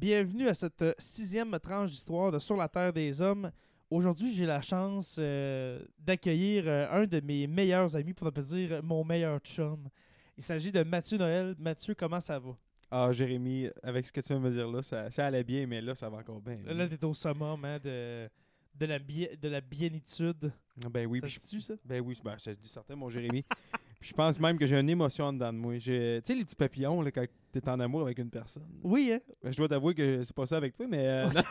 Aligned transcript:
Bienvenue 0.00 0.48
à 0.48 0.54
cette 0.54 0.80
euh, 0.80 0.94
sixième 0.98 1.58
tranche 1.60 1.90
d'histoire 1.90 2.32
de 2.32 2.38
Sur 2.38 2.56
la 2.56 2.68
Terre 2.70 2.90
des 2.90 3.20
Hommes. 3.20 3.50
Aujourd'hui, 3.90 4.32
j'ai 4.32 4.46
la 4.46 4.62
chance 4.62 5.16
euh, 5.18 5.84
d'accueillir 5.98 6.64
euh, 6.66 6.86
un 6.90 7.04
de 7.06 7.20
mes 7.20 7.46
meilleurs 7.46 7.94
amis, 7.94 8.14
pour 8.14 8.24
ne 8.24 8.30
pas 8.30 8.40
dire 8.40 8.82
mon 8.82 9.04
meilleur 9.04 9.38
chum. 9.40 9.90
Il 10.38 10.42
s'agit 10.42 10.72
de 10.72 10.82
Mathieu 10.84 11.18
Noël. 11.18 11.54
Mathieu, 11.58 11.94
comment 11.94 12.18
ça 12.18 12.38
va? 12.38 12.56
Ah, 12.90 13.12
Jérémy, 13.12 13.68
avec 13.82 14.06
ce 14.06 14.12
que 14.12 14.22
tu 14.22 14.28
viens 14.28 14.38
de 14.38 14.42
me 14.46 14.50
dire 14.50 14.68
là, 14.70 14.80
ça, 14.80 15.10
ça 15.10 15.26
allait 15.26 15.44
bien, 15.44 15.66
mais 15.66 15.82
là, 15.82 15.94
ça 15.94 16.08
va 16.08 16.16
encore 16.16 16.40
bien. 16.40 16.56
Là, 16.64 16.88
t'es 16.88 17.04
au 17.04 17.12
summum 17.12 17.62
hein, 17.66 17.78
de, 17.78 18.26
de, 18.76 18.86
la 18.86 18.98
de 18.98 19.48
la 19.48 19.60
bienitude. 19.60 20.50
ben 20.90 21.06
oui, 21.06 21.20
ça 21.20 21.28
se 21.28 21.46
dit 21.46 21.60
ça? 21.60 21.74
ben 21.84 22.00
oui, 22.00 22.18
ben, 22.24 22.38
ça 22.38 22.54
se 22.54 22.58
dit 22.58 22.68
certain, 22.68 22.96
mon 22.96 23.10
Jérémy. 23.10 23.44
Puis 24.00 24.08
je 24.08 24.14
pense 24.14 24.40
même 24.40 24.58
que 24.58 24.64
j'ai 24.64 24.80
une 24.80 24.88
émotion 24.88 25.26
en 25.26 25.32
dedans 25.34 25.52
de 25.52 25.58
moi. 25.58 25.76
J'ai- 25.76 26.22
Tu 26.24 26.32
sais, 26.32 26.38
les 26.38 26.44
petits 26.46 26.56
papillons, 26.56 27.02
là, 27.02 27.10
quand 27.10 27.26
t'es 27.52 27.68
en 27.68 27.80
amour 27.80 28.02
avec 28.02 28.18
une 28.18 28.30
personne. 28.30 28.66
Oui, 28.82 29.12
hein? 29.12 29.20
Ben, 29.42 29.52
je 29.52 29.56
dois 29.56 29.68
t'avouer 29.68 29.94
que 29.94 30.22
c'est 30.22 30.34
pas 30.34 30.46
ça 30.46 30.56
avec 30.56 30.74
toi, 30.76 30.86
mais. 30.88 31.06
euh, 31.06 31.26
non, 31.26 31.42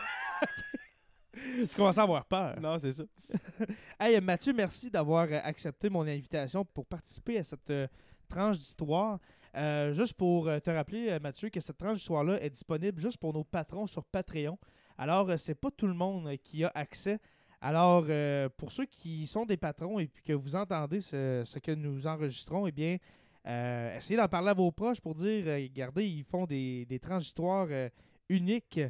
Je 1.34 1.74
commence 1.76 1.96
à 1.98 2.02
avoir 2.02 2.24
peur. 2.24 2.58
non, 2.60 2.78
c'est 2.78 2.92
ça. 2.92 3.04
Hey, 4.00 4.16
euh, 4.16 4.20
Mathieu, 4.20 4.52
merci 4.52 4.90
d'avoir 4.90 5.26
euh, 5.30 5.38
accepté 5.42 5.88
mon 5.90 6.06
invitation 6.06 6.64
pour 6.64 6.86
participer 6.86 7.38
à 7.38 7.44
cette 7.44 7.68
euh, 7.70 7.86
tranche 8.28 8.58
d'histoire. 8.58 9.18
Euh, 9.56 9.92
juste 9.92 10.14
pour 10.14 10.48
euh, 10.48 10.58
te 10.60 10.70
rappeler, 10.70 11.08
euh, 11.10 11.18
Mathieu, 11.20 11.48
que 11.50 11.60
cette 11.60 11.76
tranche 11.78 11.96
d'histoire-là 11.98 12.40
est 12.42 12.50
disponible 12.50 12.98
juste 13.00 13.18
pour 13.18 13.32
nos 13.32 13.44
patrons 13.44 13.86
sur 13.86 14.04
Patreon. 14.04 14.58
Alors, 14.98 15.28
euh, 15.30 15.36
c'est 15.36 15.54
pas 15.54 15.70
tout 15.70 15.86
le 15.86 15.94
monde 15.94 16.26
euh, 16.28 16.36
qui 16.42 16.64
a 16.64 16.70
accès. 16.74 17.18
Alors, 17.60 18.06
euh, 18.08 18.48
pour 18.56 18.72
ceux 18.72 18.86
qui 18.86 19.26
sont 19.26 19.44
des 19.44 19.56
patrons 19.56 19.98
et 19.98 20.06
puis 20.08 20.22
que 20.22 20.32
vous 20.32 20.56
entendez 20.56 21.00
ce, 21.00 21.42
ce 21.44 21.58
que 21.58 21.72
nous 21.72 22.06
enregistrons, 22.06 22.66
eh 22.66 22.72
bien, 22.72 22.96
euh, 23.46 23.96
essayez 23.96 24.18
d'en 24.18 24.28
parler 24.28 24.50
à 24.50 24.54
vos 24.54 24.70
proches 24.70 25.00
pour 25.00 25.14
dire, 25.14 25.44
euh, 25.46 25.56
regardez, 25.56 26.06
ils 26.06 26.24
font 26.24 26.46
des, 26.46 26.84
des 26.86 26.98
tranches 26.98 27.24
d'histoire 27.24 27.66
euh, 27.70 27.88
uniques. 28.28 28.80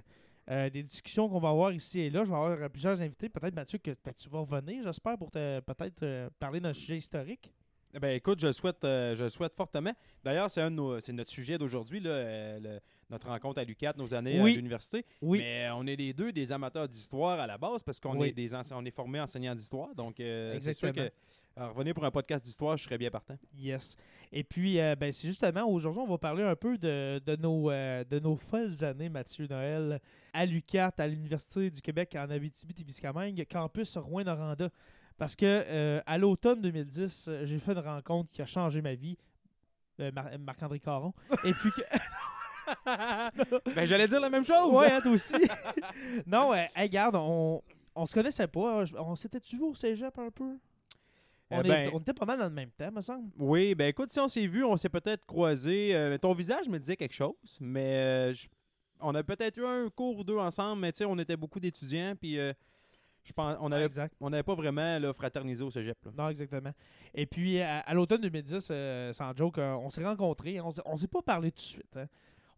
Des 0.49 0.83
discussions 0.83 1.29
qu'on 1.29 1.39
va 1.39 1.51
avoir 1.51 1.71
ici 1.73 2.01
et 2.01 2.11
là. 2.11 2.25
Je 2.25 2.31
vais 2.31 2.37
avoir 2.37 2.71
plusieurs 2.71 3.01
invités. 3.01 3.29
Peut-être, 3.29 3.55
Mathieu, 3.55 3.79
que 3.79 3.93
ben, 4.05 4.13
tu 4.13 4.29
vas 4.29 4.41
revenir, 4.41 4.83
j'espère, 4.83 5.16
pour 5.16 5.30
peut-être 5.30 6.29
parler 6.41 6.59
d'un 6.59 6.73
sujet 6.73 6.97
historique. 6.97 7.52
Ben 8.01 8.10
écoute, 8.15 8.38
je 8.41 8.46
le 8.46 8.52
souhaite, 8.52 8.85
euh, 8.85 9.15
je 9.16 9.24
le 9.24 9.29
souhaite 9.29 9.55
fortement. 9.55 9.93
D'ailleurs, 10.23 10.49
c'est 10.51 10.60
un 10.60 10.71
de 10.71 10.77
nos- 10.77 11.01
c'est 11.01 11.13
notre 11.13 11.30
sujet 11.30 11.59
d'aujourd'hui, 11.59 11.99
là, 11.99 12.10
euh, 12.10 12.60
le- 12.60 12.80
notre 13.10 13.27
rencontre 13.29 13.60
à 13.60 13.65
l'UQAT, 13.65 13.95
nos 13.96 14.15
années 14.15 14.41
Oui. 14.41 14.52
à 14.52 14.57
l'université. 14.57 15.05
Oui. 15.21 15.38
Mais 15.41 15.66
euh, 15.66 15.74
on 15.74 15.85
est 15.87 15.96
les 15.96 16.13
deux 16.13 16.30
des 16.33 16.52
amateurs 16.52 16.87
d'histoire 16.88 17.41
à 17.41 17.46
la 17.49 17.59
base 17.59 17.83
parce 17.83 17.99
qu'on 17.99 18.16
Oui. 18.21 18.29
est 18.29 18.33
des 18.33 18.55
ense- 18.55 18.71
on 18.73 18.85
est 18.85 18.93
formés 18.93 19.18
enseignants 19.21 19.57
d'histoire. 19.57 19.93
Donc 19.96 20.21
euh, 20.21 20.57
c'est 20.61 20.73
sûr 20.73 20.88
Exactement. 20.91 21.09
que 21.57 21.73
revenir 21.74 21.93
pour 21.95 22.05
un 22.05 22.13
podcast 22.13 22.45
d'histoire, 22.45 22.77
je 22.77 22.85
serais 22.85 22.96
bien 22.96 23.11
partant. 23.11 23.37
Yes. 23.59 23.96
Et 24.33 24.45
puis, 24.45 24.79
euh, 24.79 24.95
ben, 24.95 25.11
c'est 25.11 25.27
justement, 25.27 25.65
aujourd'hui, 25.68 26.01
on 26.01 26.07
va 26.09 26.16
parler 26.16 26.45
un 26.45 26.55
peu 26.55 26.79
de, 26.79 27.21
de 27.27 27.35
nos, 27.35 27.73
euh, 27.73 28.05
de 28.05 28.21
nos 28.21 28.37
folles 28.37 28.85
années, 28.85 29.09
Mathieu 29.09 29.49
Noël, 29.49 30.01
à 30.33 30.46
l'UQAT, 30.46 30.93
à 30.99 31.09
l'Université 31.09 31.68
du 31.68 31.83
Québec 31.83 32.15
en 32.16 32.30
Abitibi-Témiscamingue, 32.30 33.45
campus 33.51 33.96
Rouen-Noranda. 33.96 34.71
Parce 35.21 35.37
que 35.37 35.45
euh, 35.46 36.01
à 36.07 36.16
l'automne 36.16 36.63
2010, 36.63 37.26
euh, 37.29 37.45
j'ai 37.45 37.59
fait 37.59 37.73
une 37.73 37.79
rencontre 37.80 38.30
qui 38.32 38.40
a 38.40 38.46
changé 38.46 38.80
ma 38.80 38.95
vie. 38.95 39.18
Euh, 40.01 40.10
Mar- 40.12 40.30
Marc-André 40.38 40.80
Caron. 40.80 41.12
Et 41.45 41.52
puis 41.52 41.71
que... 41.73 41.82
ben 43.74 43.85
j'allais 43.85 44.09
dire 44.09 44.21
la 44.21 44.30
même 44.30 44.45
chose. 44.46 44.73
Ouais, 44.73 44.90
hein, 44.90 45.01
toi 45.02 45.12
aussi. 45.12 45.35
non, 46.27 46.52
euh, 46.54 46.65
hey, 46.74 46.85
regarde, 46.88 47.16
on, 47.16 47.60
on 47.95 48.07
se 48.07 48.15
connaissait 48.15 48.46
pas. 48.49 48.80
hein. 48.82 48.85
On 48.99 49.15
s'était-tu 49.15 49.57
vu 49.57 49.62
au 49.65 49.74
cégep 49.74 50.18
un 50.18 50.30
peu? 50.30 50.57
On, 51.51 51.60
est- 51.62 51.68
ben- 51.68 51.90
on 51.93 51.99
était 51.99 52.15
pas 52.15 52.24
mal 52.24 52.38
dans 52.38 52.45
le 52.45 52.51
même 52.55 52.71
temps, 52.71 52.90
me 52.90 53.01
semble. 53.02 53.29
Oui, 53.38 53.74
ben 53.74 53.88
écoute, 53.88 54.09
si 54.10 54.21
on 54.21 54.29
s'est 54.29 54.46
vu, 54.46 54.65
on 54.65 54.77
s'est 54.79 54.88
peut-être 54.88 55.27
croisé. 55.27 56.16
Ton 56.23 56.32
visage 56.32 56.68
me 56.68 56.79
disait 56.79 56.96
quelque 56.96 57.15
chose, 57.15 57.59
mais 57.60 57.96
euh, 57.96 58.32
je- 58.32 58.49
on 59.01 59.15
a 59.15 59.23
peut-être 59.23 59.59
eu 59.59 59.66
un 59.66 59.88
cours 59.90 60.18
ou 60.18 60.24
deux 60.24 60.38
ensemble, 60.38 60.80
mais 60.82 60.93
tu 60.93 60.99
sais, 60.99 61.05
on 61.05 61.18
était 61.18 61.37
beaucoup 61.37 61.59
d'étudiants, 61.60 62.15
puis 62.18 62.38
euh, 62.38 62.52
je 63.31 63.35
pense, 63.35 63.57
on 63.61 63.73
avait, 63.73 63.87
exact. 63.87 64.15
on 64.21 64.28
n'avait 64.31 64.43
pas 64.43 64.55
vraiment 64.55 64.99
là, 64.99 65.12
fraternisé 65.12 65.65
au 65.65 65.71
cégep. 65.71 65.97
là. 66.05 66.11
Non, 66.17 66.28
exactement. 66.28 66.73
Et 67.15 67.27
puis, 67.27 67.61
à, 67.61 67.79
à 67.81 67.95
l'automne 67.95 68.21
2010, 68.21 68.69
euh, 68.71 69.13
sans 69.13 69.35
joke, 69.37 69.59
euh, 69.59 69.73
on 69.75 69.89
s'est 69.91 70.05
rencontrés. 70.05 70.61
On 70.61 70.71
s'est- 70.71 70.83
on 70.85 70.97
s'est 70.97 71.09
pas 71.09 71.23
parlé 71.23 71.51
tout 71.51 71.57
de 71.57 71.61
suite. 71.63 71.97
hein. 71.97 72.07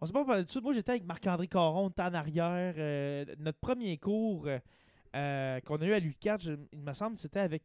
On 0.01 0.07
s'est 0.07 0.13
pas 0.13 0.25
parlé 0.25 0.43
tout 0.43 0.47
de 0.47 0.51
suite. 0.51 0.65
Moi, 0.65 0.73
j'étais 0.73 0.91
avec 0.91 1.05
Marc-André 1.05 1.47
Caron, 1.47 1.93
on 1.97 2.03
en 2.03 2.15
arrière. 2.15 2.75
euh, 2.77 3.25
notre 3.39 3.59
premier 3.59 3.97
cours 3.99 4.47
euh, 5.15 5.61
qu'on 5.61 5.77
a 5.77 5.85
eu 5.85 5.93
à 5.93 5.99
l'UQAT, 6.01 6.39
je- 6.39 6.53
il 6.73 6.81
me 6.81 6.93
semble, 6.93 7.17
c'était 7.17 7.41
avec. 7.41 7.63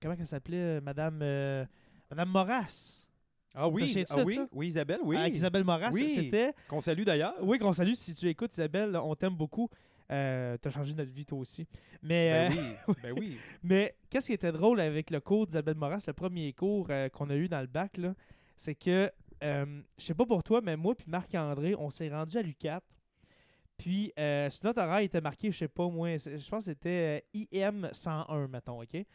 comment 0.00 0.14
elle 0.18 0.26
s'appelait 0.26 0.80
Madame, 0.80 1.18
Madame 2.10 2.28
Moras. 2.28 3.06
Ah 3.52 3.66
oui, 3.68 3.82
ah 4.10 4.22
oui, 4.24 4.38
oui, 4.52 4.66
Isabelle, 4.68 5.00
oui. 5.02 5.16
Avec 5.16 5.34
Isabelle 5.34 5.64
Moras. 5.64 5.90
Oui. 5.92 6.08
C'était. 6.08 6.52
Qu'on 6.68 6.80
salue 6.80 7.02
d'ailleurs. 7.02 7.34
Oui, 7.42 7.58
qu'on 7.58 7.72
salue 7.72 7.94
si 7.94 8.14
tu 8.14 8.28
écoutes, 8.28 8.52
Isabelle. 8.52 8.96
On 8.96 9.14
t'aime 9.16 9.34
beaucoup. 9.34 9.68
Euh, 10.10 10.56
T'as 10.60 10.70
changé 10.70 10.94
notre 10.94 11.12
vie, 11.12 11.24
toi 11.24 11.38
aussi. 11.38 11.66
Mais. 12.02 12.48
Ben 12.48 12.52
euh, 12.52 12.74
oui, 12.88 12.94
ben 13.02 13.12
oui. 13.18 13.36
mais 13.62 13.96
qu'est-ce 14.08 14.26
qui 14.26 14.32
était 14.32 14.52
drôle 14.52 14.80
avec 14.80 15.10
le 15.10 15.20
cours 15.20 15.46
d'Isabelle 15.46 15.76
Moras, 15.76 16.04
le 16.06 16.12
premier 16.12 16.52
cours 16.52 16.88
euh, 16.90 17.08
qu'on 17.08 17.30
a 17.30 17.36
eu 17.36 17.48
dans 17.48 17.60
le 17.60 17.66
bac, 17.66 17.96
là, 17.96 18.14
c'est 18.56 18.74
que, 18.74 19.10
euh, 19.42 19.82
je 19.98 20.04
sais 20.04 20.14
pas 20.14 20.26
pour 20.26 20.42
toi, 20.42 20.60
mais 20.62 20.76
moi 20.76 20.94
puis 20.94 21.06
Marc-André, 21.08 21.74
on 21.78 21.90
s'est 21.90 22.08
rendu 22.08 22.36
à 22.36 22.42
l'UQAT. 22.42 22.82
Puis, 23.80 24.12
euh, 24.18 24.50
sur 24.50 24.66
notre 24.66 24.82
horaire, 24.82 25.00
il 25.00 25.06
était 25.06 25.22
marqué, 25.22 25.50
je 25.50 25.56
sais 25.56 25.68
pas, 25.68 25.88
moi, 25.88 26.14
je 26.18 26.48
pense 26.50 26.66
que 26.66 26.72
c'était 26.72 27.22
euh, 27.34 27.44
IM 27.50 27.88
101, 27.90 28.46
mettons, 28.48 28.82
OK? 28.82 28.90
Puis 28.90 29.06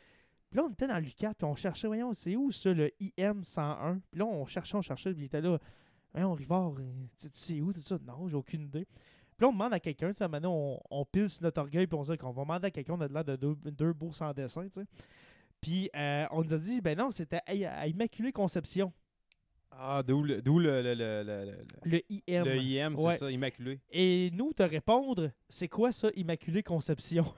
là, 0.54 0.64
on 0.64 0.72
était 0.72 0.88
dans 0.88 0.98
l'UQAT, 0.98 1.36
puis 1.36 1.46
on 1.46 1.54
cherchait, 1.54 1.86
voyons, 1.86 2.16
c'est 2.16 2.36
où 2.36 2.52
ça, 2.52 2.74
le 2.74 2.90
IM 3.00 3.44
101? 3.44 4.00
Puis 4.10 4.20
là, 4.20 4.26
on 4.26 4.44
cherchait, 4.48 4.76
on 4.76 4.82
cherchait, 4.82 5.14
puis 5.14 5.22
il 5.22 5.26
était 5.26 5.42
là, 5.42 5.60
voyons, 6.12 6.34
Rivard, 6.34 6.74
tu 7.20 7.30
sais 7.32 7.62
où, 7.62 7.72
tout 7.72 7.82
ça? 7.82 8.00
Non, 8.04 8.28
j'ai 8.28 8.36
aucune 8.36 8.64
idée. 8.64 8.88
Puis 9.38 9.44
là, 9.44 9.48
on 9.50 9.54
demande 9.54 9.74
à 9.74 9.80
quelqu'un, 9.80 10.10
tu 10.12 10.16
sais, 10.18 10.28
maintenant, 10.28 10.54
on, 10.54 10.80
on 10.90 11.06
pile 11.06 11.30
sur 11.30 11.44
notre 11.44 11.62
orgueil, 11.62 11.88
puis 11.88 11.98
on 11.98 12.04
se 12.04 12.12
dit 12.14 12.18
qu'on 12.18 12.32
va 12.32 12.44
demander 12.44 12.68
à 12.68 12.72
quelqu'un, 12.72 12.94
on 12.94 13.02
a 13.02 13.08
l'air 13.08 13.24
de 13.26 13.36
deux, 13.36 13.56
deux 13.66 13.94
beaux 13.94 14.12
sans 14.14 14.34
dessin, 14.34 14.64
tu 14.68 14.80
sais. 14.82 14.86
Puis 15.62 15.90
euh, 15.96 16.26
on 16.32 16.44
nous 16.44 16.54
a 16.54 16.58
dit, 16.58 16.80
ben 16.82 16.98
non, 16.98 17.12
c'était 17.12 17.42
à, 17.46 17.80
à 17.82 17.88
Immaculée 17.88 18.32
Conception, 18.32 18.94
Ah, 19.72 20.02
d'où 20.06 20.24
le, 20.24 20.42
d'où 20.42 20.60
le, 20.60 20.82
le, 20.82 20.94
le, 20.94 21.24
le, 21.24 21.46
le- 21.46 21.66
le 21.84 22.02
IM. 22.10 22.46
le 22.46 22.56
IM, 22.62 22.96
c'est 22.98 23.04
Ouais. 23.04 23.18
ça, 23.18 23.30
immaculé. 23.32 23.82
Et 23.92 24.30
nous, 24.34 24.54
te 24.54 24.64
répondre, 24.64 25.32
c'est 25.50 25.68
quoi 25.68 25.92
ça, 25.92 26.10
Immaculée 26.16 26.64
Conception? 26.64 27.26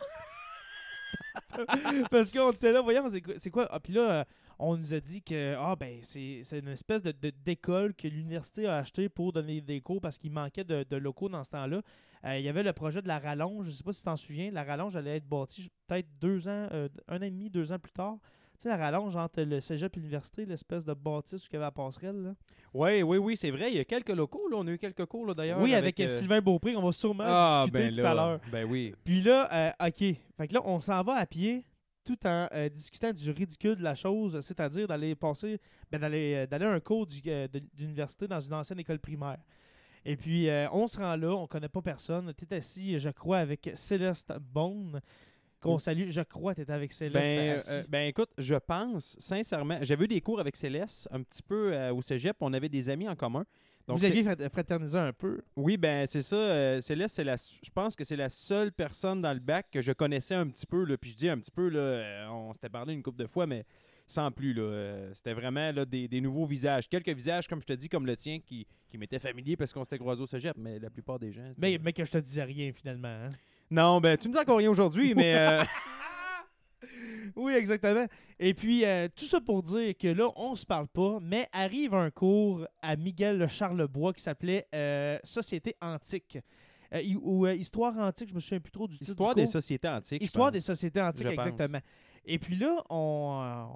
Parce 2.11 2.29
qu'on 2.31 2.51
était 2.51 2.71
là, 2.71 2.81
voyons, 2.81 3.07
c'est 3.09 3.21
quoi? 3.21 3.33
c'est 3.37 3.49
quoi? 3.49 3.67
Ah, 3.71 3.79
puis 3.79 3.93
là, 3.93 4.11
euh, 4.11 4.23
on 4.59 4.77
nous 4.77 4.93
a 4.93 4.99
dit 4.99 5.21
que 5.21 5.55
ah, 5.57 5.75
ben, 5.75 5.99
c'est 6.01 6.41
une 6.51 6.69
espèce 6.69 7.01
de, 7.01 7.13
d'école 7.45 7.93
que 7.93 8.07
l'université 8.07 8.67
a 8.67 8.77
acheté 8.77 9.09
pour 9.09 9.33
donner 9.33 9.61
des 9.61 9.81
cours 9.81 10.01
parce 10.01 10.17
qu'il 10.17 10.31
manquait 10.31 10.63
de, 10.63 10.85
de 10.89 10.95
locaux 10.97 11.29
dans 11.29 11.43
ce 11.43 11.51
temps-là. 11.51 11.81
Euh, 12.25 12.39
il 12.39 12.45
y 12.45 12.49
avait 12.49 12.63
le 12.63 12.73
projet 12.73 13.01
de 13.01 13.07
la 13.07 13.19
rallonge, 13.19 13.67
je 13.67 13.71
sais 13.71 13.83
pas 13.83 13.93
si 13.93 13.99
tu 13.99 14.05
t'en 14.05 14.15
souviens, 14.15 14.49
la 14.51 14.63
rallonge 14.63 14.95
allait 14.97 15.17
être 15.17 15.27
bâtie 15.27 15.69
peut-être 15.87 16.07
deux 16.19 16.47
ans, 16.47 16.67
euh, 16.71 16.89
un 17.07 17.17
an 17.19 17.21
et 17.21 17.29
demi, 17.29 17.49
deux 17.49 17.71
ans 17.71 17.79
plus 17.79 17.91
tard. 17.91 18.17
Tu 18.59 18.63
sais, 18.63 18.69
la 18.69 18.77
rallonge 18.77 19.15
entre 19.15 19.43
le 19.43 19.59
cégep 19.59 19.95
et 19.95 19.99
l'université, 19.99 20.43
l'espèce 20.43 20.83
de 20.83 20.95
bâtisse 20.95 21.43
où 21.45 21.49
il 21.51 21.53
y 21.53 21.55
avait 21.57 21.65
la 21.65 21.71
passerelle. 21.71 22.23
Là. 22.23 22.33
Oui, 22.73 23.03
oui, 23.03 23.17
oui, 23.19 23.37
c'est 23.37 23.51
vrai. 23.51 23.69
Il 23.69 23.77
y 23.77 23.79
a 23.79 23.85
quelques 23.85 24.09
locaux, 24.09 24.47
là. 24.49 24.57
On 24.59 24.65
a 24.65 24.71
eu 24.71 24.79
quelques 24.79 25.05
cours, 25.05 25.35
d'ailleurs. 25.35 25.61
Oui, 25.61 25.75
avec, 25.75 25.99
euh, 25.99 26.05
euh, 26.05 26.07
Sylvain 26.07 26.41
Beaupré, 26.41 26.75
on 26.75 26.81
va 26.81 26.91
sûrement 26.91 27.23
Ah, 27.27 27.65
discuter 27.65 27.83
ben 27.83 27.95
tout 27.95 28.01
là, 28.01 28.11
à 28.11 28.13
l'heure. 28.15 28.39
Ben 28.51 28.65
oui. 28.67 28.95
Puis 29.03 29.21
là, 29.21 29.47
euh, 29.53 29.87
OK. 29.87 30.17
Fait 30.37 30.47
que 30.47 30.53
là, 30.55 30.61
on 30.65 30.79
s'en 30.79 31.03
va 31.03 31.17
à 31.17 31.27
pied 31.27 31.65
tout 32.07 32.25
en 32.25 32.47
euh, 32.53 32.69
discutant 32.69 33.11
du 33.11 33.31
ridicule 33.31 33.75
de 33.75 33.83
la 33.83 33.93
chose, 33.95 34.39
c'est-à-dire 34.39 34.87
d'aller 34.87 35.13
passer, 35.13 35.59
ben, 35.91 35.99
d'aller, 35.99 36.33
euh, 36.35 36.47
d'aller 36.47 36.65
à 36.65 36.71
un 36.71 36.79
cours 36.79 37.05
du- 37.05 37.21
euh, 37.27 37.47
de- 37.49 37.61
d'université 37.73 38.27
dans 38.27 38.39
une 38.39 38.53
ancienne 38.53 38.79
école 38.79 38.99
primaire. 38.99 39.39
Et 40.05 40.15
puis, 40.15 40.49
euh, 40.49 40.67
on 40.71 40.87
se 40.87 40.97
rend 40.97 41.17
là, 41.17 41.35
on 41.35 41.47
connaît 41.47 41.67
pas 41.67 41.81
personne. 41.81 42.33
Tu 42.37 42.45
es 42.49 42.55
assis, 42.55 42.97
je 42.97 43.09
crois, 43.09 43.39
avec 43.39 43.69
Céleste 43.73 44.31
Bone, 44.39 45.01
qu'on 45.59 45.77
salue. 45.77 46.09
Je 46.09 46.21
crois 46.21 46.55
tu 46.55 46.63
avec 46.69 46.93
Céleste. 46.93 47.13
Ben, 47.15 47.57
assis. 47.57 47.87
ben 47.89 48.07
écoute, 48.07 48.29
je 48.37 48.55
pense 48.55 49.17
sincèrement, 49.19 49.79
j'avais 49.81 50.05
eu 50.05 50.07
des 50.07 50.21
cours 50.21 50.39
avec 50.39 50.55
Céleste 50.55 51.09
un 51.11 51.21
petit 51.23 51.43
peu 51.43 51.89
au 51.89 52.01
cégep, 52.01 52.37
on 52.39 52.53
avait 52.53 52.69
des 52.69 52.87
amis 52.89 53.09
en 53.09 53.15
commun. 53.17 53.45
Donc 53.87 53.99
Vous 53.99 54.05
aviez 54.05 54.21
frat- 54.23 54.49
fraternisé 54.49 54.97
un 54.99 55.13
peu? 55.13 55.41
Oui, 55.55 55.77
ben 55.77 56.05
c'est 56.05 56.21
ça. 56.21 56.35
euh, 56.35 56.81
Céleste, 56.81 57.15
c'est 57.15 57.23
la, 57.23 57.37
je 57.37 57.69
pense 57.73 57.95
que 57.95 58.03
c'est 58.03 58.17
la 58.17 58.27
seule 58.29 58.71
personne 58.73 59.21
dans 59.21 59.33
le 59.33 59.39
bac 59.39 59.67
que 59.71 59.81
je 59.81 59.93
connaissais 59.93 60.35
un 60.35 60.45
petit 60.47 60.65
peu. 60.65 60.83
Là, 60.83 60.97
puis 60.97 61.11
je 61.11 61.15
dis 61.15 61.29
un 61.29 61.37
petit 61.37 61.51
peu, 61.51 61.69
là, 61.69 61.79
euh, 61.79 62.27
on 62.29 62.51
s'était 62.53 62.67
parlé 62.69 62.93
une 62.93 63.01
couple 63.01 63.19
de 63.19 63.27
fois, 63.27 63.47
mais 63.47 63.63
sans 64.05 64.29
plus. 64.31 64.53
Là, 64.53 64.61
euh, 64.63 65.11
c'était 65.13 65.33
vraiment 65.33 65.71
là, 65.71 65.85
des, 65.85 66.07
des 66.09 66.19
nouveaux 66.19 66.45
visages. 66.45 66.89
Quelques 66.89 67.09
visages, 67.09 67.47
comme 67.47 67.61
je 67.61 67.65
te 67.67 67.73
dis, 67.73 67.87
comme 67.87 68.05
le 68.05 68.17
tien, 68.17 68.39
qui, 68.39 68.67
qui 68.89 68.97
m'étaient 68.97 69.19
familiers 69.19 69.55
parce 69.55 69.71
qu'on 69.71 69.85
s'était 69.85 69.99
croisés 69.99 70.21
au 70.23 70.27
cégep, 70.27 70.57
mais 70.57 70.79
la 70.79 70.89
plupart 70.89 71.17
des 71.17 71.31
gens. 71.31 71.53
Mais, 71.57 71.79
mais 71.81 71.93
que 71.93 72.03
je 72.03 72.11
te 72.11 72.17
disais 72.17 72.43
rien, 72.43 72.71
finalement. 72.73 73.07
hein. 73.07 73.29
Non, 73.71 73.99
ben 74.01 74.17
tu 74.17 74.27
me 74.27 74.33
dis 74.33 74.39
encore 74.39 74.57
rien 74.57 74.69
aujourd'hui, 74.69 75.13
mais. 75.15 75.33
euh, 75.35 75.63
Oui, 77.35 77.53
exactement. 77.53 78.05
Et 78.39 78.53
puis, 78.53 78.85
euh, 78.85 79.07
tout 79.15 79.25
ça 79.25 79.41
pour 79.41 79.63
dire 79.63 79.97
que 79.97 80.07
là, 80.07 80.29
on 80.35 80.55
se 80.55 80.65
parle 80.65 80.87
pas, 80.87 81.19
mais 81.21 81.47
arrive 81.51 81.93
un 81.93 82.09
cours 82.11 82.65
à 82.81 82.95
Miguel 82.95 83.47
Charlebois 83.47 84.13
qui 84.13 84.21
s'appelait 84.21 84.67
euh, 84.73 85.17
Société 85.23 85.75
antique. 85.81 86.37
Euh, 86.93 87.01
ou 87.21 87.45
Histoire 87.47 87.97
antique, 87.97 88.29
je 88.29 88.35
me 88.35 88.39
souviens 88.39 88.59
plus 88.59 88.71
trop 88.71 88.87
du 88.87 88.97
titre 88.97 89.09
Histoire 89.09 89.35
des 89.35 89.43
cours. 89.43 89.51
sociétés 89.51 89.89
antiques. 89.89 90.23
Histoire 90.23 90.51
des 90.51 90.61
sociétés 90.61 91.01
antiques, 91.01 91.27
Je 91.27 91.35
pense. 91.35 91.45
exactement. 91.47 91.79
Et 92.25 92.39
puis 92.39 92.55
là, 92.55 92.83
on... 92.89 93.67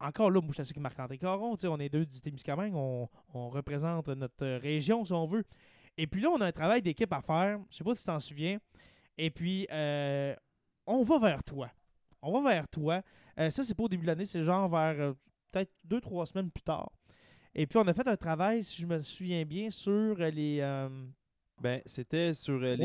encore 0.00 0.30
là, 0.30 0.40
moi, 0.40 0.52
je 0.56 0.62
assis 0.62 0.72
avec 0.72 0.82
Marc-André 0.82 1.18
Caron, 1.18 1.56
sais, 1.56 1.66
on 1.68 1.78
est 1.78 1.88
deux 1.88 2.06
du 2.06 2.20
Témiscamingue, 2.20 2.74
on, 2.74 3.08
on 3.34 3.48
représente 3.50 4.08
notre 4.08 4.46
région, 4.58 5.04
si 5.04 5.12
on 5.12 5.26
veut. 5.26 5.44
Et 5.98 6.06
puis 6.06 6.20
là, 6.20 6.28
on 6.30 6.40
a 6.40 6.46
un 6.46 6.52
travail 6.52 6.82
d'équipe 6.82 7.12
à 7.12 7.20
faire. 7.22 7.58
Je 7.70 7.76
sais 7.76 7.84
pas 7.84 7.94
si 7.94 8.00
tu 8.00 8.06
t'en 8.06 8.20
souviens. 8.20 8.58
Et 9.18 9.30
puis, 9.30 9.66
on 10.86 11.02
va 11.02 11.18
vers 11.18 11.42
toi. 11.42 11.70
On 12.22 12.32
va 12.40 12.50
vers 12.50 12.68
toi. 12.68 13.02
Euh, 13.38 13.50
ça, 13.50 13.62
c'est 13.62 13.74
pas 13.74 13.84
au 13.84 13.88
début 13.88 14.02
de 14.02 14.06
l'année, 14.08 14.24
c'est 14.24 14.40
genre 14.40 14.68
vers 14.68 14.94
euh, 15.00 15.12
peut-être 15.52 15.72
deux, 15.84 16.00
trois 16.00 16.26
semaines 16.26 16.50
plus 16.50 16.62
tard. 16.62 16.90
Et 17.54 17.66
puis, 17.66 17.78
on 17.78 17.86
a 17.86 17.94
fait 17.94 18.06
un 18.06 18.16
travail, 18.16 18.62
si 18.64 18.82
je 18.82 18.86
me 18.86 19.00
souviens 19.00 19.44
bien, 19.44 19.70
sur 19.70 20.16
les. 20.16 20.58
euh, 20.60 20.88
Ben, 21.60 21.80
c'était 21.86 22.34
sur 22.34 22.58
les, 22.58 22.76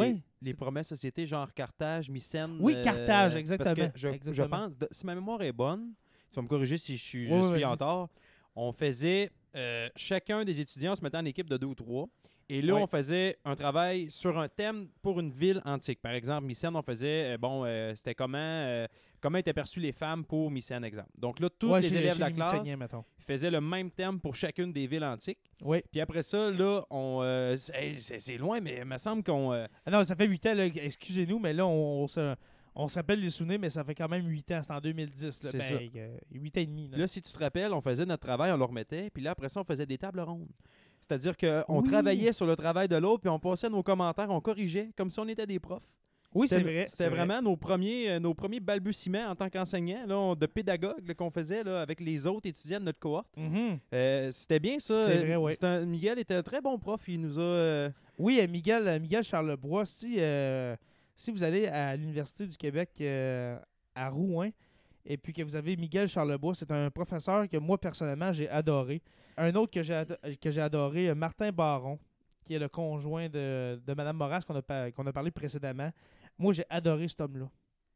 les 0.42 0.54
premières 0.54 0.86
sociétés, 0.86 1.26
genre 1.26 1.54
Carthage, 1.54 2.10
Mycène. 2.10 2.58
Oui, 2.60 2.76
Carthage, 2.82 3.34
parce 3.34 3.36
que 3.36 3.40
exactement, 3.40 3.92
je, 3.96 4.00
je 4.02 4.08
exactement. 4.16 4.48
pense, 4.50 4.78
de- 4.78 4.88
si 4.92 5.06
ma 5.06 5.14
mémoire 5.16 5.42
est 5.42 5.52
bonne, 5.52 5.94
tu 6.30 6.36
vas 6.38 6.42
me 6.42 6.48
corriger 6.48 6.78
si 6.78 6.96
je 6.98 7.04
suis, 7.04 7.28
je 7.28 7.42
suis 7.56 7.66
en 7.66 7.76
tort, 7.76 8.10
on 8.56 8.72
faisait, 8.72 9.30
chacun 9.98 10.46
des 10.46 10.60
étudiants 10.62 10.96
se 10.96 11.02
mettait 11.04 11.18
en 11.18 11.26
équipe 11.26 11.50
de 11.50 11.58
deux 11.58 11.68
ou 11.68 11.76
trois. 11.76 12.08
Et 12.48 12.62
là, 12.62 12.76
on 12.76 12.88
faisait 12.88 13.38
un 13.46 13.56
travail 13.56 14.10
sur 14.12 14.38
un 14.38 14.50
thème 14.50 14.88
pour 15.02 15.20
une 15.22 15.32
ville 15.32 15.62
antique. 15.66 16.02
Par 16.02 16.12
exemple, 16.14 16.46
Mycène, 16.48 16.76
on 16.76 16.82
faisait, 16.82 17.38
bon, 17.38 17.64
euh, 17.66 17.94
c'était 17.96 18.14
comment, 18.16 18.38
euh, 18.38 18.88
comment 19.22 19.38
étaient 19.38 19.54
perçues 19.54 19.80
les 19.80 19.92
femmes 19.92 20.26
pour 20.26 20.50
Mycène, 20.52 20.84
exemple. 20.84 21.10
Donc 21.20 21.40
là, 21.40 21.50
tous 21.50 21.70
ouais, 21.72 21.82
les 21.82 21.96
élèves 21.96 22.16
de 22.16 22.20
la 22.20 22.32
classe 22.32 22.68
faisaient 23.18 23.52
le 23.52 23.62
même 23.62 23.92
thème 23.92 24.20
pour 24.20 24.36
chacune 24.36 24.74
des 24.74 24.88
villes 24.88 25.04
antiques. 25.04 25.40
Oui. 25.64 25.82
Puis 25.92 26.02
après 26.02 26.24
ça, 26.24 26.50
là, 26.52 26.84
on, 26.90 27.20
euh, 27.22 27.56
c'est 27.58 28.38
loin, 28.38 28.60
mais 28.60 28.80
il 28.80 28.86
me 28.86 28.98
semble 28.98 29.24
qu'on... 29.24 29.54
euh, 29.54 29.68
Ah 29.86 29.92
non, 29.92 30.04
ça 30.04 30.16
fait 30.16 30.26
8 30.26 30.46
ans, 30.48 30.58
excusez-nous, 30.58 31.40
mais 31.40 31.54
là, 31.54 31.66
on, 31.66 32.04
on 32.04 32.08
se, 32.08 32.36
on 32.76 32.88
se 32.88 32.96
rappelle 32.96 33.20
les 33.20 33.30
souvenirs, 33.30 33.60
mais 33.60 33.70
ça 33.70 33.84
fait 33.84 33.96
quand 33.96 34.10
même 34.10 34.26
8 34.28 34.52
ans, 34.54 34.62
c'est 34.64 34.74
en 34.74 34.80
2010. 34.82 35.44
Là, 35.44 35.50
C'est 35.52 35.58
ben, 35.58 35.62
ça. 35.64 35.76
euh, 35.98 36.18
8 36.32 36.58
ans 36.58 36.62
et 36.62 36.66
demi. 36.66 36.88
là. 36.90 36.98
Là, 36.98 37.08
si 37.08 37.22
tu 37.22 37.32
te 37.32 37.40
rappelles, 37.40 37.74
on 37.74 37.82
faisait 37.82 38.06
notre 38.06 38.26
travail, 38.26 38.52
on 38.52 38.58
le 38.58 38.64
remettait, 38.66 39.10
puis 39.10 39.22
là, 39.24 39.32
après 39.32 39.50
ça, 39.50 39.62
on 39.62 39.64
faisait 39.64 39.86
des 39.86 39.98
tables 39.98 40.22
rondes. 40.22 40.48
C'est-à-dire 41.00 41.36
qu'on 41.36 41.80
Oui. 41.80 41.84
travaillait 41.84 42.32
sur 42.32 42.46
le 42.46 42.56
travail 42.56 42.88
de 42.88 42.96
l'autre, 42.96 43.22
puis 43.22 43.30
on 43.30 43.40
passait 43.40 43.70
nos 43.70 43.84
commentaires, 43.84 44.30
on 44.30 44.40
corrigeait, 44.40 44.92
comme 44.96 45.10
si 45.10 45.20
on 45.20 45.28
était 45.28 45.48
des 45.48 45.60
profs. 45.60 45.92
Oui, 46.34 46.48
c'est 46.48 46.62
vrai. 46.62 46.86
C'était 46.88 47.08
vrai. 47.10 47.18
vraiment 47.26 47.42
nos 47.42 47.56
premiers, 47.58 48.12
euh, 48.12 48.20
nos 48.20 48.34
premiers 48.34 48.60
balbutiements 48.60 49.28
en 49.30 49.36
tant 49.36 49.50
qu'enseignant, 49.50 50.36
de 50.36 50.46
pédagogue 50.46 51.14
qu'on 51.14 51.30
faisait 51.30 51.64
là, 51.64 51.82
avec 51.82 52.00
les 52.00 52.26
autres 52.28 52.48
étudiants 52.48 52.80
de 52.80 52.86
notre 52.86 53.00
cohorte. 53.00 53.28
Mhm. 53.38 53.80
Euh, 53.94 54.30
C'était 54.32 54.60
bien 54.60 54.80
ça. 54.80 55.06
C'est 55.06 55.18
vrai, 55.26 55.38
un- 55.64 55.86
Miguel 55.86 56.20
était 56.20 56.36
un 56.36 56.44
très 56.44 56.62
bon 56.62 56.78
prof. 56.80 57.02
Il 57.08 57.22
nous 57.22 57.38
a. 57.38 57.42
euh, 57.42 57.90
Oui, 58.18 58.46
Miguel, 58.48 59.02
Miguel 59.02 59.24
Charlebois, 59.24 59.86
si, 59.86 60.16
euh, 60.20 60.76
si 61.16 61.32
vous 61.32 61.44
allez 61.44 61.68
à 61.68 61.96
l'Université 61.96 62.46
du 62.48 62.56
Québec 62.58 62.90
à 63.96 64.10
Rouen, 64.10 64.50
et 65.06 65.18
puis 65.18 65.34
que 65.34 65.42
vous 65.42 65.56
avez 65.56 65.76
Miguel 65.76 66.08
Charlebois, 66.08 66.54
c'est 66.54 66.72
un 66.72 66.90
professeur 66.92 67.48
que 67.50 67.58
moi, 67.58 67.78
personnellement, 67.80 68.32
j'ai 68.32 68.48
adoré. 68.50 69.02
Un 69.38 69.54
autre 69.56 69.72
que 69.72 69.82
j'ai 69.82 70.04
que 70.42 70.52
j'ai 70.52 70.62
adoré, 70.62 71.14
Martin 71.16 71.52
Baron, 71.52 71.98
qui 72.44 72.54
est 72.54 72.60
le 72.60 72.68
conjoint 72.70 73.28
de, 73.30 73.80
de 73.86 73.94
Mme 73.94 74.18
Moras 74.18 74.42
qu'on 74.42 74.56
a, 74.56 75.10
a 75.10 75.14
parlé 75.14 75.32
précédemment. 75.32 75.90
Moi, 76.42 76.54
j'ai 76.54 76.66
adoré 76.70 77.08
cet 77.08 77.22
homme-là. 77.22 77.50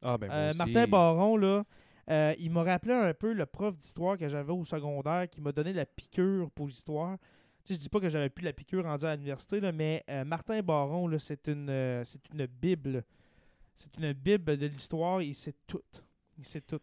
Ah, 0.03 0.17
ben, 0.17 0.29
Euh. 0.31 0.53
Martin 0.57 0.87
Baron, 0.87 1.37
là, 1.37 1.63
euh, 2.09 2.33
il 2.37 2.51
m'a 2.51 2.63
rappelé 2.63 2.93
un 2.93 3.13
peu 3.13 3.33
le 3.33 3.45
prof 3.45 3.75
d'histoire 3.75 4.17
que 4.17 4.27
j'avais 4.29 4.51
au 4.53 4.63
secondaire 4.63 5.27
qui 5.29 5.41
m'a 5.41 5.51
donné 5.51 5.73
la 5.73 5.85
piqûre 5.85 6.49
pour 6.51 6.67
l'histoire. 6.67 7.17
Tu 7.63 7.73
sais, 7.73 7.73
je 7.75 7.79
dis 7.79 7.89
pas 7.89 7.99
que 7.99 8.09
j'avais 8.09 8.29
plus 8.29 8.43
la 8.45 8.53
piqûre 8.53 8.83
rendue 8.83 9.05
à 9.05 9.15
l'université, 9.15 9.59
mais 9.71 10.03
euh, 10.09 10.23
Martin 10.23 10.61
Baron, 10.61 11.07
là, 11.07 11.17
c'est 11.17 11.47
une, 11.47 12.03
c'est 12.05 12.21
une 12.33 12.45
bible. 12.45 13.03
C'est 13.73 13.97
une 13.97 14.13
bible 14.13 14.55
de 14.57 14.67
l'histoire. 14.67 15.21
Il 15.21 15.33
sait 15.33 15.55
tout. 15.65 15.81
Il 16.37 16.45
sait 16.45 16.61
tout. 16.61 16.79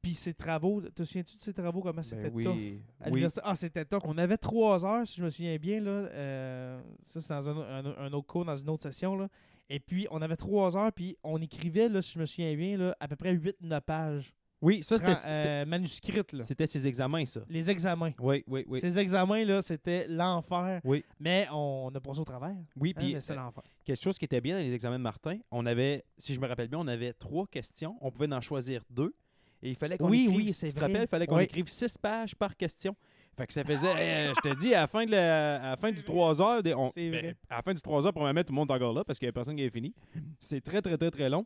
Puis 0.00 0.14
ses 0.14 0.34
travaux, 0.34 0.80
te 0.82 1.02
souviens-tu 1.04 1.36
de 1.36 1.40
ses 1.40 1.52
travaux, 1.54 1.80
comment 1.80 1.94
Ben 1.96 2.02
c'était 2.02 2.30
oui. 2.30 2.44
tough? 2.44 2.52
à 2.52 2.54
Oui. 2.56 3.10
l'université? 3.12 3.40
Ah, 3.44 3.54
c'était 3.54 3.84
tough. 3.84 4.00
On 4.04 4.16
avait 4.18 4.36
trois 4.38 4.84
heures, 4.84 5.06
si 5.06 5.18
je 5.18 5.24
me 5.24 5.30
souviens 5.30 5.56
bien. 5.56 5.80
Là, 5.80 5.90
euh, 5.90 6.80
ça, 7.04 7.20
c'est 7.20 7.32
dans 7.34 7.50
un, 7.50 7.84
un- 7.86 7.96
un 8.06 8.12
autre 8.12 8.26
cours, 8.26 8.44
dans 8.44 8.56
une 8.56 8.68
autre 8.70 8.82
session. 8.82 9.16
Là. 9.16 9.28
Et 9.70 9.80
puis, 9.80 10.06
on 10.10 10.20
avait 10.22 10.36
trois 10.36 10.76
heures, 10.76 10.92
puis 10.92 11.16
on 11.22 11.40
écrivait, 11.40 11.88
là, 11.88 12.02
si 12.02 12.12
je 12.12 12.18
me 12.18 12.26
souviens 12.26 12.54
bien, 12.54 12.76
là, 12.76 12.96
à 13.00 13.08
peu 13.08 13.16
près 13.16 13.34
8-9 13.34 13.80
pages. 13.80 14.34
Oui, 14.60 14.82
ça, 14.82 14.96
c'était 14.96 15.46
euh, 15.46 15.64
manuscrites. 15.66 16.32
Là. 16.32 16.42
c'était 16.42 16.66
ses 16.66 16.86
examens, 16.88 17.26
ça. 17.26 17.40
Les 17.50 17.70
examens. 17.70 18.12
Oui, 18.18 18.42
oui, 18.46 18.64
oui. 18.66 18.80
Ces 18.80 18.98
examens-là, 18.98 19.60
c'était 19.60 20.06
l'enfer. 20.08 20.80
Oui. 20.84 21.04
Mais 21.20 21.46
on 21.52 21.90
a 21.94 22.00
passé 22.00 22.20
au 22.20 22.24
travers. 22.24 22.56
Oui, 22.76 22.94
hein, 22.96 23.00
puis 23.00 23.16
c'est 23.20 23.32
euh, 23.34 23.36
l'enfer. 23.36 23.62
quelque 23.84 24.00
chose 24.00 24.16
qui 24.16 24.24
était 24.24 24.40
bien 24.40 24.56
dans 24.56 24.62
les 24.64 24.72
examens 24.72 24.96
de 24.98 25.02
Martin, 25.02 25.38
on 25.50 25.66
avait, 25.66 26.04
si 26.16 26.32
je 26.34 26.40
me 26.40 26.46
rappelle 26.46 26.68
bien, 26.68 26.78
on 26.78 26.86
avait 26.88 27.12
trois 27.12 27.46
questions. 27.46 27.98
On 28.00 28.10
pouvait 28.10 28.32
en 28.32 28.40
choisir 28.40 28.82
deux. 28.88 29.14
Et 29.62 29.70
il 29.70 29.76
fallait 29.76 29.98
qu'on 29.98 30.08
Oui, 30.08 30.24
écrive, 30.24 30.36
oui, 30.36 30.52
si 30.52 30.66
tu 30.66 30.74
te 30.74 30.80
rappelles, 30.80 31.02
il 31.02 31.08
fallait 31.08 31.26
qu'on 31.26 31.36
Oui. 31.36 31.44
écrive 31.44 31.68
six 31.68 31.98
pages 31.98 32.34
par 32.34 32.56
question. 32.56 32.96
Fait 33.36 33.46
que 33.46 33.52
ça 33.52 33.64
faisait, 33.64 33.88
eh, 33.98 34.32
je 34.34 34.48
te 34.48 34.54
dis, 34.60 34.74
à 34.74 34.82
la 34.82 34.86
fin, 34.86 35.04
de 35.04 35.10
la, 35.10 35.56
à 35.62 35.70
la 35.70 35.76
fin 35.76 35.90
du 35.90 36.02
3 36.04 36.40
heures, 36.40 36.62
des- 36.62 36.74
on- 36.74 36.90
ben, 36.94 37.34
à 37.50 37.56
la 37.56 37.62
fin 37.62 37.74
du 37.74 37.82
3 37.82 38.06
heures, 38.06 38.12
probablement, 38.12 38.42
tout 38.44 38.52
le 38.52 38.56
monde 38.56 38.70
est 38.70 38.74
encore 38.74 38.92
là 38.92 39.02
parce 39.04 39.18
qu'il 39.18 39.26
n'y 39.26 39.28
avait 39.30 39.32
personne 39.34 39.56
qui 39.56 39.62
avait 39.62 39.70
fini. 39.70 39.92
C'est 40.38 40.60
très, 40.62 40.80
très, 40.80 40.96
très, 40.96 41.10
très 41.10 41.28
long. 41.28 41.44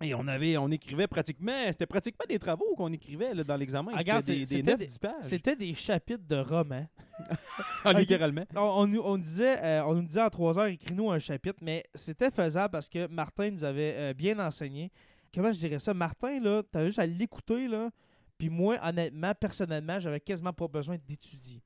Et 0.00 0.14
on 0.14 0.28
avait, 0.28 0.56
on 0.58 0.70
écrivait 0.70 1.08
pratiquement, 1.08 1.50
c'était 1.72 1.86
pratiquement 1.86 2.24
des 2.28 2.38
travaux 2.38 2.72
qu'on 2.76 2.92
écrivait 2.92 3.34
là, 3.34 3.42
dans 3.42 3.56
l'examen. 3.56 3.90
Ah, 3.94 3.98
regarde, 3.98 4.22
C'était 4.22 4.38
des, 4.38 4.46
c'est- 4.46 4.62
des 4.62 4.70
c'était 4.70 4.76
9-10 4.86 4.98
pages, 5.00 5.14
C'était 5.22 5.56
des 5.56 5.74
chapitres 5.74 6.22
de 6.28 6.36
romans. 6.36 6.86
Ah, 7.84 7.92
littéralement. 7.92 8.44
On, 8.54 8.60
on 8.60 8.86
nous- 8.86 9.02
on 9.04 9.18
disait, 9.18 9.58
euh, 9.60 9.84
on 9.86 9.94
nous 9.96 10.02
disait 10.02 10.22
en 10.22 10.30
trois 10.30 10.56
heures, 10.56 10.66
écris-nous 10.66 11.10
un 11.10 11.18
chapitre, 11.18 11.58
mais 11.62 11.82
c'était 11.96 12.30
faisable 12.30 12.70
parce 12.70 12.88
que 12.88 13.08
Martin 13.08 13.50
nous 13.50 13.64
avait 13.64 13.92
euh, 13.96 14.14
bien 14.14 14.38
enseigné. 14.38 14.92
Comment 15.34 15.50
je 15.52 15.58
dirais 15.58 15.80
ça? 15.80 15.92
Martin, 15.94 16.38
là, 16.40 16.62
t'avais 16.70 16.86
juste 16.86 17.00
à 17.00 17.06
l'écouter, 17.06 17.66
là. 17.66 17.90
Puis 18.38 18.48
moi, 18.48 18.78
honnêtement, 18.82 19.34
personnellement, 19.34 19.98
j'avais 19.98 20.20
quasiment 20.20 20.52
pas 20.52 20.68
besoin 20.68 20.96
d'étudier. 21.06 21.60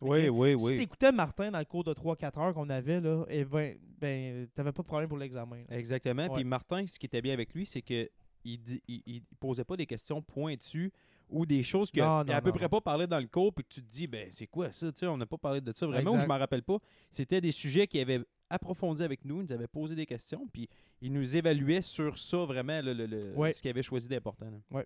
Oui, 0.00 0.28
oui, 0.28 0.58
Si 0.58 0.64
oui. 0.66 0.76
t'écoutais 0.78 1.12
Martin 1.12 1.50
dans 1.50 1.58
le 1.58 1.64
cours 1.64 1.84
de 1.84 1.94
3-4 1.94 2.38
heures 2.38 2.54
qu'on 2.54 2.68
avait, 2.68 3.00
là, 3.00 3.24
eh 3.28 3.44
ben, 3.44 3.76
ben 4.00 4.46
t'avais 4.54 4.72
pas 4.72 4.82
de 4.82 4.86
problème 4.86 5.08
pour 5.08 5.16
l'examen. 5.18 5.62
Exactement. 5.70 6.28
Puis 6.34 6.44
Martin, 6.44 6.86
ce 6.86 6.98
qui 6.98 7.06
était 7.06 7.22
bien 7.22 7.32
avec 7.32 7.54
lui, 7.54 7.64
c'est 7.64 7.80
que 7.82 8.10
il, 8.44 8.58
dit- 8.60 8.82
il, 8.88 9.02
il 9.06 9.22
posait 9.40 9.64
pas 9.64 9.76
des 9.76 9.86
questions 9.86 10.20
pointues 10.20 10.92
ou 11.30 11.46
des 11.46 11.62
choses 11.62 11.90
qu'il 11.90 12.02
Non, 12.02 12.18
a 12.18 12.24
non, 12.24 12.34
à 12.34 12.42
peu 12.42 12.50
non, 12.50 12.54
près 12.56 12.68
pas 12.68 12.82
parlé 12.82 13.06
dans 13.06 13.18
le 13.20 13.26
cours, 13.26 13.54
puis 13.54 13.64
que 13.64 13.68
tu 13.72 13.82
te 13.82 13.90
dis, 13.90 14.06
ben 14.06 14.28
c'est 14.30 14.46
quoi 14.46 14.70
ça, 14.72 14.92
tu 14.92 14.98
sais, 14.98 15.06
on 15.06 15.16
n'a 15.16 15.24
pas 15.24 15.38
parlé 15.38 15.62
de 15.62 15.72
ça 15.72 15.86
vraiment, 15.86 16.12
ou 16.12 16.20
je 16.20 16.26
m'en 16.26 16.36
rappelle 16.38 16.62
pas. 16.62 16.76
C'était 17.10 17.40
des 17.40 17.52
sujets 17.52 17.86
qu'il 17.86 18.00
avait 18.00 18.20
approfondis 18.50 19.02
avec 19.02 19.24
nous, 19.24 19.40
il 19.40 19.44
nous 19.44 19.52
avait 19.52 19.66
posé 19.68 19.94
des 19.94 20.04
questions, 20.04 20.46
puis 20.52 20.68
il 21.00 21.12
nous 21.12 21.34
évaluait 21.36 21.80
sur 21.80 22.18
ça 22.18 22.44
vraiment, 22.44 22.82
le, 22.82 22.92
le- 22.92 23.06
le- 23.06 23.32
Ouais. 23.34 23.54
ce 23.54 23.62
qu'il 23.62 23.70
avait 23.70 23.82
choisi 23.82 24.06
d'important. 24.08 24.50
là. 24.50 24.84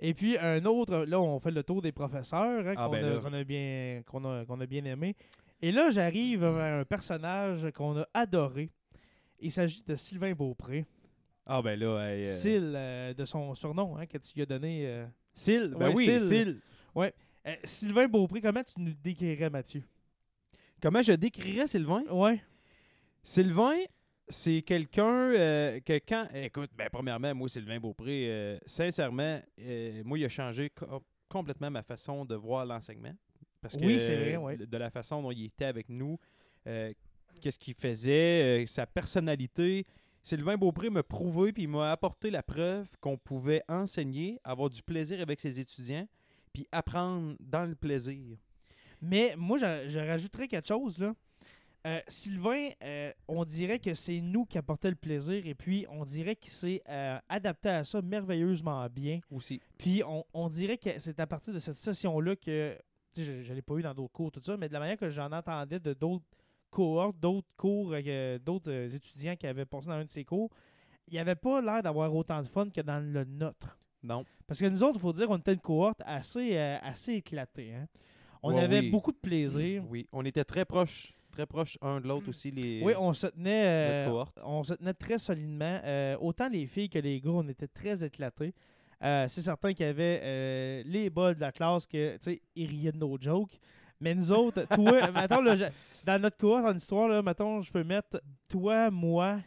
Et 0.00 0.14
puis 0.14 0.38
un 0.38 0.64
autre, 0.64 1.04
là, 1.06 1.20
on 1.20 1.38
fait 1.38 1.50
le 1.50 1.62
tour 1.62 1.82
des 1.82 1.92
professeurs 1.92 2.66
hein, 2.66 2.74
Ah, 2.76 2.84
qu'on 2.86 2.92
ben 2.92 3.04
a, 3.16 3.20
qu'on 3.20 3.32
a 3.32 3.44
bien, 3.44 4.02
qu'on 4.06 4.24
a, 4.24 4.44
qu'on 4.44 4.60
a 4.60 4.66
bien 4.66 4.84
aimé. 4.84 5.16
Et 5.60 5.72
là, 5.72 5.90
j'arrive 5.90 6.40
vers 6.44 6.80
un 6.80 6.84
personnage 6.84 7.70
qu'on 7.72 7.98
a 7.98 8.06
adoré. 8.14 8.70
Il 9.40 9.50
s'agit 9.50 9.82
de 9.84 9.96
Sylvain 9.96 10.32
Beaupré. 10.32 10.84
Ah 11.46 11.62
ben 11.62 11.78
là, 11.80 11.86
euh, 11.86 12.24
Syl, 12.24 12.72
euh, 12.76 13.14
de 13.14 13.24
son 13.24 13.54
surnom 13.54 13.96
hein, 13.96 14.06
que 14.06 14.18
tu 14.18 14.34
lui 14.34 14.42
as 14.42 14.46
donné. 14.46 14.86
euh. 14.86 15.06
Syl, 15.32 15.74
ben 15.76 15.88
Ouais, 15.88 15.94
oui, 15.96 16.04
Syl. 16.04 16.20
Syl. 16.20 16.60
Euh, 16.96 17.54
Sylvain 17.64 18.06
Beaupré, 18.06 18.40
comment 18.40 18.62
tu 18.62 18.80
nous 18.80 18.92
décrirais, 19.02 19.48
Mathieu? 19.48 19.82
Comment 20.82 21.00
je 21.02 21.12
décrirais 21.12 21.66
Sylvain? 21.66 22.02
Ouais. 22.10 22.40
Sylvain, 23.22 23.78
c'est 24.28 24.62
quelqu'un 24.62 25.32
euh, 25.32 25.80
que 25.80 25.98
quand. 26.06 26.26
Écoute, 26.34 26.70
ben, 26.76 26.88
premièrement, 26.90 27.34
moi, 27.34 27.48
Sylvain 27.48 27.78
Beaupré, 27.80 28.26
euh, 28.28 28.58
sincèrement, 28.66 29.40
euh, 29.60 30.02
moi, 30.04 30.18
il 30.18 30.24
a 30.24 30.28
changé 30.28 30.70
co- 30.70 31.02
complètement 31.28 31.70
ma 31.70 31.82
façon 31.82 32.24
de 32.24 32.34
voir 32.34 32.64
l'enseignement. 32.66 33.14
Parce 33.60 33.76
que 33.76 33.84
Oui, 33.84 33.98
c'est 33.98 34.16
vrai, 34.16 34.36
ouais. 34.36 34.56
de 34.56 34.76
la 34.76 34.90
façon 34.90 35.20
dont 35.22 35.32
il 35.32 35.46
était 35.46 35.64
avec 35.64 35.88
nous, 35.88 36.18
qu'est-ce 37.40 37.58
qu'il 37.58 37.74
faisait, 37.74 38.64
sa 38.66 38.86
personnalité. 38.86 39.84
Sylvain 40.22 40.56
Beaupré 40.56 40.90
m'a 40.90 41.02
prouvé 41.02 41.52
puis 41.52 41.62
il 41.64 41.68
m'a 41.68 41.90
apporté 41.90 42.30
la 42.30 42.42
preuve 42.42 42.94
qu'on 43.00 43.16
pouvait 43.16 43.62
enseigner, 43.68 44.38
avoir 44.44 44.68
du 44.70 44.82
plaisir 44.82 45.20
avec 45.20 45.40
ses 45.40 45.58
étudiants, 45.58 46.06
puis 46.52 46.66
apprendre 46.70 47.34
dans 47.40 47.64
le 47.64 47.74
plaisir. 47.74 48.36
Mais 49.00 49.34
moi, 49.36 49.58
je, 49.58 49.88
je 49.88 49.98
rajouterais 49.98 50.48
quelque 50.48 50.68
chose, 50.68 50.98
là. 50.98 51.14
Euh, 51.86 52.00
Sylvain, 52.08 52.70
euh, 52.82 53.12
on 53.28 53.44
dirait 53.44 53.78
que 53.78 53.94
c'est 53.94 54.20
nous 54.20 54.44
qui 54.44 54.58
apportait 54.58 54.90
le 54.90 54.96
plaisir 54.96 55.46
et 55.46 55.54
puis 55.54 55.86
on 55.90 56.04
dirait 56.04 56.34
qu'il 56.36 56.50
s'est 56.52 56.82
euh, 56.88 57.18
adapté 57.28 57.68
à 57.68 57.84
ça 57.84 58.02
merveilleusement 58.02 58.86
bien. 58.90 59.20
Aussi. 59.30 59.60
Puis 59.78 60.02
on, 60.04 60.24
on 60.34 60.48
dirait 60.48 60.76
que 60.76 60.98
c'est 60.98 61.18
à 61.20 61.26
partir 61.26 61.54
de 61.54 61.58
cette 61.60 61.76
session-là 61.76 62.34
que, 62.36 62.76
tu 63.14 63.24
sais, 63.24 63.42
je 63.42 63.50
ne 63.50 63.54
l'ai 63.54 63.62
pas 63.62 63.74
eu 63.76 63.82
dans 63.82 63.94
d'autres 63.94 64.12
cours, 64.12 64.32
tout 64.32 64.40
ça, 64.42 64.56
mais 64.56 64.68
de 64.68 64.72
la 64.72 64.80
manière 64.80 64.96
que 64.96 65.08
j'en 65.08 65.30
entendais 65.32 65.78
de 65.78 65.92
d'autres 65.94 66.24
cohortes, 66.70 67.18
d'autres 67.18 67.48
cours, 67.56 67.92
euh, 67.94 68.38
d'autres 68.38 68.94
étudiants 68.94 69.36
qui 69.36 69.46
avaient 69.46 69.64
passé 69.64 69.86
dans 69.86 69.94
un 69.94 70.04
de 70.04 70.10
ces 70.10 70.24
cours, 70.24 70.50
il 71.06 71.12
n'y 71.14 71.20
avait 71.20 71.36
pas 71.36 71.60
l'air 71.62 71.82
d'avoir 71.82 72.14
autant 72.14 72.42
de 72.42 72.46
fun 72.46 72.68
que 72.68 72.80
dans 72.82 72.98
le 73.02 73.24
nôtre. 73.24 73.78
Non. 74.02 74.24
Parce 74.46 74.60
que 74.60 74.66
nous 74.66 74.82
autres, 74.82 74.96
il 74.96 75.00
faut 75.00 75.12
dire, 75.12 75.30
on 75.30 75.38
était 75.38 75.54
une 75.54 75.60
cohorte 75.60 76.02
assez, 76.04 76.56
assez 76.58 77.14
éclatée. 77.14 77.72
hein. 77.74 77.86
On 78.42 78.54
Ouais, 78.54 78.62
avait 78.62 78.80
oui. 78.80 78.90
beaucoup 78.90 79.10
de 79.10 79.16
plaisir. 79.16 79.82
Oui, 79.88 80.06
on 80.12 80.24
était 80.24 80.44
très 80.44 80.64
proches, 80.64 81.14
très 81.38 81.46
proches 81.46 81.78
un 81.80 82.00
de 82.00 82.08
l'autre 82.08 82.28
aussi, 82.30 82.50
les 82.50 82.82
Oui, 82.82 82.94
on 82.98 83.12
se 83.12 83.28
tenait, 83.28 84.06
euh, 84.08 84.24
on 84.42 84.64
se 84.64 84.74
tenait 84.74 84.92
très 84.94 85.18
solidement. 85.18 85.78
Euh, 85.84 86.16
autant 86.20 86.48
les 86.48 86.66
filles 86.66 86.88
que 86.90 86.98
les 86.98 87.20
gars, 87.20 87.30
on 87.30 87.48
était 87.48 87.68
très 87.68 88.04
éclatés. 88.04 88.52
Euh, 89.04 89.26
c'est 89.28 89.42
certain 89.42 89.72
qu'il 89.72 89.86
y 89.86 89.88
avait 89.88 90.82
les 90.84 91.08
bols 91.10 91.36
de 91.36 91.40
la 91.40 91.52
classe 91.52 91.86
que, 91.86 92.14
tu 92.14 92.18
sais, 92.22 92.42
ils 92.56 92.66
riaient 92.68 92.90
de 92.90 92.98
nos 92.98 93.16
jokes. 93.20 93.56
Mais 94.00 94.14
nous 94.16 94.32
autres, 94.32 94.62
toi, 94.74 95.10
mettons, 95.12 95.40
là, 95.40 95.54
dans 96.04 96.20
notre 96.20 96.36
cohorte 96.36 96.66
en 96.66 96.74
histoire, 96.76 97.08
là, 97.08 97.22
mettons, 97.22 97.60
je 97.60 97.70
peux 97.70 97.84
mettre 97.84 98.20
toi, 98.48 98.90
moi, 98.90 99.38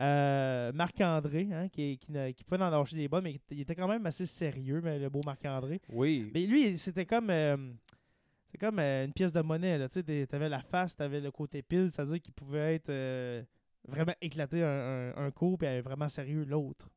euh, 0.00 0.70
Marc-André, 0.72 1.48
hein, 1.52 1.68
qui, 1.68 1.98
qui, 1.98 2.12
n'a- 2.12 2.32
qui 2.32 2.44
pouvait 2.44 2.62
en 2.62 2.70
lâcher 2.70 2.96
des 2.96 3.08
bonnes, 3.08 3.24
mais 3.24 3.40
il 3.50 3.60
était 3.60 3.74
quand 3.74 3.88
même 3.88 4.06
assez 4.06 4.26
sérieux, 4.26 4.80
mais 4.84 4.98
le 5.00 5.08
beau 5.08 5.20
Marc-André. 5.24 5.80
Oui. 5.92 6.30
Mais 6.34 6.42
lui, 6.46 6.76
c'était 6.78 7.06
comme, 7.06 7.30
euh, 7.30 7.56
c'est 8.48 8.58
comme 8.58 8.78
euh, 8.78 9.04
une 9.04 9.12
pièce 9.12 9.32
de 9.32 9.40
monnaie. 9.40 9.78
là. 9.78 9.88
Tu 9.88 10.02
t'avais 10.26 10.48
la 10.48 10.60
face, 10.62 10.96
t'avais 10.96 11.20
le 11.20 11.30
côté 11.30 11.62
pile, 11.62 11.90
c'est-à-dire 11.90 12.20
qu'il 12.20 12.32
pouvait 12.34 12.74
être 12.76 12.90
euh, 12.90 13.42
vraiment 13.86 14.14
éclaté 14.20 14.62
un, 14.62 15.12
un, 15.16 15.26
un 15.26 15.30
coup, 15.30 15.56
être 15.60 15.84
vraiment 15.84 16.08
sérieux 16.08 16.44
l'autre. 16.44 16.88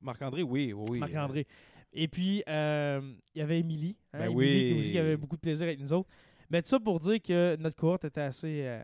Marc-André, 0.00 0.42
oui, 0.42 0.72
oui. 0.72 0.86
oui. 0.90 0.98
Marc-André. 0.98 1.46
Et 1.92 2.08
puis, 2.08 2.42
euh, 2.48 3.00
il 3.34 3.38
y 3.38 3.42
avait 3.42 3.60
Émilie. 3.60 3.96
hein, 4.12 4.18
Ben 4.18 4.30
Émilie 4.30 4.66
qui 4.68 4.72
oui. 4.74 4.78
aussi 4.80 4.98
avait 4.98 5.16
beaucoup 5.16 5.36
de 5.36 5.40
plaisir 5.40 5.66
avec 5.66 5.78
nous 5.80 5.92
autres. 5.92 6.08
Mais 6.50 6.60
tout 6.60 6.68
ça 6.68 6.80
pour 6.80 6.98
dire 7.00 7.22
que 7.22 7.56
notre 7.56 7.76
cohorte 7.76 8.04
était 8.04 8.20
assez, 8.20 8.62
euh, 8.66 8.82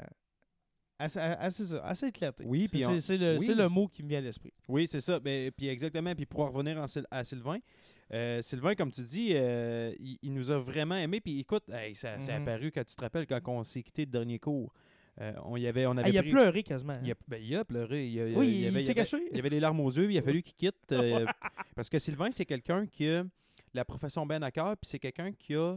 assez, 0.98 1.18
assez, 1.18 1.74
assez 1.82 2.06
éclatée. 2.06 2.44
Oui, 2.46 2.68
puis 2.68 2.80
C'est 2.80 2.86
on- 2.86 3.18
le, 3.18 3.36
oui. 3.38 3.44
c'est 3.44 3.54
le 3.54 3.68
mot 3.68 3.88
qui 3.88 4.02
me 4.02 4.08
vient 4.08 4.18
à 4.18 4.22
l'esprit. 4.22 4.52
Oui, 4.68 4.86
c'est 4.86 5.00
ça. 5.00 5.18
Ben, 5.20 5.50
puis 5.50 5.68
exactement. 5.68 6.14
Puis 6.14 6.26
pour 6.26 6.40
en 6.40 6.50
revenir 6.50 6.78
en 6.78 6.86
à 7.10 7.24
Sylvain, 7.24 7.58
euh, 8.12 8.42
Sylvain, 8.42 8.74
comme 8.74 8.90
tu 8.90 9.02
dis, 9.02 9.30
euh, 9.34 9.92
il, 10.00 10.18
il 10.22 10.32
nous 10.34 10.50
a 10.50 10.58
vraiment 10.58 10.96
aimé. 10.96 11.20
Puis 11.20 11.38
écoute, 11.40 11.62
hey, 11.70 11.94
ça, 11.94 12.18
ça 12.20 12.34
a 12.34 12.38
Mhm. 12.38 12.48
apparu 12.48 12.72
quand 12.72 12.84
tu 12.84 12.94
te 12.96 13.00
rappelles 13.00 13.26
quand 13.26 13.40
on 13.46 13.62
s'est 13.64 13.82
quitté 13.82 14.02
le 14.04 14.10
dernier 14.10 14.38
cours. 14.38 14.72
Euh, 15.20 15.32
on 15.44 15.56
y 15.56 15.66
avait, 15.66 15.86
on 15.86 15.92
avait 15.92 16.04
Ah, 16.04 16.08
il 16.08 16.18
a 16.18 16.22
pris- 16.22 16.30
pleuré 16.30 16.62
quasiment. 16.62 16.94
hein. 16.94 17.00
Il 17.04 17.10
a, 17.10 17.14
ben, 17.28 17.42
il 17.42 17.54
a 17.56 17.64
pleuré. 17.64 18.08
Il, 18.08 18.20
a- 18.20 18.38
Oui, 18.38 18.68
il, 18.72 18.84
s'est 18.84 18.94
caché. 18.94 19.18
Il 19.32 19.38
avait 19.38 19.50
des 19.50 19.60
larmes 19.60 19.80
aux 19.80 19.90
yeux. 19.90 20.10
Il 20.10 20.16
a 20.18 20.22
fallu 20.22 20.42
qu'il 20.42 20.54
quitte. 20.54 20.76
parce 21.76 21.88
que 21.90 21.98
Sylvain, 21.98 22.30
c'est 22.30 22.46
quelqu'un 22.46 22.86
qui 22.86 23.08
a 23.08 23.24
la 23.74 23.84
profession 23.84 24.24
bien 24.26 24.40
à 24.42 24.50
cœur. 24.50 24.76
Puis 24.76 24.88
c'est 24.88 24.98
quelqu'un 24.98 25.32
qui 25.32 25.54
a 25.54 25.76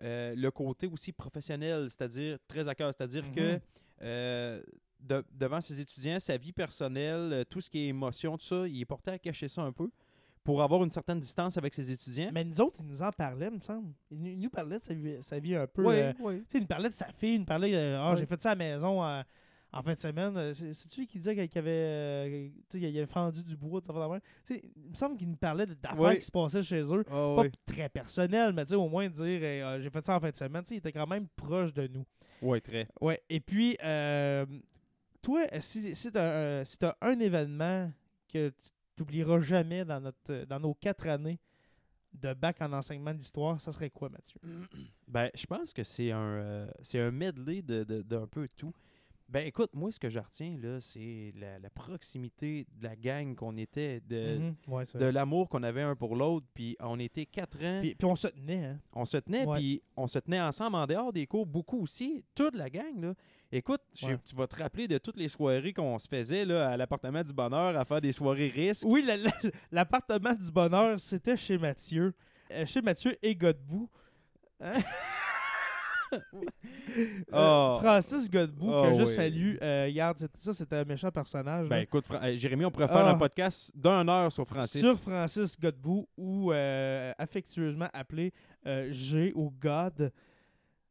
le 0.00 0.48
côté 0.50 0.86
aussi 0.86 1.12
professionnel, 1.12 1.88
c'est-à-dire 1.90 2.38
très 2.48 2.66
à 2.68 2.74
cœur. 2.74 2.92
C'est-à-dire 2.96 3.24
que 3.32 3.54
Mhm. 3.54 4.62
de- 5.00 5.24
devant 5.32 5.60
ses 5.60 5.80
étudiants, 5.80 6.18
sa 6.18 6.36
vie 6.36 6.52
personnelle, 6.52 7.44
tout 7.50 7.60
ce 7.60 7.68
qui 7.70 7.80
est 7.80 7.86
émotion, 7.88 8.36
tout 8.38 8.44
ça, 8.46 8.66
il 8.66 8.80
est 8.80 8.84
porté 8.84 9.10
à 9.12 9.18
cacher 9.18 9.48
ça 9.48 9.62
un 9.62 9.72
peu 9.72 9.90
pour 10.44 10.62
avoir 10.62 10.82
une 10.84 10.90
certaine 10.90 11.20
distance 11.20 11.56
avec 11.58 11.74
ses 11.74 11.90
étudiants. 11.92 12.30
Mais 12.32 12.44
nous 12.44 12.60
autres, 12.60 12.80
il 12.80 12.86
nous 12.86 13.02
en 13.02 13.10
parlait, 13.12 13.50
me 13.50 13.60
semble. 13.60 13.92
Il 14.10 14.38
nous, 14.38 14.50
parlait 14.50 14.78
de 14.78 14.84
sa 14.84 14.94
vie, 14.94 15.16
sa 15.20 15.38
vie 15.38 15.54
un 15.54 15.66
peu. 15.66 15.84
Oui, 15.84 15.94
euh, 15.96 16.12
oui. 16.20 16.38
Tu 16.40 16.44
sais, 16.48 16.58
il 16.58 16.60
nous 16.62 16.66
parlait 16.66 16.88
de 16.88 16.94
sa 16.94 17.06
fille, 17.12 17.34
il 17.34 17.38
nous 17.40 17.44
parlait 17.44 17.70
de 17.72 17.96
Ah, 17.98 18.10
Ouais. 18.10 18.16
j'ai 18.16 18.26
fait 18.26 18.40
ça 18.40 18.50
à 18.52 18.54
la 18.54 18.58
maison 18.64 19.04
euh, 19.04 19.22
en 19.72 19.82
fin 19.82 19.92
de 19.94 19.98
semaine. 20.00 20.36
Euh, 20.36 20.54
C'est- 20.54 20.72
C'est-tu 20.72 21.06
qui 21.06 21.18
disait 21.18 21.34
qu'il 21.48 21.58
avait, 21.58 21.70
euh, 21.70 22.48
il 22.72 22.84
avait 22.86 23.06
fendu 23.06 23.42
du 23.42 23.56
bois, 23.56 23.80
de 23.80 23.86
ça 23.86 23.92
Il 24.50 24.88
me 24.90 24.94
semble 24.94 25.16
qu'il 25.18 25.28
nous 25.28 25.36
parlait 25.36 25.66
de- 25.66 25.74
d'affaires 25.74 26.14
qui 26.18 26.24
se 26.24 26.30
passaient 26.30 26.62
chez 26.62 26.80
eux. 26.82 27.04
Ah, 27.08 27.34
Pas 27.36 27.42
oui. 27.42 27.50
très 27.66 27.88
personnel, 27.90 28.52
mais 28.54 28.72
au 28.72 28.88
moins 28.88 29.08
dire 29.08 29.64
ah, 29.66 29.78
j'ai 29.80 29.90
fait 29.90 30.04
ça 30.04 30.16
en 30.16 30.20
fin 30.20 30.30
de 30.30 30.36
semaine. 30.36 30.62
Tu 30.62 30.68
sais, 30.70 30.74
il 30.76 30.78
était 30.78 30.92
quand 30.92 31.06
même 31.06 31.26
proche 31.36 31.74
de 31.74 31.86
nous. 31.88 32.04
Ouais, 32.40 32.60
très. 32.60 32.88
Ouais. 33.00 33.20
Et 33.28 33.40
puis, 33.40 33.76
euh, 33.84 34.46
toi, 35.20 35.42
si, 35.60 35.94
si 35.94 36.10
tu 36.12 36.18
as, 36.18 36.64
un 37.02 37.18
événement 37.18 37.90
que 38.32 38.52
tu 38.98 39.02
n'oublieras 39.02 39.40
jamais 39.40 39.84
dans, 39.84 40.00
notre, 40.00 40.44
dans 40.44 40.60
nos 40.60 40.74
quatre 40.74 41.06
années 41.08 41.38
de 42.12 42.32
bac 42.34 42.56
en 42.60 42.72
enseignement 42.72 43.14
d'histoire, 43.14 43.60
ça 43.60 43.70
serait 43.72 43.90
quoi, 43.90 44.08
Mathieu? 44.08 44.40
Ben, 45.08 45.30
je 45.34 45.46
pense 45.46 45.72
que 45.72 45.82
c'est 45.82 46.10
un, 46.12 46.18
euh, 46.20 46.70
c'est 46.82 47.00
un 47.00 47.10
medley 47.10 47.62
de- 47.62 47.84
de- 47.84 48.02
d'un 48.02 48.26
peu 48.26 48.46
tout. 48.56 48.72
Ben, 49.30 49.46
écoute, 49.46 49.70
moi, 49.74 49.90
ce 49.92 49.98
que 50.00 50.08
je 50.08 50.18
retiens, 50.18 50.56
là, 50.58 50.80
c'est 50.80 51.32
la, 51.36 51.58
la 51.58 51.68
proximité 51.70 52.66
de 52.78 52.84
la 52.84 52.96
gang 52.96 53.34
qu'on 53.34 53.56
était, 53.58 54.00
de, 54.00 54.38
Mhm. 54.38 54.54
Ouais, 54.68 54.86
c'est 54.86 54.96
de 54.98 55.04
l'amour 55.04 55.48
qu'on 55.50 55.62
avait 55.62 55.82
un 55.82 55.94
pour 55.96 56.16
l'autre. 56.16 56.46
Puis 56.54 56.76
on 56.80 56.98
était 56.98 57.26
quatre 57.26 57.62
ans, 57.62 57.80
Puis, 57.82 57.94
puis 57.94 58.06
on 58.06 58.16
se 58.16 58.28
tenait, 58.28 58.64
hein? 58.64 58.80
on 58.94 59.04
se 59.04 59.18
tenait, 59.18 59.44
Ouais. 59.46 59.58
puis 59.58 59.82
on 59.96 60.06
se 60.06 60.18
tenait 60.18 60.40
ensemble 60.40 60.76
en 60.76 60.86
dehors 60.86 61.12
des 61.12 61.26
cours, 61.26 61.44
beaucoup 61.46 61.80
aussi, 61.82 62.24
toute 62.34 62.54
la 62.54 62.70
gang, 62.70 62.98
là. 63.00 63.14
Écoute, 63.50 63.80
je- 63.98 64.06
Ouais. 64.08 64.18
tu 64.24 64.36
vas 64.36 64.46
te 64.46 64.56
rappeler 64.62 64.86
de 64.88 64.98
toutes 64.98 65.16
les 65.16 65.28
soirées 65.28 65.72
qu'on 65.72 65.98
se 65.98 66.06
faisait 66.06 66.44
là, 66.44 66.70
à 66.70 66.76
l'appartement 66.76 67.22
du 67.24 67.32
bonheur 67.32 67.76
à 67.78 67.84
faire 67.84 68.00
des 68.00 68.12
soirées 68.12 68.48
risques. 68.48 68.84
Oui, 68.86 69.02
la- 69.02 69.16
la- 69.16 69.30
l'appartement 69.72 70.34
du 70.34 70.50
bonheur, 70.50 71.00
c'était 71.00 71.36
chez 71.36 71.56
Mathieu. 71.56 72.12
Euh, 72.50 72.66
chez 72.66 72.82
Mathieu 72.82 73.16
et 73.22 73.34
Godbout. 73.34 73.88
Hein? 74.60 74.72
Euh, 76.10 76.16
Oh. 77.34 77.76
Francis 77.80 78.30
Godbout, 78.30 78.72
Oh, 78.72 78.82
que 78.88 78.94
je 78.94 79.02
oui. 79.02 79.06
salue. 79.08 79.56
Euh, 79.60 79.84
regarde, 79.84 80.16
ça, 80.32 80.54
c'était 80.54 80.76
un 80.76 80.84
méchant 80.84 81.10
personnage. 81.10 81.68
Ben 81.68 81.76
là. 81.76 81.82
écoute, 81.82 82.06
Fra- 82.06 82.34
Jérémy, 82.34 82.64
on 82.64 82.70
pourrait 82.70 82.88
faire 82.88 83.04
Ah. 83.06 83.10
un 83.10 83.18
podcast 83.18 83.70
d'une 83.76 84.08
heure 84.08 84.32
sur 84.32 84.46
Francis. 84.46 84.80
Sur 84.80 84.98
Francis 84.98 85.60
Godbout, 85.60 86.08
ou 86.16 86.50
affectueusement 87.18 87.88
appelé 87.92 88.32
G 88.90 89.32
ou 89.34 89.52
God. 89.60 90.10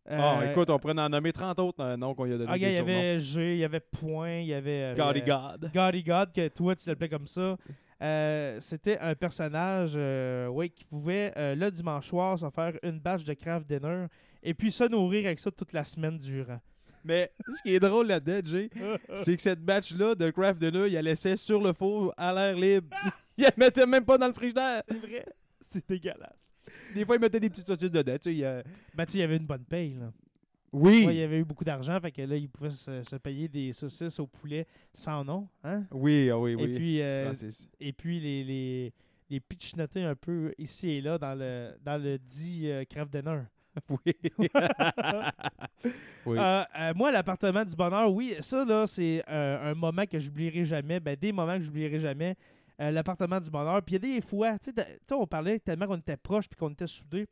Ah, 0.09 0.39
Euh, 0.41 0.51
écoute, 0.51 0.69
on 0.69 0.79
pourrait 0.79 0.97
en 0.99 1.09
nommer 1.09 1.31
30 1.33 1.59
autres 1.59 1.83
euh, 1.83 1.97
noms 1.97 2.13
qu'on 2.15 2.23
lui 2.23 2.33
a 2.33 2.37
donné 2.37 2.49
ah, 2.51 2.57
il 2.57 2.63
y 2.63 2.77
avait 2.77 3.19
G, 3.19 3.53
il 3.55 3.59
y 3.59 3.63
avait 3.65 3.79
Point, 3.79 4.39
il 4.39 4.47
y 4.47 4.53
avait. 4.53 4.95
euh, 4.95 4.95
euh, 4.97 5.19
God. 5.25 5.71
Gaudy 5.73 6.03
God, 6.03 6.31
que 6.33 6.47
toi 6.47 6.75
tu 6.75 6.87
l'appelais 6.89 7.09
comme 7.09 7.27
ça. 7.27 7.57
Euh, 8.01 8.57
C'était 8.61 8.99
un 8.99 9.15
personnage 9.15 9.93
euh, 9.95 10.47
ouais, 10.47 10.69
qui 10.69 10.83
pouvait, 10.85 11.33
euh, 11.35 11.55
le 11.55 11.71
dimanche 11.71 12.07
soir, 12.07 12.37
se 12.37 12.49
faire 12.49 12.73
une 12.83 12.99
bâche 12.99 13.25
de 13.25 13.33
craft 13.33 13.67
dinner 13.67 14.05
et 14.43 14.53
puis 14.53 14.71
se 14.71 14.83
nourrir 14.85 15.25
avec 15.25 15.39
ça 15.39 15.49
toute 15.51 15.73
la 15.73 15.83
semaine 15.83 16.17
durant. 16.17 16.59
Mais 17.03 17.31
ce 17.55 17.61
qui 17.63 17.73
est 17.75 17.79
drôle 17.79 18.07
là-dedans, 18.07 18.41
Jay, 18.43 18.69
c'est 19.15 19.35
que 19.35 19.41
cette 19.41 19.61
batch-là 19.61 20.13
de 20.13 20.29
Craft 20.29 20.59
Dinner, 20.59 20.87
il 20.87 20.93
la 20.93 21.01
laissait 21.01 21.37
sur 21.37 21.61
le 21.61 21.71
four 21.71 22.13
à 22.17 22.33
l'air 22.33 22.55
libre. 22.55 22.95
il 23.37 23.45
la 23.45 23.51
mettait 23.55 23.85
même 23.85 24.03
pas 24.03 24.17
dans 24.17 24.27
le 24.27 24.33
frigidaire. 24.33 24.83
C'est 24.89 24.97
vrai. 24.99 25.25
C'est 25.61 25.87
dégueulasse. 25.87 26.53
Des 26.93 27.05
fois, 27.05 27.15
il 27.15 27.21
mettait 27.21 27.39
des 27.39 27.49
petites 27.49 27.67
saucisses 27.67 27.91
dedans. 27.91 28.17
Tu 28.21 28.35
sais, 28.37 28.63
Ben, 28.95 29.05
tu 29.05 29.11
sais, 29.13 29.17
il 29.17 29.21
y 29.21 29.23
avait 29.23 29.37
une 29.37 29.45
bonne 29.45 29.63
paye. 29.63 29.93
Là. 29.95 30.11
Oui. 30.73 31.05
Ouais, 31.05 31.15
il 31.15 31.19
y 31.19 31.23
avait 31.23 31.39
eu 31.39 31.45
beaucoup 31.45 31.63
d'argent, 31.63 31.99
fait 31.99 32.11
que 32.11 32.21
là, 32.21 32.35
il 32.35 32.49
pouvait 32.49 32.71
se, 32.71 33.01
se 33.03 33.15
payer 33.15 33.47
des 33.47 33.71
saucisses 33.73 34.19
au 34.19 34.27
poulet 34.27 34.67
sans 34.93 35.23
nom. 35.23 35.47
Hein? 35.63 35.85
Oui, 35.91 36.29
ah 36.29 36.37
oui, 36.37 36.51
Et 36.51 36.55
oui. 36.55 36.75
puis, 36.75 37.01
euh, 37.01 37.33
et 37.79 37.93
puis 37.93 38.19
les, 38.19 38.43
les, 38.43 38.93
les 39.29 39.39
pitchnoter 39.39 40.03
un 40.03 40.15
peu 40.15 40.53
ici 40.57 40.89
et 40.89 41.01
là 41.01 41.17
dans 41.17 41.35
le, 41.35 41.71
dans 41.83 42.01
le 42.01 42.17
dit 42.17 42.69
euh, 42.69 42.83
craft 42.85 43.11
dinner. 43.11 43.41
Oui. 43.89 44.13
oui. 46.25 46.37
Euh, 46.37 46.63
euh, 46.79 46.93
moi, 46.95 47.11
l'appartement 47.11 47.63
du 47.63 47.75
bonheur, 47.75 48.11
oui, 48.11 48.33
ça, 48.39 48.65
là, 48.65 48.87
c'est 48.87 49.23
euh, 49.29 49.71
un 49.71 49.75
moment 49.75 50.05
que 50.05 50.19
j'oublierai 50.19 50.65
jamais. 50.65 50.99
Ben, 50.99 51.15
des 51.15 51.31
moments 51.31 51.57
que 51.57 51.63
j'oublierai 51.63 51.99
jamais. 51.99 52.35
Euh, 52.79 52.91
l'appartement 52.91 53.39
du 53.39 53.49
bonheur. 53.49 53.81
Puis 53.81 53.95
il 53.95 54.05
y 54.05 54.13
a 54.13 54.15
des 54.15 54.21
fois, 54.21 54.59
tu 54.59 54.65
sais, 54.65 54.73
t'as- 54.73 55.15
on 55.15 55.25
parlait 55.25 55.57
tellement 55.59 55.87
qu'on 55.87 55.97
était 55.97 56.15
proches 56.17 56.47
puis 56.47 56.55
qu'on 56.55 56.69
était 56.69 56.85
soudés. 56.85 57.25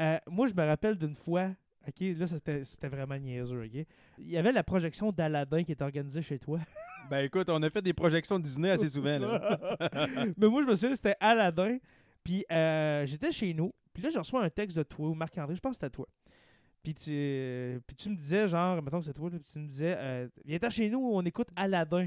Euh, 0.00 0.18
moi, 0.26 0.46
je 0.46 0.54
me 0.54 0.62
rappelle 0.66 0.98
d'une 0.98 1.14
fois, 1.14 1.50
OK, 1.88 2.00
là, 2.00 2.26
c'était 2.26 2.64
c'était 2.64 2.88
vraiment 2.88 3.16
niaiseux, 3.16 3.62
OK? 3.64 3.86
Il 4.18 4.28
y 4.30 4.36
avait 4.36 4.52
la 4.52 4.62
projection 4.62 5.10
d'Aladin 5.10 5.62
qui 5.64 5.72
était 5.72 5.84
organisée 5.84 6.22
chez 6.22 6.38
toi. 6.38 6.58
Ben 7.10 7.18
écoute, 7.24 7.50
on 7.50 7.62
a 7.62 7.68
fait 7.68 7.82
des 7.82 7.92
projections 7.92 8.38
Disney 8.38 8.70
assez 8.70 8.88
souvent. 8.88 9.18
Là. 9.18 9.58
Mais 10.38 10.48
moi, 10.48 10.62
je 10.62 10.68
me 10.68 10.74
souviens, 10.74 10.94
c'était 10.94 11.16
Aladdin. 11.20 11.76
Puis 12.22 12.44
euh, 12.50 13.04
j'étais 13.04 13.30
chez 13.30 13.52
nous. 13.52 13.72
Puis 13.92 14.02
là, 14.02 14.08
je 14.08 14.18
reçois 14.18 14.42
un 14.42 14.48
texte 14.48 14.76
de 14.78 14.82
toi 14.82 15.08
ou 15.08 15.14
Marc-André, 15.14 15.54
je 15.54 15.60
pense 15.60 15.76
que 15.76 15.82
c'était 15.82 15.90
toi. 15.94 16.08
Puis 16.82 16.94
tu, 16.94 17.10
euh, 17.12 17.78
puis 17.86 17.96
tu 17.96 18.08
me 18.10 18.16
disais, 18.16 18.48
genre, 18.48 18.82
mettons 18.82 19.00
que 19.00 19.04
c'est 19.06 19.12
toi, 19.14 19.30
là, 19.30 19.38
puis 19.38 19.50
tu 19.50 19.58
me 19.58 19.66
disais, 19.66 19.94
euh, 19.98 20.28
viens 20.44 20.58
chez 20.70 20.88
nous, 20.90 20.98
on 21.12 21.22
écoute 21.22 21.48
Aladdin. 21.56 22.06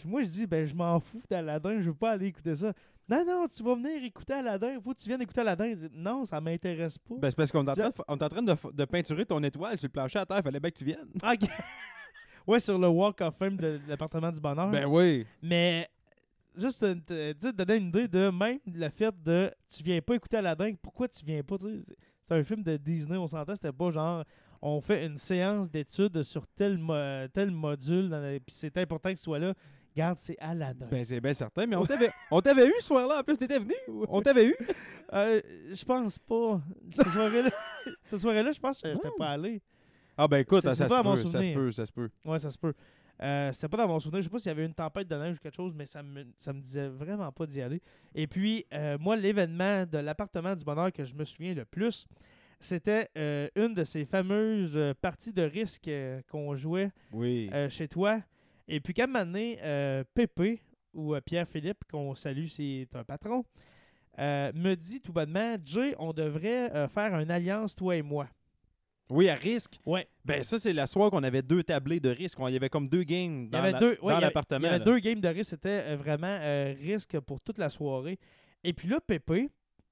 Puis 0.00 0.08
moi, 0.08 0.22
je 0.22 0.28
dis, 0.28 0.46
ben, 0.46 0.64
je 0.66 0.74
m'en 0.74 0.98
fous 1.00 1.20
d'Aladdin, 1.28 1.80
je 1.80 1.88
veux 1.90 1.94
pas 1.94 2.12
aller 2.12 2.26
écouter 2.26 2.56
ça. 2.56 2.72
Non, 3.08 3.24
non, 3.26 3.46
tu 3.48 3.62
vas 3.62 3.74
venir 3.74 4.04
écouter 4.04 4.32
Aladdin, 4.34 4.80
faut 4.80 4.92
que 4.94 5.00
tu 5.00 5.08
viennes 5.08 5.20
écouter 5.22 5.40
Aladdin. 5.40 5.74
Non, 5.92 6.24
ça 6.24 6.40
m'intéresse 6.40 6.96
pas. 6.98 7.16
Ben, 7.18 7.30
c'est 7.30 7.36
parce 7.36 7.50
qu'on 7.52 7.64
est 7.66 7.70
en 7.70 7.74
train, 7.74 7.88
de, 7.88 7.94
fa- 7.94 8.04
on 8.08 8.16
est 8.16 8.22
en 8.22 8.28
train 8.28 8.42
de, 8.42 8.84
peinturer 8.84 9.26
ton 9.26 9.42
étoile 9.42 9.76
sur 9.78 9.86
le 9.88 9.92
plancher 9.92 10.18
à 10.20 10.26
terre. 10.26 10.40
Fallait 10.42 10.60
bien 10.60 10.70
que 10.70 10.78
tu 10.78 10.84
viennes. 10.84 11.08
Ok. 11.22 11.48
ouais, 12.46 12.60
sur 12.60 12.78
le 12.78 12.88
Walk 12.88 13.20
of 13.20 13.34
Fame 13.36 13.56
de 13.56 13.80
l'appartement 13.88 14.30
du 14.30 14.40
bonheur. 14.40 14.70
Ben 14.70 14.86
oui. 14.86 15.26
Mais 15.42 15.88
juste 16.56 16.80
te, 16.80 16.94
te- 16.94 17.32
te 17.32 17.50
donner 17.52 17.76
une 17.76 17.88
idée 17.88 18.08
de 18.08 18.30
même 18.30 18.58
le 18.66 18.88
fait 18.88 19.14
de 19.22 19.50
tu 19.68 19.82
viens 19.82 20.00
pas 20.00 20.14
écouter 20.14 20.36
Aladdin, 20.38 20.72
pourquoi 20.80 21.08
tu 21.08 21.24
viens 21.24 21.42
pas? 21.42 21.56
C'est 21.58 22.34
un 22.34 22.44
film 22.44 22.62
de 22.62 22.76
Disney, 22.76 23.16
on 23.16 23.26
s'entend, 23.26 23.54
c'était 23.54 23.72
pas 23.72 23.90
genre 23.90 24.24
on 24.62 24.80
fait 24.80 25.06
une 25.06 25.16
séance 25.16 25.70
d'études 25.70 26.22
sur 26.22 26.46
tel, 26.48 26.76
mo- 26.78 27.26
tel 27.32 27.50
module, 27.50 28.10
puis 28.46 28.54
c'est 28.54 28.76
important 28.78 29.10
que 29.10 29.16
ce 29.16 29.24
soit 29.24 29.38
là. 29.38 29.54
Garde, 29.94 30.18
c'est 30.18 30.36
Aladdin. 30.38 30.86
Ben 30.90 31.04
c'est 31.04 31.20
bien 31.20 31.32
certain. 31.34 31.66
Mais 31.66 31.76
on 31.76 31.84
t'avait, 31.84 32.10
on 32.30 32.40
t'avait 32.40 32.66
eu 32.68 32.74
ce 32.78 32.86
soir-là. 32.86 33.20
En 33.20 33.22
plus, 33.22 33.36
t'étais 33.36 33.58
venu. 33.58 33.74
On 34.08 34.20
t'avait 34.20 34.46
eu. 34.48 34.54
Euh, 35.12 35.40
je 35.72 35.84
pense 35.84 36.20
pas. 36.20 36.60
Cette 38.04 38.20
soirée-là, 38.20 38.52
je 38.52 38.60
pense 38.60 38.80
que 38.80 38.92
j'étais 38.92 39.08
pas 39.18 39.30
allé. 39.30 39.60
Ah 40.16 40.28
ben 40.28 40.36
écoute, 40.38 40.62
ça, 40.62 40.72
se 40.72 40.84
peut, 40.84 41.16
ça 41.26 41.42
se 41.42 41.50
peut, 41.50 41.72
ça 41.72 41.86
se 41.86 41.90
peut. 41.92 42.10
Ouais, 42.24 42.38
ça 42.38 42.48
se 42.48 42.56
peut. 42.56 42.74
Euh, 43.22 43.50
c'était 43.52 43.68
pas 43.68 43.78
dans 43.78 43.88
mon 43.88 43.98
souvenir. 43.98 44.22
Je 44.22 44.26
sais 44.26 44.30
pas 44.30 44.38
s'il 44.38 44.48
y 44.48 44.52
avait 44.52 44.64
une 44.64 44.74
tempête 44.74 45.08
de 45.08 45.16
neige 45.16 45.36
ou 45.36 45.38
quelque 45.40 45.56
chose, 45.56 45.74
mais 45.74 45.86
ça 45.86 46.02
me, 46.02 46.24
ça 46.38 46.52
me 46.52 46.60
disait 46.60 46.88
vraiment 46.88 47.30
pas 47.32 47.44
d'y 47.46 47.60
aller. 47.60 47.82
Et 48.14 48.26
puis, 48.26 48.64
euh, 48.72 48.98
moi, 48.98 49.16
l'événement 49.16 49.84
de 49.84 49.98
l'appartement 49.98 50.54
du 50.54 50.64
bonheur 50.64 50.92
que 50.92 51.04
je 51.04 51.14
me 51.14 51.24
souviens 51.24 51.54
le 51.54 51.64
plus, 51.64 52.06
c'était 52.60 53.08
euh, 53.18 53.48
une 53.56 53.74
de 53.74 53.84
ces 53.84 54.04
fameuses 54.04 54.78
parties 55.00 55.32
de 55.32 55.42
risque 55.42 55.90
qu'on 56.30 56.54
jouait 56.54 56.92
Oui. 57.12 57.50
chez 57.68 57.88
toi. 57.88 58.20
Et 58.72 58.80
puis, 58.80 58.94
quand 58.94 59.08
m'a 59.08 59.24
donné, 59.24 59.58
euh, 59.62 60.04
Pépé, 60.14 60.60
ou 60.94 61.14
euh, 61.14 61.20
Pierre-Philippe, 61.20 61.84
qu'on 61.90 62.14
salue, 62.14 62.46
c'est 62.46 62.86
un 62.94 63.04
patron, 63.04 63.44
euh, 64.18 64.52
me 64.54 64.74
dit 64.74 65.00
tout 65.00 65.12
bonnement 65.12 65.56
Jay, 65.64 65.94
on 65.98 66.12
devrait 66.12 66.88
faire 66.88 67.18
une 67.18 67.30
alliance, 67.30 67.74
toi 67.74 67.96
et 67.96 68.02
moi. 68.02 68.28
Oui, 69.08 69.28
à 69.28 69.34
risque? 69.34 69.80
Ouais. 69.84 70.06
Ben 70.24 70.40
ça, 70.44 70.56
c'est 70.58 70.72
la 70.72 70.86
soirée 70.86 71.10
qu'on 71.10 71.24
avait 71.24 71.42
deux 71.42 71.64
tablés 71.64 71.98
de 71.98 72.10
risque. 72.10 72.38
Il 72.46 72.52
y 72.52 72.56
avait 72.56 72.68
comme 72.68 72.88
deux 72.88 73.02
games 73.02 73.48
dans 73.48 73.58
avait 73.58 73.72
la- 73.72 73.78
deux, 73.80 73.90
ouais, 73.90 73.96
dans 73.98 74.08
il 74.08 74.12
y 74.12 74.12
avait- 74.14 74.20
l'appartement. 74.26 74.60
Il 74.68 74.70
y 74.70 74.74
avait 74.74 74.84
deux 74.84 74.98
games 75.00 75.20
de 75.20 75.28
risque. 75.28 75.50
C'était 75.50 75.96
vraiment 75.96 76.38
euh, 76.40 76.74
risque 76.80 77.18
pour 77.18 77.40
toute 77.40 77.58
la 77.58 77.70
soirée. 77.70 78.20
Et 78.62 78.72
puis 78.72 78.88
là, 78.88 79.00
Pépé, 79.04 79.48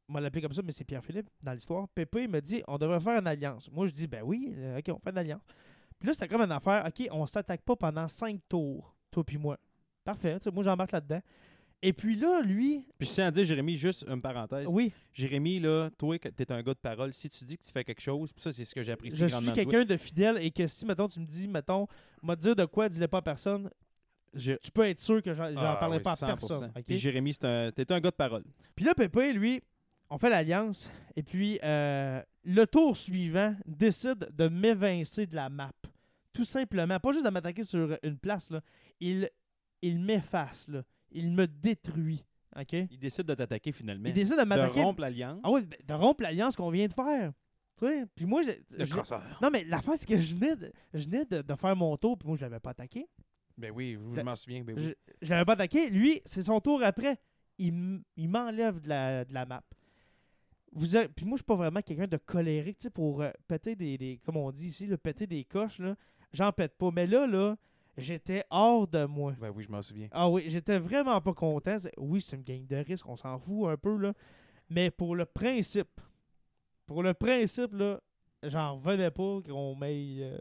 on 0.09 0.13
va 0.15 0.21
l'appeler 0.21 0.43
comme 0.43 0.53
ça, 0.53 0.63
mais 0.63 0.71
c'est 0.71 0.85
Pierre-Philippe 0.85 1.29
dans 1.43 1.53
l'histoire. 1.53 1.89
Pépé 1.89 2.29
me 2.29 2.41
dit 2.41 2.63
on 2.69 2.79
devrait 2.79 3.01
faire 3.01 3.19
une 3.19 3.27
alliance. 3.27 3.69
Moi, 3.73 3.89
je 3.89 3.93
dis 3.93 4.07
ben 4.07 4.23
oui, 4.25 4.55
ok, 4.79 4.85
on 4.95 4.99
fait 5.01 5.11
une 5.11 5.19
alliance. 5.19 5.43
Puis 5.99 6.07
là, 6.07 6.13
c'était 6.13 6.29
comme 6.29 6.43
une 6.43 6.53
affaire 6.53 6.85
ok, 6.87 7.09
on 7.11 7.27
s'attaque 7.27 7.63
pas 7.63 7.77
pendant 7.77 8.07
cinq 8.09 8.41
tours, 8.49 8.95
toi 9.11 9.25
puis 9.25 9.37
moi. 9.39 9.59
Parfait, 10.05 10.39
moi 10.53 10.63
j'embarque 10.65 10.93
là-dedans. 10.93 11.21
Et 11.81 11.93
puis 11.93 12.17
là, 12.17 12.41
lui, 12.43 12.85
Puis 12.99 13.07
je 13.09 13.15
tiens 13.15 13.27
à 13.29 13.31
dire, 13.31 13.45
Jérémy, 13.45 13.77
juste 13.77 14.05
une 14.09 14.21
parenthèse. 14.21 14.67
oui, 14.73 14.93
Jérémy, 15.13 15.61
là, 15.61 15.91
toi, 15.97 16.19
tu 16.19 16.29
es 16.29 16.53
un 16.53 16.61
gars 16.63 16.75
de 16.75 16.79
parole. 16.81 17.13
Si 17.15 17.29
tu 17.29 17.45
dis 17.45 17.57
que 17.57 17.63
tu 17.65 17.71
fais 17.71 17.85
quelque 17.85 18.01
chose, 18.01 18.33
puis 18.33 18.43
ça, 18.43 18.53
c'est 18.53 18.65
ce 18.65 18.75
que 18.75 18.83
j'apprécie 18.83 19.17
je 19.17 19.27
suis 19.27 19.53
quelqu'un 19.53 19.85
de 19.85 19.97
fidèle 19.97 20.39
et 20.39 20.51
que 20.51 20.67
si, 20.67 20.85
mettons, 20.85 21.07
tu 21.07 21.21
me 21.21 21.27
dis, 21.27 21.47
mettons, 21.47 21.87
m'a 22.21 22.35
dire 22.35 22.57
de 22.57 22.65
quoi, 22.65 22.89
dis-le 22.89 23.07
pas 23.07 23.19
à 23.19 23.23
personne, 23.23 23.71
Je- 24.35 24.55
tu 24.55 24.71
peux 24.73 24.87
être 24.89 24.99
sûr 25.01 25.23
que 25.23 25.33
j'en 25.33 25.51
j'en 25.53 25.57
Ah, 25.73 25.77
parlerai 25.77 25.99
oui, 25.99 26.03
pas 26.03 26.13
à 26.13 26.17
100%. 26.17 26.27
personne. 26.27 26.73
Puis 26.87 26.97
Jérémy, 26.99 27.33
c'est 27.33 27.45
un... 27.45 27.71
t'es 27.71 27.91
un 27.93 28.01
gars 28.01 28.11
de 28.11 28.17
parole. 28.17 28.45
Puis 28.75 28.85
là, 28.85 28.95
Pépé, 28.95 29.33
lui, 29.33 29.63
on 30.11 30.19
fait 30.19 30.31
l'alliance. 30.31 30.91
Et 31.17 31.23
puis, 31.23 31.59
euh, 31.63 32.23
le 32.45 32.67
tour 32.67 32.97
suivant 32.97 33.55
décide 33.67 34.29
de 34.33 34.49
m'évincer 34.49 35.27
de 35.27 35.35
la 35.37 35.49
map. 35.49 35.73
Tout 36.33 36.45
simplement. 36.45 36.99
Pas 37.01 37.13
juste 37.13 37.25
de 37.25 37.31
m'attaquer 37.31 37.63
sur 37.65 37.97
une 38.03 38.19
place. 38.19 38.51
Là. 38.51 38.61
Il, 39.01 39.29
il 39.83 39.99
m'efface. 40.01 40.69
là. 40.69 40.83
Il 41.11 41.33
me 41.33 41.47
détruit. 41.47 42.25
OK? 42.59 42.73
Il 42.73 42.99
décide 42.99 43.25
de 43.27 43.35
t'attaquer 43.35 43.73
finalement. 43.73 44.09
Il 44.09 44.13
décide 44.15 44.37
de 44.37 44.43
de 44.43 44.47
m'attaquer. 44.47 44.83
rompre 44.83 45.01
l'alliance. 45.01 45.41
Ah 45.45 45.51
oui, 45.51 45.63
de 45.87 45.95
rompre 45.95 46.23
l'alliance 46.23 46.57
qu'on 46.57 46.71
vient 46.71 46.87
de 46.87 46.93
faire. 46.93 47.33
Tu 47.79 47.87
sais? 47.87 48.05
Puis 48.15 48.27
moi, 48.27 48.43
je, 48.43 48.51
Le 48.77 48.85
je- 48.85 48.95
non, 49.43 49.51
mais 49.53 49.63
l'affaire, 49.65 49.95
c'est 49.97 50.09
que 50.09 50.19
je 50.19 50.35
venais, 50.35 50.57
de, 50.57 50.73
je 50.95 51.05
venais 51.05 51.25
de, 51.25 51.43
de 51.43 51.55
faire 51.55 51.77
mon 51.77 51.97
tour, 51.97 52.19
puis 52.19 52.27
moi, 52.27 52.37
je 52.37 52.43
l'avais 52.43 52.59
pas 52.59 52.71
attaqué. 52.71 53.07
Ben 53.57 53.71
oui, 53.73 53.97
je 54.11 54.17
Ben, 54.17 54.25
m'en 54.25 54.35
souviens. 54.35 54.65
Ben 54.65 54.75
oui. 54.77 54.83
Je, 54.83 54.91
je 55.27 55.31
l'avais 55.31 55.45
pas 55.45 55.53
attaqué. 55.53 55.89
Lui, 55.91 56.21
c'est 56.25 56.43
son 56.43 56.61
tour 56.61 56.83
après. 56.83 57.19
Il, 57.59 58.01
il 58.17 58.29
m'enlève 58.29 58.81
de 58.81 58.89
la, 58.89 59.25
de 59.25 59.33
la 59.35 59.45
map. 59.47 59.63
Vous 60.73 60.87
puis 61.15 61.25
moi, 61.25 61.37
je 61.37 61.39
suis 61.39 61.45
pas 61.45 61.55
vraiment 61.57 61.81
quelqu'un 61.83 62.07
de 62.07 62.17
colérique, 62.19 62.79
tu 62.79 62.85
sais, 62.85 62.91
pour 62.91 63.23
euh, 63.23 63.31
péter 63.47 63.75
des, 63.75 63.97
des- 63.99 64.21
comme 64.25 64.37
on 64.37 64.51
dit 64.53 64.69
ici, 64.69 64.87
le 64.87 64.97
péter 64.97 65.27
des 65.27 65.45
coches, 65.45 65.79
là. 65.79 65.97
J'en 66.33 66.53
pète 66.53 66.77
pas. 66.77 66.91
Mais 66.91 67.07
là, 67.07 67.27
là, 67.27 67.57
j'étais 67.97 68.45
hors 68.51 68.87
de 68.87 69.05
moi. 69.07 69.35
Ben 69.41 69.51
oui, 69.55 69.65
je 69.65 69.71
m'en 69.71 69.81
souviens. 69.83 70.09
Ah 70.13 70.29
oui, 70.29 70.45
j'étais 70.49 70.79
vraiment 70.79 71.21
pas 71.21 71.33
content. 71.33 71.77
Oui, 71.97 72.21
c'est 72.21 72.37
une 72.37 72.43
game 72.43 72.67
de 72.67 72.77
risque, 72.77 73.09
on 73.09 73.17
s'en 73.17 73.39
fout 73.39 73.69
un 73.71 73.77
peu, 73.77 73.97
là. 73.97 74.13
Mais 74.69 74.91
pour 74.91 75.17
le 75.17 75.25
principe, 75.25 76.01
pour 76.87 77.03
le 77.03 77.15
principe, 77.15 77.73
là, 77.73 78.01
j'en 78.43 78.75
revenais 78.77 79.11
pas 79.11 79.41
qu'on 79.49 79.75
m'ait 79.75 80.17
euh, 80.21 80.39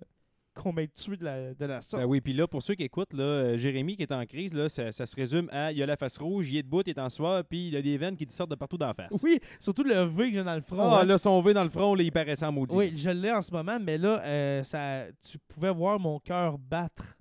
qu'on 0.57 0.73
m'ait 0.73 0.87
tué 0.87 1.17
de 1.17 1.23
la, 1.23 1.53
de 1.53 1.65
la 1.65 1.81
sorte. 1.81 2.01
Ben 2.01 2.07
oui, 2.07 2.21
puis 2.21 2.33
là, 2.33 2.47
pour 2.47 2.61
ceux 2.61 2.75
qui 2.75 2.83
écoutent, 2.83 3.13
là, 3.13 3.23
euh, 3.23 3.57
Jérémy 3.57 3.95
qui 3.95 4.03
est 4.03 4.11
en 4.11 4.25
crise, 4.25 4.53
là, 4.53 4.69
ça, 4.69 4.91
ça 4.91 5.05
se 5.05 5.15
résume 5.15 5.47
à 5.51 5.71
il 5.71 5.81
a 5.81 5.85
la 5.85 5.95
face 5.95 6.17
rouge, 6.17 6.51
il 6.51 6.57
est 6.57 6.63
debout, 6.63 6.81
il 6.85 6.89
est 6.89 6.99
en 6.99 7.09
soie, 7.09 7.43
puis 7.43 7.67
il 7.67 7.75
a 7.75 7.81
des 7.81 7.97
veines 7.97 8.15
qui 8.15 8.25
te 8.25 8.33
sortent 8.33 8.51
de 8.51 8.55
partout 8.55 8.77
d'en 8.77 8.93
face. 8.93 9.19
Oui, 9.23 9.39
surtout 9.59 9.83
le 9.83 10.03
V 10.03 10.29
que 10.31 10.37
j'ai 10.37 10.43
dans 10.43 10.55
le 10.55 10.61
front. 10.61 10.91
Ah, 10.91 11.01
hein. 11.01 11.05
là, 11.05 11.17
son 11.17 11.39
V 11.41 11.53
dans 11.53 11.63
le 11.63 11.69
front, 11.69 11.93
là, 11.95 12.03
il 12.03 12.11
paraissait 12.11 12.45
en 12.45 12.51
maudit. 12.51 12.75
Oui, 12.75 12.93
je 12.95 13.09
l'ai 13.09 13.31
en 13.31 13.41
ce 13.41 13.51
moment, 13.51 13.79
mais 13.79 13.97
là, 13.97 14.21
euh, 14.23 14.63
ça, 14.63 15.05
tu 15.29 15.37
pouvais 15.47 15.71
voir 15.71 15.99
mon 15.99 16.19
cœur 16.19 16.57
battre 16.57 17.17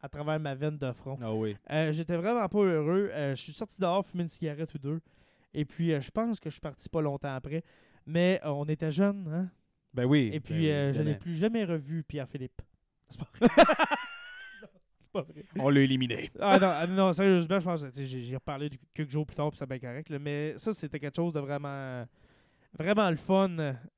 à 0.00 0.08
travers 0.08 0.38
ma 0.38 0.54
veine 0.54 0.78
de 0.78 0.92
front. 0.92 1.18
Ah 1.20 1.34
oui. 1.34 1.56
Euh, 1.70 1.92
J'étais 1.92 2.16
vraiment 2.16 2.46
pas 2.48 2.58
heureux. 2.58 3.10
Euh, 3.12 3.34
je 3.34 3.42
suis 3.42 3.52
sorti 3.52 3.80
dehors 3.80 4.06
fumer 4.06 4.22
une 4.22 4.28
cigarette 4.28 4.72
ou 4.74 4.78
deux. 4.78 5.00
Et 5.52 5.64
puis, 5.64 5.92
euh, 5.92 6.00
je 6.00 6.10
pense 6.10 6.38
que 6.38 6.48
je 6.48 6.54
suis 6.54 6.60
parti 6.60 6.88
pas 6.88 7.00
longtemps 7.00 7.34
après. 7.34 7.64
Mais 8.06 8.40
on 8.44 8.64
était 8.66 8.92
jeunes, 8.92 9.26
hein? 9.32 9.50
Ben 9.94 10.04
oui. 10.04 10.28
Et 10.32 10.38
ben 10.38 10.40
puis, 10.42 10.70
euh, 10.70 10.92
je 10.92 11.02
n'ai 11.02 11.14
plus 11.14 11.34
jamais 11.36 11.64
revu 11.64 12.04
Pierre-Philippe. 12.04 12.60
C'est 13.08 13.18
pas 13.20 13.28
vrai. 13.38 13.48
Non, 14.62 14.68
pas 15.12 15.22
vrai. 15.22 15.44
On 15.58 15.68
l'a 15.70 15.80
éliminé. 15.80 16.30
Ah 16.40 16.58
non, 16.58 16.66
ah 16.68 16.86
non, 16.86 17.12
sérieusement, 17.12 17.58
je 17.60 17.64
pense 17.64 17.82
que 17.84 18.04
j'ai 18.04 18.34
reparlé 18.34 18.68
du- 18.68 18.78
quelques 18.92 19.10
jours 19.10 19.24
plus 19.26 19.34
tard, 19.34 19.50
puis 19.50 19.58
c'est 19.58 19.68
bien 19.68 19.78
correct. 19.78 20.08
là. 20.10 20.18
mais 20.18 20.54
ça, 20.58 20.74
c'était 20.74 20.98
quelque 20.98 21.16
chose 21.16 21.32
de 21.32 21.40
vraiment, 21.40 22.04
vraiment 22.78 23.08
le 23.08 23.16
fun. 23.16 23.50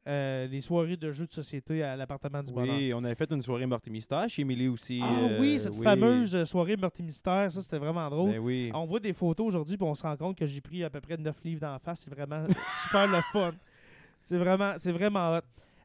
euh, 0.06 0.46
les 0.46 0.60
soirées 0.60 0.96
de 0.96 1.10
jeux 1.10 1.26
de 1.26 1.32
société 1.32 1.82
à 1.82 1.96
l'appartement 1.96 2.42
du 2.42 2.52
bonheur. 2.52 2.74
Oui, 2.76 2.92
on 2.94 3.02
avait 3.04 3.14
fait 3.16 3.30
une 3.32 3.42
soirée 3.42 3.66
Morty 3.66 3.90
Mystère 3.90 4.28
chez 4.28 4.42
Émilie 4.42 4.68
aussi. 4.68 5.00
Ah 5.02 5.08
euh, 5.22 5.40
oui, 5.40 5.58
cette 5.58 5.74
oui. 5.74 5.82
fameuse 5.82 6.44
soirée 6.44 6.76
meurtre 6.76 7.02
mystère, 7.02 7.50
ça 7.50 7.60
c'était 7.62 7.78
vraiment 7.78 8.08
drôle. 8.08 8.30
Ben 8.30 8.38
oui. 8.38 8.70
On 8.74 8.84
voit 8.84 9.00
des 9.00 9.12
photos 9.12 9.48
aujourd'hui, 9.48 9.76
puis 9.76 9.86
on 9.86 9.94
se 9.94 10.02
rend 10.04 10.16
compte 10.16 10.38
que 10.38 10.46
j'ai 10.46 10.60
pris 10.60 10.84
à 10.84 10.90
peu 10.90 11.00
près 11.00 11.16
9 11.16 11.36
livres 11.44 11.60
d'en 11.62 11.78
face. 11.80 12.02
C'est 12.04 12.10
vraiment 12.14 12.46
super 12.84 13.06
le 13.08 13.20
fun. 13.32 13.52
C'est 14.20 14.38
vraiment, 14.38 14.74
c'est 14.78 14.92
vraiment 14.92 15.36
hot. 15.36 15.40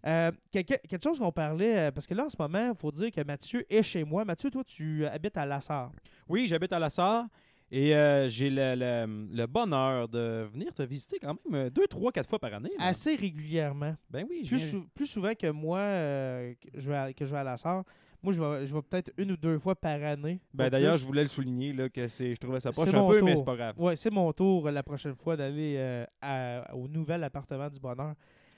Euh, 0.05 0.31
quelque, 0.51 0.75
quelque 0.87 1.03
chose 1.03 1.17
qu'on 1.19 1.31
parlait, 1.31 1.77
euh, 1.87 1.91
parce 1.91 2.05
que 2.07 2.13
là 2.13 2.25
en 2.25 2.29
ce 2.29 2.35
moment, 2.37 2.71
il 2.71 2.77
faut 2.77 2.91
dire 2.91 3.09
que 3.11 3.21
Mathieu 3.23 3.65
est 3.69 3.83
chez 3.83 4.03
moi. 4.03 4.25
Mathieu, 4.25 4.49
toi, 4.51 4.63
tu 4.65 5.05
habites 5.05 5.37
à 5.37 5.45
Lassar. 5.45 5.91
Oui, 6.27 6.45
j'habite 6.47 6.73
à 6.73 6.79
La 6.79 6.89
Sarre 6.89 7.25
et 7.71 7.95
euh, 7.95 8.27
j'ai 8.27 8.49
le, 8.49 8.75
le- 8.75 9.27
le 9.35 9.45
bonheur 9.47 10.09
de 10.09 10.45
venir 10.51 10.73
te 10.73 10.83
visiter 10.83 11.17
quand 11.21 11.35
même 11.49 11.55
euh, 11.65 11.69
deux, 11.69 11.87
trois, 11.87 12.11
quatre 12.11 12.27
fois 12.29 12.37
par 12.39 12.53
année. 12.53 12.69
là. 12.77 12.85
Assez 12.87 13.15
régulièrement. 13.15 13.95
Ben 14.09 14.25
oui, 14.29 14.43
Plus, 14.45 14.59
sou- 14.59 14.85
plus 14.93 15.07
souvent 15.07 15.33
que 15.35 15.49
moi, 15.49 15.79
euh, 15.79 16.53
que, 16.61 16.67
je 16.79 16.89
vais 16.89 16.97
à, 16.97 17.13
que 17.13 17.23
je 17.25 17.31
vais 17.31 17.37
à 17.39 17.43
Lassar. 17.45 17.83
Moi, 18.21 18.31
je 18.33 18.41
vais, 18.43 18.67
je 18.67 18.73
vais 18.73 18.81
peut-être 18.81 19.11
une 19.17 19.31
ou 19.31 19.37
deux 19.37 19.57
fois 19.57 19.75
par 19.75 20.01
année. 20.03 20.39
Ben 20.53 20.69
d'ailleurs, 20.69 20.97
je 20.97 21.05
voulais 21.05 21.23
le 21.23 21.27
souligner 21.29 21.73
là, 21.73 21.89
que 21.89 22.07
c'est, 22.07 22.31
je 22.35 22.39
trouvais 22.39 22.59
ça 22.59 22.71
poche 22.71 22.89
un 22.93 23.07
peu, 23.07 23.17
tour. 23.19 23.25
mais 23.25 23.35
c'est 23.37 23.43
pas 23.45 23.55
grave. 23.55 23.79
Ouais, 23.79 23.95
c'est 23.95 24.11
mon 24.11 24.31
tour 24.33 24.67
euh, 24.67 24.71
la 24.71 24.83
prochaine 24.83 25.15
fois 25.15 25.35
d'aller 25.37 25.75
euh, 25.77 26.61
au 26.73 26.87
nouvel 26.87 27.23
appartement 27.23 27.69
du 27.69 27.79
bonheur. 27.79 28.13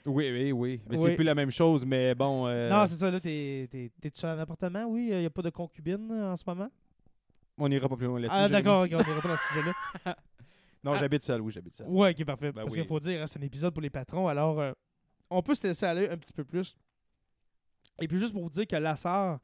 Oui, 0.06 0.30
oui, 0.32 0.52
oui. 0.52 0.82
Mais 0.88 0.98
Oui. 1.00 1.04
c'est 1.04 1.16
plus 1.16 1.24
la 1.24 1.34
même 1.36 1.50
chose, 1.52 1.86
mais 1.86 2.14
bon. 2.14 2.46
euh, 2.48 2.70
Non, 2.70 2.86
c'est 2.86 2.96
ça, 2.96 3.10
là, 3.10 3.20
t'es, 3.20 3.68
t'es, 3.72 3.92
t'es-tu 4.00 4.26
en 4.26 4.38
appartement? 4.38 4.86
Oui, 4.86 5.08
il 5.12 5.18
n'y 5.20 5.26
a 5.26 5.30
pas 5.30 5.42
de 5.42 5.50
concubine 5.50 6.10
euh, 6.12 6.32
en 6.32 6.36
ce 6.36 6.44
moment? 6.46 6.70
on 7.58 7.70
n'ira 7.70 7.88
pas 7.88 7.96
plus 7.96 8.06
loin 8.06 8.20
là-dessus. 8.20 8.38
Ah, 8.40 8.50
d'accord, 8.50 8.84
ok, 8.84 8.90
on 8.94 8.98
ira 8.98 9.22
pas 9.22 9.28
dans 9.30 9.38
ce 9.38 9.54
sujet-là. 9.54 10.16
Non, 10.84 10.92
Ah. 10.94 10.98
j'habite 10.98 11.24
seul, 11.24 11.42
oui, 11.42 11.52
j'habite 11.52 11.74
seul. 11.74 11.88
Ouais, 11.88 12.12
ok, 12.12 12.24
parfait. 12.26 12.52
Ben 12.52 12.62
Parce 12.62 12.74
oui. 12.76 12.80
qu'il 12.82 12.88
faut 12.88 13.00
dire, 13.00 13.20
hein, 13.24 13.26
c'est 13.28 13.40
un 13.40 13.44
épisode 13.44 13.74
pour 13.74 13.82
les 13.82 13.90
patrons, 13.90 14.28
alors 14.28 14.60
euh, 14.60 14.72
on 15.32 15.42
peut 15.42 15.56
se 15.56 15.66
laisser 15.66 15.86
aller 15.88 16.08
un 16.10 16.18
petit 16.18 16.32
peu 16.34 16.44
plus. 16.44 16.76
Et 18.00 18.08
puis 18.08 18.20
juste 18.20 18.34
pour 18.34 18.44
vous 18.44 18.50
dire 18.50 18.68
que 18.68 18.76
Lassar, 18.76 19.40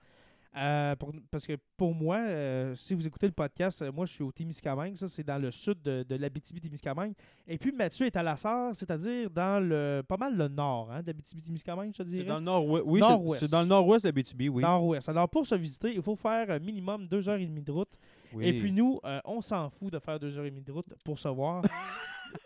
euh, 0.57 0.95
pour- 0.97 1.13
parce 1.29 1.47
que 1.47 1.53
pour 1.77 1.93
moi, 1.95 2.17
euh, 2.17 2.75
si 2.75 2.93
vous 2.93 3.05
écoutez 3.07 3.25
le 3.27 3.31
podcast, 3.31 3.81
euh, 3.81 3.91
moi 3.91 4.05
je 4.05 4.13
suis 4.13 4.23
au 4.23 4.31
Témiscamingue, 4.31 4.95
ça 4.95 5.07
c'est 5.07 5.23
dans 5.23 5.37
le 5.41 5.49
sud 5.51 5.81
de, 5.81 6.03
de 6.03 6.15
l'Abitibi-Témiscamingue. 6.15 7.13
Et 7.47 7.57
puis 7.57 7.71
Mathieu 7.71 8.05
est 8.05 8.15
à 8.15 8.23
Lassar, 8.23 8.75
c'est-à-dire 8.75 9.29
dans 9.29 9.63
le 9.65 10.01
pas 10.07 10.17
mal 10.17 10.35
le 10.35 10.47
nord 10.47 10.91
hein, 10.91 11.01
d'Abitibi-Témiscamingue, 11.01 11.93
je 11.97 12.03
te 12.03 12.07
C'est 12.09 12.15
dirais. 12.15 12.27
dans 12.27 12.39
le 12.39 12.43
nord-ouest. 12.45 12.83
Oui, 12.85 12.99
c'est- 13.01 13.07
Nord-ouest. 13.09 13.39
c'est 13.45 13.51
dans 13.51 13.61
le 13.61 13.67
nord-ouest 13.67 14.03
d'Abitibi, 14.05 14.49
oui. 14.49 14.61
Nord-ouest. 14.61 15.07
Alors 15.09 15.29
pour 15.29 15.45
se 15.45 15.55
visiter, 15.55 15.93
il 15.95 16.01
faut 16.01 16.15
faire 16.15 16.59
minimum 16.59 17.07
deux 17.07 17.27
heures 17.29 17.39
et 17.39 17.45
demie 17.45 17.61
de 17.63 17.71
route. 17.71 17.97
Oui. 18.33 18.45
Et 18.47 18.53
puis 18.53 18.71
nous, 18.71 18.99
euh, 19.05 19.19
on 19.25 19.41
s'en 19.41 19.69
fout 19.69 19.91
de 19.91 19.99
faire 19.99 20.19
deux 20.19 20.37
heures 20.37 20.45
et 20.45 20.51
demie 20.51 20.63
de 20.63 20.71
route 20.71 20.87
pour 21.05 21.17
se 21.17 21.27
voir. 21.29 21.61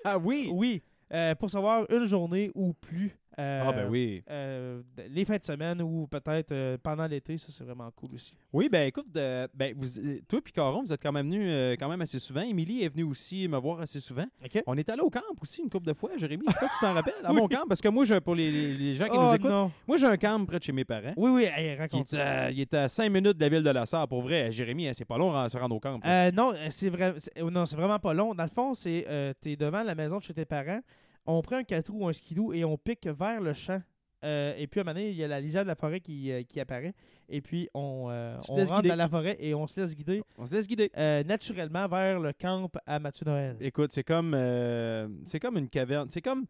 Ah 0.04 0.18
oui! 0.18 0.50
oui, 0.52 0.82
euh, 1.13 1.36
pour 1.36 1.48
se 1.48 1.60
voir 1.60 1.86
une 1.91 2.06
journée 2.06 2.50
ou 2.56 2.74
plus. 2.74 3.15
Euh, 3.39 3.63
Ah 3.65 3.71
ben 3.71 3.88
oui. 3.89 4.24
euh, 4.30 4.82
les 5.10 5.26
fins 5.26 5.38
de 5.38 5.43
semaine 5.43 5.82
ou 5.82 6.08
peut-être 6.08 6.52
euh, 6.52 6.78
pendant 6.82 7.06
l'été, 7.08 7.38
ça 7.38 7.48
c'est 7.52 7.63
vraiment 7.63 7.89
cool 7.95 8.13
aussi. 8.15 8.34
Oui, 8.54 8.69
ben 8.69 8.88
écoute, 8.88 9.06
euh, 9.17 9.48
ben, 9.54 9.74
vous, 9.78 10.00
euh, 10.00 10.19
toi 10.28 10.39
et 10.45 10.52
Caron, 10.52 10.84
vous 10.84 10.93
êtes 10.93 11.02
quand 11.02 11.12
même 11.12 11.28
venus 11.28 11.48
euh, 11.50 11.76
quand 11.80 11.89
même 11.89 12.02
assez 12.02 12.19
souvent. 12.19 12.41
Émilie 12.41 12.84
est 12.84 12.89
venue 12.89 13.04
aussi 13.04 13.48
me 13.48 13.58
voir 13.58 13.80
assez 13.82 14.00
souvent. 14.00 14.26
On 14.67 14.78
est 14.78 14.89
allé 14.89 15.02
au 15.02 15.10
camp 15.10 15.21
aussi 15.41 15.62
une 15.62 15.69
couple 15.69 15.88
de 15.88 15.93
fois, 15.93 16.12
Jérémy. 16.17 16.43
Je 16.48 16.54
sais 16.54 16.60
pas 16.60 16.67
si 16.67 16.76
tu 16.80 16.86
t'en 16.86 16.93
rappelles. 16.95 17.13
À 17.24 17.32
Oui. 17.32 17.41
mon 17.41 17.48
camp, 17.48 17.63
parce 17.67 17.82
que 17.82 17.89
moi, 17.89 18.06
pour 18.21 18.36
les, 18.36 18.74
les- 18.74 18.93
gens 18.95 19.06
qui 19.06 19.17
oh 19.17 19.24
nous 19.28 19.34
écoutent, 19.34 19.50
non! 19.50 19.71
moi 19.88 19.98
j'ai 19.98 20.08
un 20.08 20.17
camp 20.17 20.45
près 20.45 20.60
de 20.60 20.63
chez 20.63 20.71
mes 20.71 20.86
parents. 20.86 21.13
Oui, 21.17 21.32
oui, 21.32 21.43
hey, 21.56 21.76
raconte. 21.76 22.13
est, 22.13 22.19
à- 22.19 22.52
il 22.52 22.60
est 22.62 22.74
à 22.74 22.88
5 22.88 23.10
minutes 23.10 23.38
de 23.38 23.41
la 23.41 23.50
ville 23.50 23.63
de 23.63 23.69
la 23.69 23.86
Sarre. 23.86 24.08
Pour 24.08 24.21
vrai, 24.21 24.52
Jérémy, 24.52 24.88
hein, 24.88 24.91
c'est 24.93 25.06
pas 25.06 25.17
long 25.17 25.36
à 25.36 25.50
se 25.50 25.58
rendre 25.58 25.76
au 25.76 25.80
camp. 25.80 26.00
Euh, 26.06 26.32
non, 26.32 26.54
euh, 26.54 26.67
c'est 26.69 26.89
vrai, 26.89 27.13
c'est- 27.17 27.38
euh, 27.41 27.50
non, 27.50 27.65
c'est 27.65 27.76
vraiment 27.76 28.00
pas 28.00 28.13
long. 28.13 28.34
Dans 28.34 28.43
le 28.43 28.50
fond, 28.50 28.74
c'est 28.74 29.06
euh, 29.10 29.34
t'es 29.41 29.56
devant 29.56 29.84
la 29.84 29.95
maison 29.95 30.17
de 30.17 30.24
chez 30.24 30.34
tes 30.34 30.45
parents, 30.45 30.80
on 31.26 31.42
prend 31.42 31.58
un 31.58 31.64
4 31.64 31.90
roues 31.92 32.04
ou 32.06 32.08
un 32.08 32.14
skidoo 32.14 32.54
et 32.54 32.64
on 32.64 32.78
pique 32.78 33.08
vers 33.08 33.42
le 33.42 33.54
champ. 33.54 33.82
Euh, 34.24 34.56
et 34.58 34.66
puis 34.66 34.80
à 34.80 34.82
un 34.82 34.86
moment 34.86 34.96
donné, 34.96 35.12
il 35.12 35.16
y 35.18 35.24
a 35.24 35.28
la 35.28 35.40
lisière 35.40 35.64
de 35.64 35.68
la 35.68 35.76
forêt 35.76 36.00
qui, 36.00 36.32
euh, 36.32 36.42
qui 36.44 36.60
apparaît. 36.60 36.94
Et 37.30 37.42
puis 37.42 37.70
on, 37.76 38.08
euh, 38.10 38.38
on 38.50 38.56
rentre 38.56 38.76
guider. 38.78 38.90
dans 38.90 38.96
la 38.96 39.08
forêt 39.10 39.36
et 39.40 39.54
on 39.54 39.68
se 39.68 39.80
laisse 39.80 39.96
guider 39.96 40.24
On 40.38 40.46
se 40.48 40.56
laisse 40.56 40.68
guider. 40.68 40.90
euh, 40.98 41.24
naturellement 41.24 41.88
vers 41.88 42.20
le 42.20 42.34
camp 42.34 42.72
à 42.88 42.98
Mathieu 43.00 43.26
Noël. 43.26 43.56
Écoute, 43.60 43.92
c'est 43.92 44.04
comme, 44.04 44.34
euh, 44.34 45.08
c'est 45.26 45.40
comme 45.40 45.58
une 45.58 45.70
caverne. 45.70 46.08
C'est 46.10 46.22
comme. 46.22 46.46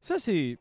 Ça, 0.00 0.18
c'est. 0.18 0.58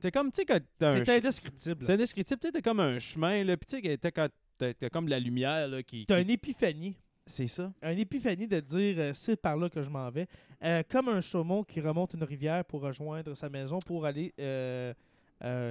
C'est 0.00 0.10
comme, 0.10 0.30
tu 0.30 0.42
sais. 0.44 0.62
C'est 0.78 1.16
indescriptible. 1.16 1.84
C'est 1.84 1.92
indescriptible. 1.92 2.40
Tu 2.52 2.60
comme 2.62 2.80
un 2.80 2.98
chemin, 2.98 3.44
là. 3.44 3.56
Puis 3.56 3.80
tu 3.80 3.88
sais, 3.98 4.12
quand- 4.12 4.28
t'as 4.58 4.88
comme 4.90 5.06
de 5.06 5.10
la 5.10 5.20
lumière, 5.20 5.68
là, 5.68 5.82
qui. 5.82 6.04
T'as 6.06 6.16
qui- 6.16 6.22
une 6.22 6.30
épiphanie. 6.30 6.96
C'est 7.32 7.46
ça. 7.46 7.72
Une 7.82 7.98
épiphanie 7.98 8.46
de 8.46 8.60
dire 8.60 8.96
euh, 8.98 9.12
c'est 9.14 9.36
par 9.36 9.56
là 9.56 9.70
que 9.70 9.80
je 9.80 9.88
m'en 9.88 10.10
vais. 10.10 10.26
Euh, 10.62 10.82
comme 10.86 11.08
un 11.08 11.22
saumon 11.22 11.62
qui 11.64 11.80
remonte 11.80 12.12
une 12.12 12.24
rivière 12.24 12.62
pour 12.62 12.82
rejoindre 12.82 13.32
sa 13.34 13.48
maison 13.48 13.78
pour 13.78 14.04
aller 14.04 14.34
euh, 14.38 14.92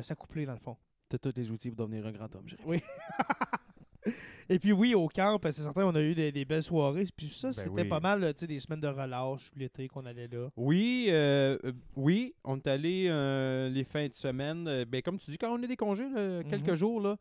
s'accoupler 0.02 0.48
dans 0.48 0.54
le 0.54 0.60
fond. 0.60 0.76
T'as 1.08 1.20
tous 1.20 1.34
les 1.36 1.52
outils 1.52 1.70
pour 1.70 1.86
devenir 1.88 2.08
un 2.08 2.12
grand 2.12 2.36
homme, 2.36 2.48
Jérémy. 2.48 2.82
Et 4.50 4.58
puis 4.58 4.72
oui, 4.74 4.96
au 4.96 5.08
camp, 5.08 5.40
c'est 5.44 5.52
certain, 5.62 5.86
on 5.86 5.94
a 5.96 6.02
eu 6.02 6.16
des, 6.16 6.32
des 6.32 6.44
belles 6.44 6.64
soirées. 6.64 7.06
Puis 7.16 7.30
ça, 7.30 7.50
Ben 7.50 7.54
c'était 7.54 7.70
oui. 7.84 7.88
pas 7.88 8.00
mal, 8.00 8.34
tu 8.34 8.40
sais, 8.40 8.48
des 8.48 8.58
semaines 8.60 8.82
de 8.82 8.88
relâche 8.88 9.52
l'été 9.56 9.88
qu'on 9.88 10.06
allait 10.08 10.28
là. 10.28 10.50
Oui, 10.58 11.06
euh, 11.10 11.58
oui, 11.96 12.34
on 12.44 12.58
est 12.58 12.68
allé 12.68 13.06
euh, 13.10 13.70
les 13.70 13.84
fins 13.84 14.08
de 14.08 14.14
semaine. 14.14 14.84
ben, 14.86 15.02
comme 15.04 15.20
tu 15.20 15.30
dis, 15.30 15.38
quand 15.38 15.54
on 15.58 15.62
a 15.62 15.68
des 15.68 15.78
congés, 15.78 16.10
là, 16.10 16.42
quelques 16.44 16.70
Mhm. 16.70 16.76
jours, 16.76 17.00
là, 17.00 17.18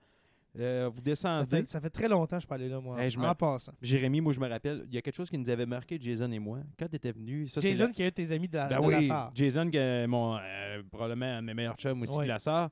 euh, 0.59 0.89
vous 0.91 0.97
Ça 0.99 1.03
descendez. 1.03 1.57
fait, 1.59 1.67
ça 1.69 1.81
fait 1.81 1.91
très 1.91 2.09
longtemps 2.09 2.39
que 2.39 2.43
je 2.49 2.55
allé 2.55 2.69
là, 2.69 2.81
moi, 2.81 3.01
Hey, 3.03 3.11
je 3.11 3.19
en 3.19 3.35
passant. 3.35 3.73
Jérémy, 3.81 4.21
moi, 4.21 4.33
je 4.33 4.41
me 4.41 4.49
rappelle, 4.49 4.85
il 4.89 4.95
y 4.95 4.99
a 4.99 5.03
quelque 5.03 5.15
chose 5.15 5.31
qui 5.31 5.39
nous 5.39 5.49
avait 5.49 5.67
marqué, 5.67 5.99
Jason 6.01 6.31
et 6.33 6.39
moi, 6.39 6.59
quand 6.79 6.89
tu 6.89 6.97
étais 6.97 7.13
venu. 7.13 7.47
Ça, 7.47 7.61
Jason 7.61 7.87
la- 7.87 7.91
qui 7.93 8.03
a 8.03 8.07
eu 8.09 8.13
tes 8.13 8.33
amis 8.33 8.49
de 8.49 8.57
la, 8.57 8.67
Ben 8.69 8.81
de 8.81 8.87
oui, 8.87 8.95
la 8.95 9.03
Sarre. 9.03 9.31
Jason, 9.35 9.71
qui 9.71 9.77
est 9.77 10.07
mon, 10.07 10.37
euh, 10.37 10.83
probablement 10.91 11.27
un 11.27 11.43
de 11.43 11.47
mes 11.47 11.55
meilleurs 11.55 11.77
chums 11.77 12.03
aussi 12.03 12.19
de 12.19 12.25
la 12.25 12.39
SAR. 12.39 12.71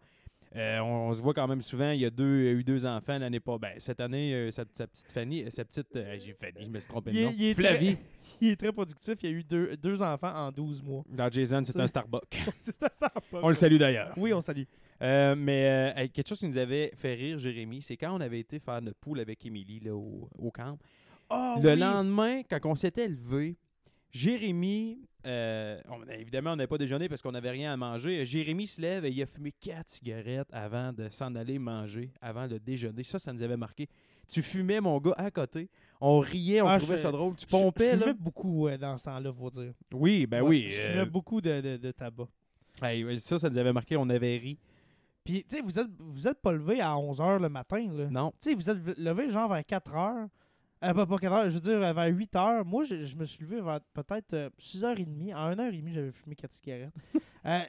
Euh, 0.56 0.78
on, 0.80 1.08
on 1.08 1.12
se 1.12 1.20
voit 1.22 1.34
quand 1.34 1.46
même 1.46 1.60
souvent. 1.60 1.90
Il 1.90 2.00
y 2.00 2.06
a 2.06 2.10
deux, 2.10 2.40
il 2.40 2.44
y 2.46 2.48
a 2.48 2.52
eu 2.52 2.64
deux 2.64 2.86
enfants 2.86 3.18
l'année 3.18 3.38
pas. 3.38 3.58
Ben, 3.58 3.74
cette 3.76 4.00
année, 4.00 4.32
euh, 4.32 4.50
sa, 4.50 4.64
sa 4.72 4.86
petite 4.86 5.12
Fanny, 5.12 5.44
sa 5.50 5.62
petite. 5.64 5.88
j'ai 5.94 6.32
Fanny, 6.32 6.64
je 6.64 6.70
me 6.70 6.78
suis 6.80 6.88
trompé 6.88 7.10
de 7.10 7.18
est- 7.18 7.24
nom. 7.24 7.34
est 7.38 7.54
Flavie. 7.54 7.98
Il 8.40 8.48
est 8.50 8.56
très 8.56 8.72
productif. 8.72 9.14
Il 9.22 9.26
a 9.26 9.30
eu 9.30 9.44
deux, 9.44 9.76
deux 9.76 10.02
enfants 10.02 10.32
en 10.34 10.50
12 10.52 10.82
mois. 10.82 11.04
Dans 11.08 11.30
Jason, 11.30 11.62
c'est 11.64 11.78
un 11.78 11.86
Starbucks. 11.86 12.38
C'est 12.58 12.82
un 12.82 12.88
Starbucks. 12.88 13.40
on 13.42 13.48
le 13.48 13.54
salue 13.54 13.76
d'ailleurs. 13.76 14.12
Oui, 14.16 14.32
on 14.32 14.40
salue. 14.40 14.62
Euh, 15.02 15.34
mais 15.36 15.94
euh, 15.96 16.08
quelque 16.12 16.28
chose 16.28 16.38
qui 16.40 16.48
nous 16.48 16.58
avait 16.58 16.90
fait 16.96 17.14
rire, 17.14 17.38
Jérémy, 17.38 17.82
c'est 17.82 17.96
quand 17.96 18.16
on 18.16 18.20
avait 18.20 18.40
été 18.40 18.58
faire 18.58 18.82
notre 18.82 18.98
poule 18.98 19.20
avec 19.20 19.44
Émilie 19.46 19.78
là, 19.80 19.94
au, 19.94 20.28
au 20.38 20.50
camp. 20.50 20.76
Ah 21.30 21.56
le 21.62 21.70
oui. 21.70 21.76
lendemain, 21.78 22.42
quand 22.48 22.58
on 22.64 22.74
s'était 22.74 23.06
levé, 23.06 23.56
Jérémy, 24.10 24.98
euh, 25.26 25.80
on- 25.88 26.02
évidemment, 26.10 26.52
on 26.52 26.56
n'avait 26.56 26.66
pas 26.66 26.78
déjeuné 26.78 27.08
parce 27.08 27.22
qu'on 27.22 27.32
n'avait 27.32 27.50
rien 27.50 27.72
à 27.72 27.76
manger. 27.76 28.24
Jérémy 28.24 28.66
se 28.66 28.80
lève 28.80 29.04
et 29.04 29.10
il 29.10 29.22
a 29.22 29.26
fumé 29.26 29.52
quatre 29.52 29.88
cigarettes 29.90 30.48
avant 30.52 30.92
de 30.92 31.08
s'en 31.10 31.34
aller 31.34 31.58
manger, 31.58 32.10
avant 32.20 32.46
le 32.46 32.58
déjeuner. 32.58 33.04
Ça, 33.04 33.18
ça 33.18 33.32
nous 33.32 33.42
avait 33.42 33.56
marqué. 33.56 33.88
Tu 34.28 34.42
fumais, 34.42 34.80
mon 34.80 34.98
gars, 34.98 35.14
à 35.16 35.30
côté. 35.30 35.68
On 36.00 36.18
riait, 36.20 36.60
on 36.62 36.68
Ah, 36.68 36.78
trouvait 36.78 36.96
je- 36.96 37.02
ça 37.02 37.10
drôle. 37.10 37.34
Tu 37.36 37.44
Je- 37.46 37.50
pompais, 37.50 37.92
je 37.92 37.96
là? 37.96 38.02
fumais 38.06 38.14
beaucoup 38.18 38.62
ouais, 38.64 38.78
dans 38.78 38.96
ce 38.96 39.04
temps-là, 39.04 39.32
faut 39.32 39.50
dire. 39.50 39.72
Oui, 39.92 40.26
ben 40.26 40.42
Ouais, 40.42 40.48
oui. 40.48 40.66
Je 40.70 40.78
euh, 40.80 40.90
fumais 40.92 41.06
beaucoup 41.06 41.40
de, 41.40 41.60
de, 41.60 41.76
de 41.76 41.90
tabac. 41.90 42.28
hey, 42.82 43.18
ça, 43.20 43.38
ça 43.38 43.48
nous 43.50 43.58
avait 43.58 43.72
marqué. 43.72 43.96
On 43.96 44.08
avait 44.08 44.36
ri. 44.36 44.58
Puis, 45.24 45.44
tu 45.44 45.56
sais, 45.56 45.62
vous 45.62 45.78
êtes, 45.78 45.88
vous 45.98 46.26
êtes 46.28 46.40
pas 46.40 46.52
levé 46.52 46.80
à 46.80 46.92
11h 46.96 47.38
le 47.40 47.48
matin, 47.48 47.86
là. 47.92 48.06
Non. 48.10 48.32
Tu 48.40 48.50
sais, 48.50 48.54
vous 48.54 48.70
êtes 48.70 48.98
levé 48.98 49.28
genre 49.30 49.48
vers 49.52 49.64
4 49.66 49.94
heures. 49.94 50.28
Euh, 50.84 50.94
pas, 50.94 51.04
pas 51.06 51.18
4 51.18 51.32
heures, 51.34 51.50
je 51.50 51.54
veux 51.56 51.60
dire 51.60 51.80
vers 51.92 52.06
8 52.06 52.36
heures. 52.36 52.64
Moi, 52.64 52.84
je, 52.84 53.02
je 53.02 53.16
me 53.16 53.24
suis 53.24 53.44
levé 53.44 53.60
vers 53.60 53.80
peut-être 53.92 54.32
euh, 54.34 54.50
6h30. 54.60 55.34
À 55.34 55.52
1h30, 55.54 55.92
j'avais 55.92 56.12
fumé 56.12 56.34
4 56.36 56.52
cigarettes. 56.52 56.92
Euh, 57.46 57.60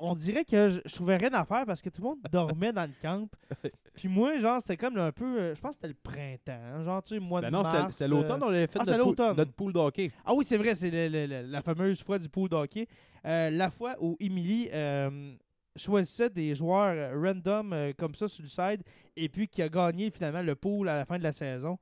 on 0.00 0.14
dirait 0.14 0.44
que 0.44 0.68
je, 0.68 0.80
je 0.84 0.94
trouvais 0.94 1.16
rien 1.16 1.32
à 1.34 1.44
faire 1.44 1.64
parce 1.66 1.80
que 1.82 1.90
tout 1.90 2.02
le 2.02 2.08
monde 2.08 2.18
dormait 2.30 2.72
dans 2.72 2.84
le 2.86 2.92
camp. 3.00 3.28
Puis 3.94 4.08
moi, 4.08 4.36
genre, 4.38 4.60
c'était 4.60 4.76
comme 4.76 4.96
un 4.98 5.12
peu. 5.12 5.24
euh, 5.40 5.54
je 5.54 5.60
pense 5.60 5.76
que 5.76 5.82
c'était 5.82 5.88
le 5.88 5.94
printemps. 5.94 6.52
hein, 6.76 6.82
genre, 6.82 7.02
tu 7.02 7.14
sais, 7.14 7.20
mois 7.20 7.40
Ben 7.40 7.48
de 7.48 7.52
non, 7.56 7.62
mars. 7.62 7.76
c'était 7.76 7.92
c'était 7.92 8.08
l'automne, 8.08 8.42
euh, 8.42 8.46
on 8.46 8.48
avait 8.48 8.66
fait 8.66 8.78
ah, 8.80 8.84
c'est 8.84 8.96
notre, 8.98 9.14
pool, 9.14 9.36
notre 9.36 9.52
pool 9.52 9.72
d'hockey. 9.72 10.10
Ah 10.24 10.34
oui, 10.34 10.44
c'est 10.44 10.56
vrai, 10.56 10.74
c'est 10.74 11.08
la 11.08 11.62
fameuse 11.62 12.02
fois 12.02 12.18
du 12.18 12.28
pool 12.28 12.48
d'hockey. 12.48 12.86
Euh, 13.26 13.50
la 13.50 13.70
fois 13.70 13.96
où 14.00 14.16
Emily 14.18 14.70
euh, 14.72 15.34
choisissait 15.76 16.30
des 16.30 16.54
joueurs 16.54 17.12
random 17.20 17.72
euh, 17.72 17.92
comme 17.96 18.14
ça 18.14 18.26
sur 18.28 18.42
le 18.42 18.48
side 18.48 18.82
et 19.16 19.28
puis 19.28 19.46
qui 19.48 19.60
a 19.62 19.68
gagné 19.68 20.10
finalement 20.10 20.42
le 20.42 20.54
pool 20.54 20.88
à 20.88 20.96
la 20.96 21.04
fin 21.04 21.18
de 21.18 21.22
la 21.22 21.32
saison. 21.32 21.78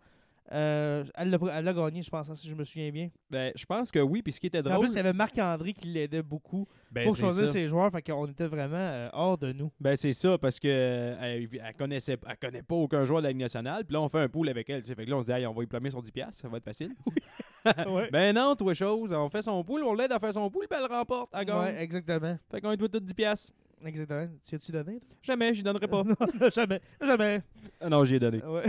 Euh, 0.50 1.04
elle 1.14 1.30
l'a 1.30 1.72
gagné, 1.72 2.02
je 2.02 2.08
pense, 2.08 2.30
hein, 2.30 2.34
si 2.34 2.48
je 2.48 2.54
me 2.54 2.64
souviens 2.64 2.90
bien. 2.90 3.11
Ben, 3.30 3.52
je 3.54 3.66
pense 3.66 3.90
que 3.90 3.98
oui. 3.98 4.22
Puis 4.22 4.32
ce 4.32 4.40
qui 4.40 4.46
était 4.46 4.61
En 4.61 4.62
drôle. 4.62 4.87
plus, 4.87 4.92
il 4.94 4.96
y 4.96 5.00
avait 5.00 5.12
Marc-André 5.12 5.74
qui 5.74 5.88
l'aidait 5.88 6.22
beaucoup 6.22 6.66
ben, 6.90 7.06
pour 7.06 7.16
choisir 7.16 7.46
ça. 7.46 7.52
ses 7.52 7.68
joueurs. 7.68 7.90
Fait 7.90 8.02
qu'on 8.02 8.26
était 8.26 8.46
vraiment 8.46 8.76
euh, 8.76 9.08
hors 9.12 9.37
de 9.37 9.52
nous. 9.52 9.70
Ben 9.78 9.94
c'est 9.94 10.12
ça 10.12 10.38
parce 10.38 10.58
que 10.58 10.68
euh, 10.68 11.16
elle, 11.20 11.48
elle 11.52 11.74
connaissait 11.74 12.16
elle 12.26 12.37
connaît 12.38 12.62
pas 12.62 12.74
aucun 12.74 13.04
joueur 13.04 13.20
de 13.20 13.24
la 13.24 13.30
Ligue 13.30 13.40
nationale 13.40 13.84
puis 13.84 13.92
là 13.92 14.00
on 14.00 14.08
fait 14.08 14.20
un 14.20 14.28
pool 14.28 14.48
avec 14.48 14.68
elle, 14.70 14.82
fait 14.82 14.94
que 14.94 15.11
là 15.11 15.16
on 15.16 15.20
se 15.20 15.26
dit 15.26 15.32
hey, 15.32 15.46
on 15.46 15.52
va 15.52 15.62
y 15.62 15.66
plumer 15.66 15.90
son 15.90 16.00
10 16.00 16.11
piastres, 16.11 16.40
ça 16.40 16.48
va 16.48 16.56
être 16.56 16.64
facile. 16.64 16.94
ouais. 17.87 18.08
ben 18.11 18.34
non, 18.34 18.54
toi 18.54 18.72
chose, 18.72 19.12
on 19.12 19.28
fait 19.28 19.42
son 19.42 19.62
pool, 19.64 19.82
on 19.84 19.94
l'aide 19.94 20.12
à 20.12 20.18
faire 20.18 20.32
son 20.32 20.48
pool, 20.50 20.66
puis 20.68 20.78
elle 20.80 20.90
remporte, 20.90 21.30
elle 21.34 21.44
gagne. 21.44 21.58
Ouais, 21.58 21.82
exactement. 21.82 22.38
Fait 22.50 22.61
qu'on 22.61 22.72
est 22.72 22.76
tout 22.76 23.00
10 23.00 23.14
piastres. 23.14 23.52
Exactement. 23.84 24.28
Tu 24.44 24.54
as-tu 24.54 24.72
donné? 24.72 24.98
toi? 24.98 25.08
Jamais, 25.22 25.54
j'y 25.54 25.62
donnerai 25.62 25.87
pas. 25.87 26.02
Non, 26.04 26.50
jamais. 26.54 26.80
Jamais. 27.00 27.42
Ah 27.80 27.88
non, 27.88 28.04
j'y 28.04 28.16
ai 28.16 28.18
donné. 28.18 28.42
Ouais. 28.42 28.64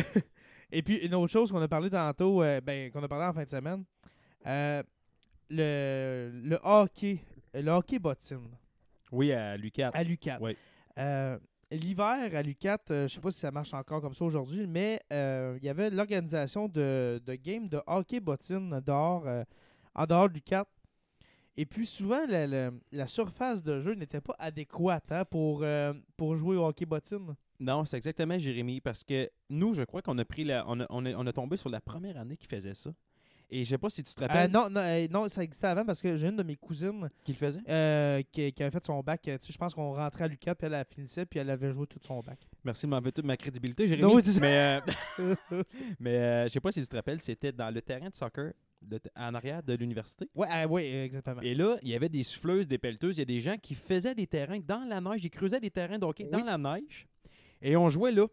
Et 0.72 0.82
puis, 0.84 0.98
une 0.98 1.16
autre 1.16 1.32
chose 1.32 1.52
qu'on 1.52 1.62
a 1.62 1.68
parlé 1.68 1.90
tantôt, 1.90 2.44
euh, 2.44 2.62
ben, 2.62 2.92
qu'on 2.92 3.02
a 3.04 3.08
parlé 3.08 3.26
en 3.26 3.34
fin 3.34 3.44
de 3.44 3.50
semaine, 3.50 3.84
euh, 4.46 4.84
le, 5.50 6.32
le 6.44 6.60
hockey, 6.64 7.20
le 7.54 7.70
hockey 7.72 7.98
bottine 8.00 8.48
Oui, 9.12 9.32
à 9.32 9.58
Lucat. 9.58 9.90
à 9.94 10.04
l'UCAT. 10.04 10.38
Oui. 10.42 10.56
Euh, 10.98 11.38
L'hiver 11.72 12.36
à 12.36 12.42
l'UCAT, 12.42 12.80
euh, 12.90 13.08
je 13.08 13.14
sais 13.14 13.20
pas 13.22 13.30
si 13.30 13.40
ça 13.40 13.52
marche 13.52 13.74
encore 13.76 14.02
comme 14.02 14.16
ça 14.16 14.26
aujourd'hui, 14.26 14.66
mais 14.66 15.00
il 15.12 15.64
y 15.64 15.70
avait 15.70 15.90
l'organisation 15.92 16.68
de, 16.68 17.22
de 17.24 17.36
games 17.36 17.68
de 17.68 17.80
hockey 17.86 18.20
bottine 18.20 18.80
dehors, 18.86 19.24
en 19.94 20.06
dehors 20.06 20.30
du 20.30 20.42
CAT. 20.42 20.66
Et 21.58 21.66
puis 21.66 21.86
souvent, 21.86 22.26
la, 22.28 22.48
la- 22.48 22.72
la 22.92 23.06
surface 23.06 23.62
de 23.62 23.80
jeu 23.82 23.94
n'était 23.94 24.22
pas 24.22 24.36
adéquate 24.40 25.12
hein, 25.12 25.26
pour, 25.26 25.64
pour 26.18 26.36
jouer 26.36 26.56
au 26.58 26.66
hockey 26.66 26.86
bottine. 26.86 27.36
Non, 27.60 27.84
c'est 27.86 27.98
exactement 27.98 28.38
Jérémy 28.40 28.80
parce 28.82 29.04
que 29.04 29.30
nous, 29.50 29.74
je 29.74 29.84
crois 29.84 30.02
qu'on 30.02 30.18
a 30.18 30.26
pris 30.26 30.44
la 30.46 30.64
on 30.68 30.80
a, 30.80 30.86
on 30.90 31.06
a, 31.06 31.14
on 31.14 31.28
a 31.28 31.34
tombé 31.34 31.58
sur 31.58 31.70
la 31.70 31.82
première 31.82 32.18
année 32.18 32.38
qui 32.38 32.48
faisait 32.48 32.74
ça. 32.74 32.92
Et 33.52 33.64
je 33.64 33.70
sais 33.70 33.78
pas 33.80 33.90
si 33.90 34.04
tu 34.04 34.14
te 34.14 34.24
Euh, 34.24 34.28
rappelles 34.28 34.52
non, 34.52 34.70
non, 34.70 34.80
euh, 34.80 35.08
non, 35.10 35.28
ça 35.28 35.44
existait 35.44 35.66
avant 35.66 35.84
parce 35.84 36.02
que 36.04 36.16
j'ai 36.16 36.28
une 36.28 36.36
de 36.36 36.44
mes 36.44 36.56
cousines 36.56 37.10
qui 37.24 37.32
le 37.32 37.38
faisait? 37.38 37.60
euh, 37.68 38.22
qui, 38.32 38.54
qui 38.54 38.62
avait 38.62 38.70
fait 38.72 38.86
son 38.86 39.02
bac. 39.02 39.22
tu 39.24 39.32
sais, 39.32 39.52
Je 39.52 39.58
pense 39.58 39.74
qu'on 39.74 39.92
rentrait 39.96 40.26
à 40.26 40.28
l'UQAT, 40.28 40.54
puis 40.54 40.68
elle, 40.68 40.76
elle 40.76 40.86
finissait, 40.86 41.26
puis 41.26 41.40
elle 41.40 41.50
avait 41.50 41.72
joué 41.72 41.88
tout 41.88 41.98
son 42.06 42.20
bac. 42.20 42.38
Merci 42.64 42.86
de 42.86 42.92
m'enlever 42.92 43.12
toute 43.12 43.26
ma 43.26 43.36
crédibilité, 43.36 43.88
Jérémy. 43.88 44.08
Non, 44.08 44.16
oui, 44.16 44.24
mais 44.40 44.80
euh, 45.20 45.36
mais 46.00 46.44
je 46.48 46.54
sais 46.54 46.60
pas 46.60 46.72
si 46.72 46.82
tu 46.82 46.88
te 46.88 46.96
rappelles, 46.96 47.20
c'était 47.22 47.52
dans 47.52 47.74
le 47.74 47.82
terrain 47.82 48.10
de 48.10 48.16
soccer 48.16 48.54
de- 48.84 49.00
en 49.16 49.34
arrière 49.34 49.64
de 49.64 49.74
l'université. 49.74 50.30
Ah, 50.48 50.68
ouais, 50.68 51.06
exactement. 51.06 51.42
Et 51.42 51.56
là, 51.56 51.78
il 51.82 51.90
y 51.90 51.96
avait 51.96 52.08
des 52.10 52.22
souffleuses, 52.24 52.68
des 52.68 52.78
pelleteuses. 52.78 53.18
Il 53.18 53.22
y 53.22 53.24
a 53.24 53.26
des 53.26 53.42
gens 53.42 53.58
qui 53.58 53.74
faisaient 53.74 54.16
des 54.16 54.28
terrains 54.28 54.60
dans 54.60 54.88
la 54.88 55.02
neige. 55.02 55.26
Ils 55.26 55.30
creusaient 55.32 55.60
des 55.60 55.72
terrains 55.72 55.98
de 55.98 56.06
hockey 56.06 56.26
Oui. 56.26 56.30
dans 56.32 56.44
la 56.46 56.58
neige. 56.58 57.08
Et 57.62 57.76
on 57.76 57.90
jouait 57.90 58.12
là. 58.12 58.26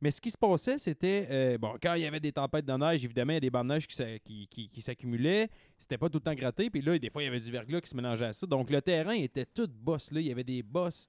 Mais 0.00 0.10
ce 0.10 0.20
qui 0.20 0.30
se 0.30 0.36
passait, 0.36 0.76
c'était. 0.76 1.26
euh, 1.30 1.56
bon, 1.58 1.76
quand 1.82 1.94
il 1.94 2.02
y 2.02 2.06
avait 2.06 2.20
des 2.20 2.32
tempêtes 2.32 2.66
de 2.66 2.72
neige, 2.72 3.04
évidemment, 3.04 3.32
il 3.32 3.36
y 3.36 3.38
a 3.38 3.40
des 3.40 3.50
bandes 3.50 3.68
de 3.68 3.74
neige 3.74 3.86
qui, 3.86 4.48
qui, 4.48 4.68
qui- 4.68 4.82
s'accumulaient. 4.82 5.48
C'était 5.78 5.96
pas 5.96 6.08
tout 6.10 6.18
le 6.18 6.22
temps 6.24 6.34
gratté. 6.34 6.68
Puis 6.68 6.82
là, 6.82 6.98
des 6.98 7.08
fois, 7.08 7.22
il 7.22 7.26
y 7.26 7.28
avait 7.28 7.40
du 7.40 7.50
verglas 7.50 7.80
qui 7.80 7.88
se 7.90 7.96
mélangeait 7.96 8.26
à 8.26 8.32
ça. 8.32 8.46
Donc, 8.46 8.70
le 8.70 8.82
terrain 8.82 9.14
était 9.14 9.46
tout 9.46 9.68
boss. 9.68 10.10
Là. 10.12 10.20
Il 10.20 10.26
y 10.26 10.32
avait 10.32 10.44
des 10.44 10.62
bosses. 10.62 11.08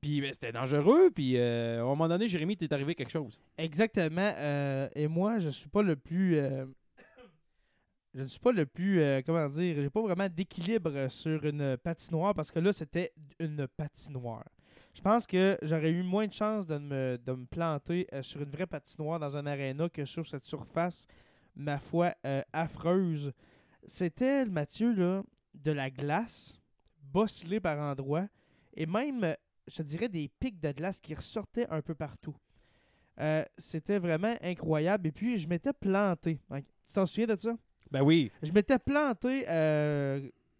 Puis 0.00 0.20
ben, 0.20 0.32
c'était 0.32 0.52
dangereux. 0.52 1.10
Puis 1.12 1.36
euh, 1.36 1.80
à 1.80 1.82
un 1.82 1.86
moment 1.86 2.06
donné, 2.06 2.28
Jérémy, 2.28 2.56
t'est 2.56 2.72
arrivé 2.72 2.94
quelque 2.94 3.10
chose. 3.10 3.40
Exactement. 3.58 4.32
euh, 4.36 4.88
et 4.94 5.08
moi, 5.08 5.38
je 5.40 5.48
suis 5.48 5.68
pas 5.68 5.82
le 5.82 5.96
plus. 5.96 6.36
je 8.14 8.20
ne 8.22 8.26
suis 8.26 8.40
pas 8.40 8.52
le 8.52 8.66
plus. 8.66 9.00
comment 9.24 9.48
dire 9.48 9.76
J'ai 9.80 9.90
pas 9.90 10.02
vraiment 10.02 10.28
d'équilibre 10.28 11.08
sur 11.08 11.44
une 11.44 11.76
patinoire 11.78 12.34
parce 12.34 12.50
que 12.52 12.58
là, 12.60 12.72
c'était 12.72 13.12
une 13.40 13.66
patinoire. 13.76 14.44
Je 14.94 15.00
pense 15.00 15.26
que 15.26 15.58
j'aurais 15.62 15.90
eu 15.90 16.02
moins 16.02 16.26
de 16.26 16.32
chances 16.32 16.66
de 16.66 16.76
me, 16.76 17.18
de 17.24 17.32
me 17.32 17.46
planter 17.46 18.06
euh, 18.12 18.22
sur 18.22 18.42
une 18.42 18.50
vraie 18.50 18.66
patinoire 18.66 19.18
dans 19.18 19.36
un 19.36 19.46
aréna 19.46 19.88
que 19.88 20.04
sur 20.04 20.26
cette 20.26 20.44
surface, 20.44 21.06
ma 21.56 21.78
foi, 21.78 22.14
euh, 22.26 22.42
affreuse. 22.52 23.32
C'était, 23.86 24.44
Mathieu, 24.44 24.92
là, 24.92 25.22
de 25.54 25.72
la 25.72 25.90
glace, 25.90 26.54
bosselée 27.00 27.58
par 27.58 27.78
endroits, 27.78 28.28
et 28.74 28.84
même, 28.84 29.34
je 29.66 29.76
te 29.76 29.82
dirais, 29.82 30.08
des 30.08 30.28
pics 30.28 30.60
de 30.60 30.72
glace 30.72 31.00
qui 31.00 31.14
ressortaient 31.14 31.66
un 31.70 31.80
peu 31.80 31.94
partout. 31.94 32.36
Euh, 33.18 33.44
C'était 33.56 33.98
vraiment 33.98 34.34
incroyable. 34.42 35.08
Et 35.08 35.12
puis, 35.12 35.38
je 35.38 35.48
m'étais 35.48 35.72
planté. 35.72 36.38
Tu 36.86 36.94
t'en 36.94 37.06
souviens 37.06 37.34
de 37.34 37.40
ça? 37.40 37.56
Ben 37.90 38.02
oui. 38.02 38.30
Je 38.42 38.52
m'étais 38.52 38.78
planté 38.78 39.46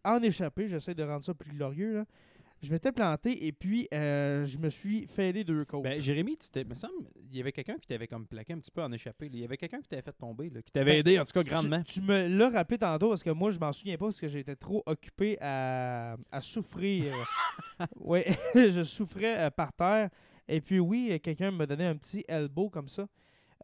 en 0.05 0.23
échappé. 0.23 0.69
J'essaie 0.69 0.95
de 0.95 1.03
rendre 1.03 1.25
ça 1.25 1.33
plus 1.33 1.51
glorieux. 1.53 1.95
Là. 1.95 2.05
Je 2.63 2.71
m'étais 2.73 2.93
planté 2.93 3.47
et 3.47 3.51
puis 3.53 3.89
euh, 3.93 4.45
je 4.47 4.57
me 4.59 4.71
suis 4.71 5.07
fait 5.09 5.33
les 5.33 5.43
deux 5.43 5.65
côtes. 5.65 5.83
Ben, 5.83 6.01
Jérémy, 6.01 6.37
tu 6.37 6.49
t'es- 6.49 6.63
me 6.65 6.75
semble, 6.75 7.09
il 7.31 7.37
y 7.37 7.41
avait 7.41 7.51
quelqu'un 7.51 7.75
qui 7.75 7.89
t'avait 7.89 8.07
comme 8.07 8.25
plaqué 8.27 8.53
un 8.53 8.59
petit 8.59 8.71
peu 8.71 8.83
en 8.83 8.93
échappé. 8.93 9.25
là. 9.27 9.33
Il 9.35 9.41
y 9.41 9.45
avait 9.45 9.57
quelqu'un 9.57 9.81
qui 9.81 9.89
t'avait 9.89 10.03
fait 10.03 10.13
tomber, 10.13 10.49
là, 10.49 10.63
qui 10.63 10.71
t'avait 10.71 10.93
Ben, 10.93 10.99
aidé, 11.01 11.19
en 11.19 11.25
tout 11.25 11.33
cas, 11.33 11.43
grandement. 11.43 11.83
Tu, 11.83 11.95
tu 11.95 12.03
me 12.03 12.29
l'as 12.29 12.51
rappelé 12.51 12.79
tantôt 12.79 13.09
parce 13.09 13.25
que 13.25 13.31
moi, 13.31 13.51
je 13.51 13.59
m'en 13.59 13.73
souviens 13.73 13.97
pas 13.97 14.07
parce 14.07 14.21
que 14.21 14.29
j'étais 14.29 14.55
trop 14.55 14.83
occupé 14.87 15.37
à, 15.41 16.17
à 16.31 16.41
souffrir. 16.41 17.13
oui, 17.97 18.21
je 18.55 18.83
souffrais 18.85 19.47
euh, 19.47 19.51
par 19.51 19.73
terre. 19.73 20.11
Et 20.47 20.61
puis, 20.61 20.79
oui, 20.79 21.19
quelqu'un 21.23 21.51
me 21.51 21.67
donnait 21.67 21.87
un 21.87 21.97
petit 21.97 22.25
elbow 22.29 22.71
comme 22.71 22.89
ça. 22.89 23.07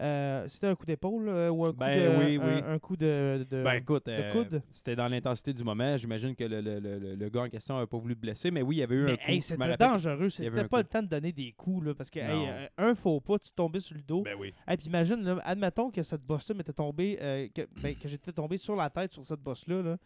Euh, 0.00 0.44
C'était 0.46 0.68
un 0.68 0.76
coup 0.76 0.87
d'épaule 0.87 1.26
là, 1.26 1.52
ou 1.52 1.64
un 1.64 1.72
coup, 1.72 1.76
Ben 1.78 1.98
de, 1.98 2.24
oui, 2.24 2.38
un, 2.40 2.46
oui. 2.54 2.62
un 2.66 2.78
coup 2.78 2.96
de. 2.96 3.44
de- 3.50 3.64
Ben 3.64 3.72
écoute, 3.74 4.06
de 4.06 4.12
euh, 4.12 4.32
coude. 4.32 4.62
c'était 4.70 4.94
dans 4.94 5.08
l'intensité 5.08 5.52
du 5.52 5.64
moment. 5.64 5.96
J'imagine 5.96 6.37
que 6.37 6.44
le, 6.44 6.61
le, 6.61 6.78
le, 6.78 6.98
le- 6.98 7.14
le 7.16 7.28
gars 7.28 7.42
en 7.42 7.48
question 7.48 7.74
n'avait 7.74 7.88
pas 7.88 7.98
voulu 7.98 8.14
te 8.14 8.20
blesser, 8.20 8.50
mais 8.52 8.62
oui, 8.62 8.76
il 8.76 8.78
y 8.78 8.82
avait 8.84 8.94
eu 8.94 9.02
un 9.02 9.06
mais 9.06 9.16
coup. 9.16 9.22
hey, 9.26 9.37
me 9.38 9.40
c'était 9.42 9.76
dangereux. 9.76 10.28
C'était 10.30 10.50
pas 10.50 10.64
coup. 10.64 10.76
le 10.76 10.84
temps 10.84 11.02
de 11.02 11.08
donner 11.08 11.32
des 11.32 11.50
coups 11.52 11.87
là, 11.87 11.94
parce 11.94 12.11
que 12.11 12.20
hey, 12.20 12.48
euh, 12.48 12.66
un 12.78 12.94
faux 12.94 13.20
pas, 13.20 13.38
tu 13.40 13.50
tombais 13.50 13.80
sur 13.80 13.96
le 13.96 14.02
dos. 14.02 14.22
Ben 14.22 14.37
oui. 14.38 14.54
Et 14.70 14.76
puis 14.76 14.87
imagine, 14.87 15.20
là, 15.24 15.40
admettons 15.44 15.90
que 15.90 16.02
cette 16.04 16.22
bosse-là 16.22 16.54
m'était 16.54 16.72
tombée, 16.72 17.18
euh, 17.20 17.48
que, 17.52 17.62
ben, 17.82 17.94
que 17.96 18.06
j'étais 18.06 18.32
tombé 18.32 18.56
sur 18.56 18.76
la 18.76 18.90
tête 18.90 19.12
sur 19.12 19.24
cette 19.24 19.40
bosse-là. 19.40 19.82
Là, 19.82 19.96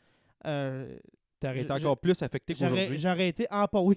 euh, 0.46 0.96
T'aurais 1.48 1.61
été 1.62 1.72
encore 1.72 1.98
plus 1.98 2.22
affecté 2.22 2.55
qu'aujourd'hui. 2.55 2.98
j'aurais 2.98 3.28
été 3.28 3.44
empa- 3.50 3.83
oui, 3.85 3.96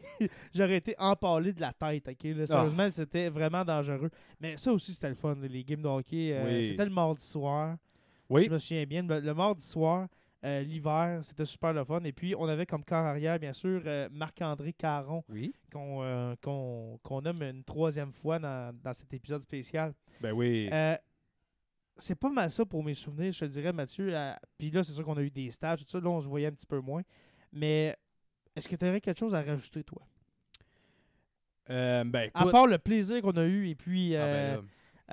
j'aurais 0.53 0.77
été 0.77 0.95
empalé 0.97 1.53
de 1.53 1.61
la 1.61 1.73
tête, 1.73 2.07
ok? 2.07 2.23
là. 2.23 2.45
sérieusement, 2.45 2.89
c'était 2.91 3.29
vraiment 3.29 3.63
dangereux. 3.63 4.09
Mais 4.39 4.57
ça 4.57 4.71
aussi, 4.73 4.91
c'était 4.93 5.09
le 5.09 5.15
fun, 5.15 5.35
les 5.41 5.63
games 5.63 5.81
de 5.81 5.87
hockey. 5.87 6.31
euh, 6.33 6.45
Oui. 6.59 6.65
C'était 6.65 6.85
le 6.85 6.91
mardi 6.91 7.23
soir. 7.25 7.77
Oui. 8.29 8.45
Je 8.45 8.51
me 8.51 8.57
souviens 8.57 8.85
bien. 8.85 9.03
Le, 9.03 9.19
le 9.19 9.33
mardi 9.33 9.63
soir, 9.63 10.07
euh, 10.43 10.61
l'hiver, 10.61 11.19
c'était 11.23 11.45
super 11.45 11.73
le 11.73 11.83
fun. 11.83 12.01
Et 12.03 12.11
puis, 12.11 12.33
on 12.35 12.47
avait 12.47 12.65
comme 12.65 12.83
corps 12.83 13.05
arrière, 13.05 13.37
bien 13.39 13.53
sûr, 13.53 13.81
euh, 13.85 14.09
Marc-André 14.11 14.73
Caron, 14.73 15.23
Oui. 15.29 15.53
qu'on 15.71 17.21
nomme 17.23 17.43
une 17.43 17.63
troisième 17.63 18.11
fois 18.11 18.39
dans, 18.39 18.75
dans 18.83 18.93
cet 18.93 19.13
épisode 19.13 19.41
spécial. 19.41 19.93
Ben 20.21 20.31
oui. 20.33 20.69
C'est 21.97 22.15
pas 22.19 22.29
mal 22.29 22.51
ça 22.51 22.65
pour 22.65 22.83
mes 22.83 22.93
souvenirs, 22.93 23.31
je 23.31 23.39
te 23.39 23.45
dirais, 23.45 23.71
Mathieu. 23.71 24.13
Puis 24.57 24.69
là, 24.69 24.83
c'est 24.83 24.91
sûr 24.91 25.05
qu'on 25.05 25.15
a 25.15 25.21
eu 25.21 25.29
des 25.31 25.49
stages, 25.51 25.79
tout 25.85 25.89
ça. 25.89 25.99
Là, 25.99 26.09
on 26.09 26.19
se 26.19 26.27
voyait 26.27 26.47
un 26.47 26.51
petit 26.51 26.65
peu 26.65 26.79
moins. 26.81 27.01
Mais 27.55 27.95
est-ce 28.55 28.67
que 28.67 28.75
tu 28.75 28.85
aurais 28.85 29.01
quelque 29.01 29.17
chose 29.19 29.33
à 29.33 29.41
rajouter, 29.41 29.83
toi? 29.83 30.01
Euh, 31.71 32.03
ben 32.03 32.29
À 32.33 32.45
part 32.45 32.67
le 32.67 32.77
plaisir 32.77 33.21
qu'on 33.21 33.31
a 33.37 33.43
eu 33.45 33.69
et 33.69 33.75
puis 33.75 34.15
Ah, 34.15 34.19
ben 34.25 34.33
euh, 34.57 34.61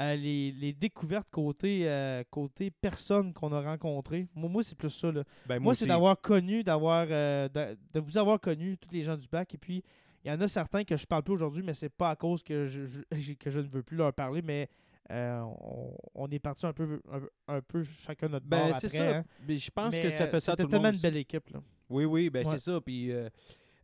euh, 0.00 0.16
les, 0.16 0.52
les 0.52 0.72
découvertes 0.74 1.28
côté, 1.30 1.88
euh, 1.88 2.22
côté 2.30 2.70
personnes 2.70 3.32
qu'on 3.32 3.52
a 3.52 3.60
rencontrées. 3.62 4.26
Moi, 4.34 4.50
moi 4.50 4.62
c'est 4.62 4.76
plus 4.76 4.90
ça. 4.90 5.10
Là. 5.10 5.22
Ben, 5.46 5.58
Moi, 5.60 5.74
c'est 5.74 5.86
d'avoir 5.86 6.20
connu, 6.20 6.62
d'avoir 6.62 7.06
de, 7.06 7.48
de 7.94 8.00
vous 8.00 8.18
avoir 8.18 8.38
connu, 8.38 8.76
tous 8.76 8.90
les 8.92 9.02
gens 9.02 9.16
du 9.16 9.26
bac. 9.28 9.54
Et 9.54 9.58
puis, 9.58 9.82
il 10.24 10.28
y 10.30 10.34
en 10.34 10.40
a 10.40 10.48
certains 10.48 10.84
que 10.84 10.96
je 10.96 11.06
parle 11.06 11.22
plus 11.22 11.32
aujourd'hui, 11.34 11.62
mais 11.62 11.74
c'est 11.74 11.88
pas 11.90 12.10
à 12.10 12.16
cause 12.16 12.42
que 12.42 12.66
je, 12.66 12.84
je- 12.84 13.32
que 13.40 13.50
je 13.50 13.60
ne 13.60 13.66
veux 13.68 13.82
plus 13.82 13.96
leur 13.96 14.12
parler, 14.12 14.42
mais 14.42 14.68
euh, 15.10 15.40
on, 15.60 15.94
on 16.14 16.30
est 16.30 16.38
parti 16.38 16.64
un 16.66 16.72
peu, 16.72 17.00
un, 17.10 17.54
un 17.56 17.60
peu 17.62 17.82
chacun 17.82 18.28
notre 18.28 18.46
bord 18.46 18.60
Ben, 18.60 18.68
après. 18.68 18.80
c'est 18.80 18.88
ça. 18.96 19.18
hein. 19.18 19.24
Mais 19.48 19.56
je 19.58 19.70
pense 19.70 19.94
Mais, 19.94 20.02
que 20.02 20.10
ça 20.10 20.26
fait 20.26 20.40
ça 20.40 20.52
c'était 20.52 20.62
tout 20.64 20.68
le 20.70 20.74
monde. 20.76 20.82
tellement 20.84 20.96
une 20.96 21.02
belle 21.02 21.16
équipe. 21.16 21.48
Là. 21.50 21.60
Oui, 21.92 22.04
oui, 22.04 22.30
ben 22.30 22.44
Ouais. 22.46 22.50
c'est 22.52 22.58
ça. 22.58 22.80
Puis, 22.80 23.10
euh, 23.12 23.28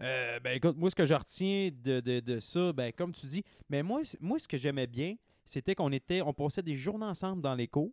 euh, 0.01 0.41
ben 0.41 0.57
écoute, 0.57 0.77
moi, 0.77 0.91
ce 0.91 0.95
que 0.97 1.07
je 1.07 1.15
retiens 1.15 1.71
de, 1.85 2.01
de, 2.01 2.21
de 2.21 2.41
ça, 2.41 2.73
ben 2.73 2.93
comme 2.93 3.13
tu 3.13 3.27
dis, 3.27 3.43
mais 3.69 3.83
moi, 3.83 4.01
moi 4.21 4.39
ce 4.39 4.49
que 4.49 4.57
j'aimais 4.57 4.87
bien, 4.87 5.15
c'était 5.45 5.75
qu'on 5.75 5.93
était, 5.93 6.23
on 6.23 6.33
passait 6.33 6.63
des 6.63 6.77
journées 6.77 7.07
ensemble 7.07 7.43
dans 7.43 7.55
les 7.55 7.69
cours, 7.69 7.93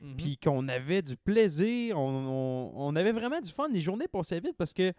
Mhm. 0.00 0.16
puis 0.16 0.38
qu'on 0.38 0.66
avait 0.68 1.02
du 1.02 1.16
plaisir, 1.16 1.98
on, 1.98 2.08
on- 2.10 2.72
on 2.74 2.96
avait 2.96 3.12
vraiment 3.12 3.40
du 3.40 3.50
fun. 3.50 3.68
Les 3.68 3.80
journées 3.82 4.08
passaient 4.08 4.40
vite 4.40 4.54
parce 4.56 4.72
que 4.72 4.92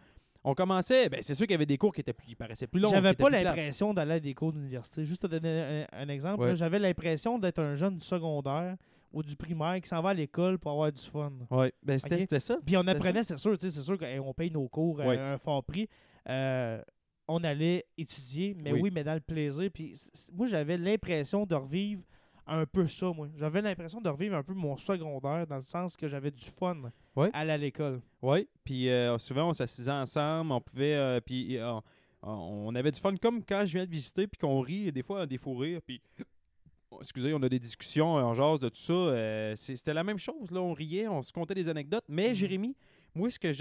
on 0.43 0.54
commençait, 0.56 1.08
ben 1.10 1.19
c'est 1.21 1.36
sûr 1.36 1.45
qu'il 1.45 1.54
y 1.54 1.56
avait 1.56 1.65
des 1.67 1.78
cours 1.78 1.93
qui 1.93 2.02
étaient 2.02 2.13
plus, 2.13 2.26
qui 2.28 2.36
paraissaient 2.36 2.65
plus 2.67 2.80
longs. 2.80 2.89
J'avais 2.89 3.13
pas 3.13 3.30
l'impression 3.30 3.93
d'aller 3.93 4.13
à 4.13 4.19
des 4.19 4.34
cours 4.34 4.52
d'université. 4.52 5.06
Juste 5.06 5.21
te 5.24 5.28
donner 5.28 5.86
un, 5.93 6.02
un 6.04 6.10
exemple, 6.10 6.43
Ouais. 6.43 6.56
j'avais 6.56 6.80
l'impression 6.80 7.38
d'être 7.39 7.60
un 7.60 7.76
jeune 7.76 8.00
secondaire 8.00 8.76
ou 9.12 9.21
du 9.24 9.36
primaire 9.36 9.80
qui 9.82 9.89
s'en 9.89 10.02
va 10.02 10.10
à 10.10 10.13
l'école 10.13 10.58
pour 10.60 10.71
avoir 10.71 10.91
du 10.91 11.02
fun. 11.02 11.32
Ouais, 11.50 11.74
ben 11.84 11.97
c'était 12.00 12.39
ça. 12.39 12.58
Puis 12.65 12.78
on 12.78 12.88
apprenait, 12.88 13.24
c'est 13.24 13.38
sûr, 13.38 13.58
tu 13.58 13.69
sais, 13.69 13.71
c'est 13.71 13.82
sûr 13.86 13.97
qu'on 13.97 14.34
paye 14.34 14.52
nos 14.52 14.67
cours 14.67 15.02
à 15.02 15.08
Ouais. 15.08 15.17
un 15.17 15.38
fort 15.38 15.63
prix. 15.63 15.88
Euh, 16.30 16.82
on 17.28 17.43
allait 17.43 17.86
étudier, 17.97 18.56
mais 18.58 18.71
oui, 18.74 18.82
Oui. 18.84 18.91
mais 18.93 19.04
dans 19.04 19.13
le 19.13 19.19
plaisir. 19.21 19.69
Puis 19.74 19.93
moi, 20.34 20.47
j'avais 20.47 20.78
l'impression 20.78 21.45
de 21.45 21.56
revivre 21.56 22.02
un 22.47 22.65
peu 22.65 22.88
ça, 22.88 23.12
moi. 23.13 23.28
J'avais 23.38 23.62
l'impression 23.62 24.02
de 24.02 24.10
revivre 24.10 24.36
un 24.36 24.43
peu 24.43 24.54
mon 24.54 24.76
secondaire 24.76 25.45
dans 25.47 25.56
le 25.58 25.62
sens 25.62 25.95
que 25.95 26.08
j'avais 26.08 26.32
du 26.32 26.43
fun 26.43 26.78
Ouais. 27.15 27.30
à 27.34 27.39
aller 27.39 27.52
à 27.52 27.58
l'école. 27.58 28.02
Oui, 28.21 28.47
puis 28.63 28.89
euh, 28.89 29.17
souvent 29.17 29.50
on 29.50 29.54
s'assisait 29.54 29.91
ensemble, 29.91 30.52
on 30.52 30.62
pouvait, 30.62 30.95
euh, 30.95 31.19
puis 31.21 31.58
euh, 31.58 31.74
on, 32.24 32.67
on 32.67 32.76
avait 32.76 32.91
du 32.91 33.00
fun 33.00 33.15
comme 33.15 33.43
quand 33.43 33.63
je 33.65 33.74
viens 33.74 33.86
de 33.86 33.91
visiter, 33.91 34.28
puis 34.28 34.38
qu'on 34.39 34.60
rit, 34.60 34.88
et 34.88 34.91
des 34.91 35.04
fois 35.04 35.26
des 35.26 35.38
fous 35.38 35.56
rires, 35.56 35.82
puis 35.86 36.02
excusez, 37.02 37.34
on 37.34 37.42
a 37.44 37.50
des 37.50 37.60
discussions 37.60 38.14
en 38.16 38.34
jase 38.34 38.60
de 38.60 38.70
tout 38.70 38.80
ça. 38.82 38.94
euh, 38.94 39.56
C'était 39.56 39.94
la 39.94 40.04
même 40.04 40.18
chose, 40.20 40.50
là, 40.52 40.62
on 40.62 40.74
riait, 40.74 41.08
on 41.08 41.22
se 41.22 41.32
contait 41.34 41.56
des 41.56 41.68
anecdotes. 41.70 42.06
Mais 42.08 42.30
Mhm. 42.30 42.34
Jérémy, 42.36 42.76
moi 43.14 43.30
ce 43.30 43.38
que 43.40 43.52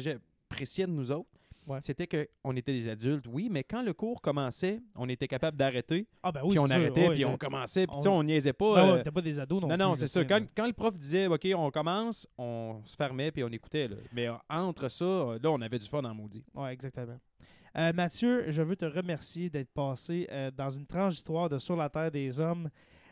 j'appréciais 0.00 0.86
de 0.86 0.92
nous 0.92 1.10
autres, 1.12 1.28
Ouais. 1.66 1.80
c'était 1.82 2.06
qu'on 2.06 2.56
était 2.56 2.72
des 2.72 2.88
adultes, 2.88 3.26
oui, 3.28 3.48
mais 3.50 3.62
quand 3.62 3.82
le 3.82 3.92
cours 3.92 4.22
commençait, 4.22 4.80
on 4.94 5.06
était 5.06 5.28
capable 5.28 5.54
d'arrêter, 5.58 6.06
Ah 6.22 6.32
ben 6.32 6.40
oui, 6.42 6.50
puis 6.52 6.58
on 6.60 6.70
arrêtait, 6.70 7.08
ouais, 7.08 7.14
puis 7.14 7.24
ouais. 7.26 7.30
on 7.30 7.36
commençait, 7.36 7.86
puis 7.86 7.94
On- 7.94 7.98
tu 7.98 8.02
sais, 8.04 8.08
on 8.08 8.22
niaisait 8.22 8.54
pas. 8.54 8.74
Ben 8.74 8.92
ouais, 8.94 9.06
euh, 9.06 9.10
pas 9.10 9.20
des 9.20 9.38
ados 9.38 9.60
non 9.60 9.68
non, 9.68 9.76
non, 9.76 9.94
c'est 9.94 10.06
ça. 10.06 10.24
Quand, 10.24 10.40
quand 10.56 10.66
le 10.66 10.72
prof 10.72 10.98
disait, 10.98 11.26
OK, 11.26 11.46
on 11.54 11.70
commence, 11.70 12.26
on 12.38 12.80
se 12.84 12.96
fermait 12.96 13.30
puis 13.30 13.44
on 13.44 13.48
écoutait. 13.48 13.86
là. 13.86 13.96
Mais 14.14 14.28
euh, 14.28 14.32
entre 14.48 14.88
ça, 14.88 15.04
euh, 15.04 15.38
là, 15.42 15.50
on 15.50 15.60
avait 15.60 15.78
du 15.78 15.86
fun 15.86 16.02
en 16.04 16.14
maudit. 16.14 16.42
Oui, 16.54 16.70
exactement. 16.70 17.18
Euh, 17.76 17.92
Mathieu, 17.92 18.44
je 18.50 18.62
veux 18.62 18.76
te 18.76 18.84
remercier 18.86 19.50
d'être 19.50 19.70
passé 19.72 20.26
euh, 20.30 20.50
dans 20.50 20.70
une 20.70 20.86
tranche 20.86 21.14
d'histoire 21.14 21.48
de 21.48 21.58
Sur 21.58 21.76
la 21.76 21.88
Terre 21.88 22.10
des 22.10 22.40
Hommes. 22.40 22.68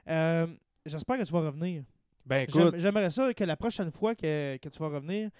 Euh, 0.09 0.47
J'espère 0.85 1.19
que 1.19 1.25
tu 1.25 1.33
vas 1.33 1.41
revenir. 1.41 1.83
Ben 2.25 2.47
J'aime- 2.49 2.79
J'aimerais 2.79 3.11
ça 3.11 3.35
que 3.35 3.45
la 3.45 3.57
prochaine 3.57 3.91
fois 3.91 4.15
que, 4.15 4.57
que 4.57 4.69
tu 4.69 4.79
vas 4.79 4.89
revenir, 4.89 5.31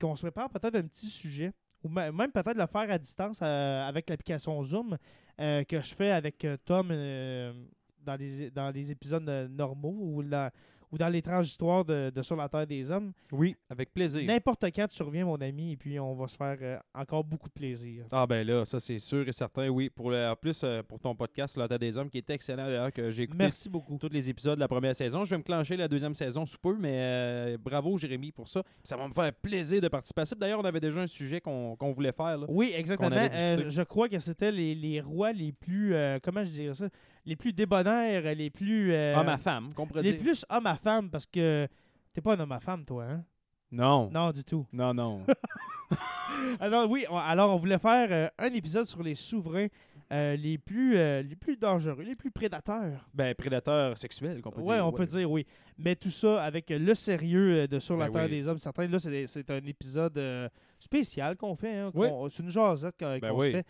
qu'on 0.00 0.14
se 0.14 0.22
prépare 0.22 0.48
peut-être 0.50 0.76
un 0.76 0.82
petit 0.86 1.06
sujet, 1.08 1.52
ou 1.82 1.88
me- 1.88 2.10
même 2.12 2.30
peut-être 2.30 2.56
le 2.56 2.66
faire 2.66 2.90
à 2.90 2.98
distance 2.98 3.42
avec 3.42 4.08
l'application 4.08 4.62
Zoom 4.62 4.96
que 5.36 5.80
je 5.80 5.94
fais 5.94 6.10
avec 6.12 6.46
Tom 6.64 6.88
dans, 6.88 8.16
les, 8.16 8.50
dans 8.50 8.70
les 8.70 8.90
épisodes 8.92 9.28
normaux 9.50 9.96
ou, 10.00 10.22
la- 10.22 10.50
ou 10.92 10.98
dans 10.98 11.08
les 11.08 11.22
tranches 11.22 11.46
d'histoire 11.46 11.84
de, 11.84 12.10
de 12.14 12.22
Sur 12.22 12.36
la 12.36 12.48
Terre 12.48 12.66
des 12.66 12.90
Hommes. 12.90 13.12
oui, 13.32 13.56
avec 13.70 13.92
plaisir. 13.92 14.22
N'importe 14.26 14.64
quand 14.74 14.86
tu 14.88 15.02
reviens, 15.02 15.24
mon 15.24 15.36
ami, 15.36 15.72
et 15.72 15.76
puis 15.76 15.98
on 16.00 16.14
va 16.14 16.26
se 16.26 16.36
faire 16.36 16.56
euh, 16.60 16.78
encore 16.94 17.24
beaucoup 17.24 17.48
de 17.48 17.54
plaisir. 17.54 18.04
Ah 18.12 18.26
ben 18.26 18.46
là, 18.46 18.64
ça 18.64 18.80
c'est 18.80 18.98
sûr 18.98 19.26
et 19.28 19.32
certain, 19.32 19.68
oui. 19.68 19.90
Pour 19.90 20.10
le, 20.10 20.26
en 20.28 20.36
plus, 20.36 20.60
euh, 20.64 20.82
pour 20.82 20.98
ton 21.00 21.14
podcast, 21.14 21.56
La 21.56 21.68
Terre 21.68 21.78
des 21.78 21.96
Hommes, 21.98 22.10
qui 22.10 22.18
était 22.18 22.34
excellent 22.34 22.66
d'ailleurs, 22.66 22.92
que 22.92 23.10
j'ai 23.10 23.24
écouté 23.24 23.38
Merci 23.38 23.68
beaucoup. 23.68 23.98
tous 23.98 24.08
les 24.10 24.28
épisodes 24.30 24.56
de 24.56 24.60
la 24.60 24.68
première 24.68 24.94
saison. 24.96 25.24
Je 25.24 25.30
vais 25.30 25.38
me 25.38 25.42
clencher 25.42 25.76
la 25.76 25.88
deuxième 25.88 26.14
saison 26.14 26.46
sous 26.46 26.58
peu, 26.58 26.76
mais 26.78 26.92
euh, 26.94 27.58
bravo 27.60 27.96
Jérémy 27.98 28.32
pour 28.32 28.48
ça. 28.48 28.62
Ça 28.84 28.96
va 28.96 29.06
me 29.08 29.12
faire 29.12 29.32
plaisir 29.32 29.80
de 29.80 29.88
participer 29.88 30.22
à 30.22 30.24
ça. 30.24 30.36
D'ailleurs, 30.36 30.60
on 30.60 30.64
avait 30.64 30.80
déjà 30.80 31.00
un 31.00 31.06
sujet 31.06 31.40
qu'on 31.40 31.76
qu'on 31.76 31.92
voulait 31.92 32.12
faire. 32.12 32.38
Là. 32.38 32.46
Oui, 32.48 32.72
exactement. 32.76 33.10
Euh, 33.14 33.68
je 33.68 33.82
crois 33.82 34.08
que 34.08 34.18
c'était 34.18 34.50
les, 34.52 34.74
les 34.74 35.00
rois 35.00 35.32
les 35.32 35.52
plus, 35.52 35.94
euh, 35.94 36.18
comment 36.22 36.44
je 36.44 36.50
dirais 36.50 36.74
ça, 36.74 36.88
les 37.28 37.36
plus 37.36 37.52
débonnaires, 37.52 38.34
les 38.34 38.50
plus... 38.50 38.92
euh, 38.92 39.14
Homme 39.16 39.28
à 39.28 39.38
femme, 39.38 39.72
qu'on 39.74 39.86
pourrait 39.86 40.02
les 40.02 40.12
dire. 40.12 40.20
plus 40.20 40.44
homme 40.50 40.66
à 40.66 40.76
femme, 40.76 41.10
parce 41.10 41.26
que 41.26 41.68
t'es 42.12 42.20
pas 42.20 42.34
un 42.34 42.40
homme 42.40 42.52
à 42.52 42.60
femme, 42.60 42.84
toi, 42.84 43.04
hein? 43.04 43.24
Non. 43.70 44.10
Non, 44.10 44.30
du 44.30 44.42
tout. 44.44 44.66
Non, 44.72 44.94
non. 44.94 45.22
Alors 46.60 46.88
oui, 46.90 47.04
on, 47.10 47.16
alors 47.16 47.52
on 47.54 47.56
voulait 47.56 47.78
faire 47.78 48.08
euh, 48.10 48.28
un 48.38 48.52
épisode 48.54 48.84
sur 48.86 49.02
les 49.02 49.14
souverains 49.14 49.66
euh, 50.10 50.36
les, 50.36 50.56
plus, 50.56 50.96
euh, 50.96 51.20
les 51.22 51.36
plus 51.36 51.56
dangereux, 51.58 52.02
les 52.02 52.16
plus 52.16 52.30
prédateurs. 52.30 53.06
ben, 53.12 53.34
prédateur 53.34 53.98
sexuel, 53.98 54.40
qu'on 54.40 54.50
peut 54.50 54.62
Ouais, 54.62 54.76
dire. 54.76 54.86
on 54.86 54.92
peut 54.92 55.04
dire 55.04 55.30
oui. 55.30 55.46
Mais 55.76 55.96
tout 55.96 56.08
ça 56.10 56.42
avec 56.42 56.70
le 56.70 56.94
sérieux 56.94 57.64
euh, 57.64 57.66
de 57.66 57.78
Sur 57.78 57.96
la 57.98 58.06
Ben 58.06 58.12
Terre 58.12 58.22
oui. 58.24 58.30
des 58.30 58.48
Hommes. 58.48 58.58
Certains, 58.58 58.86
là, 58.86 58.98
c'est 58.98 59.26
c'est 59.26 59.50
un 59.50 59.58
épisode 59.66 60.16
euh, 60.16 60.48
spécial 60.78 61.36
qu'on 61.36 61.54
fait. 61.54 61.76
hein, 61.76 61.90
Oui. 61.94 62.08
C'est 62.30 62.42
une 62.42 62.48
jasette 62.48 62.94
qu'on 62.98 63.18
Ben 63.18 63.30
qu'on 63.32 63.38
oui. 63.38 63.46
se 63.48 63.52
fait. 63.58 63.66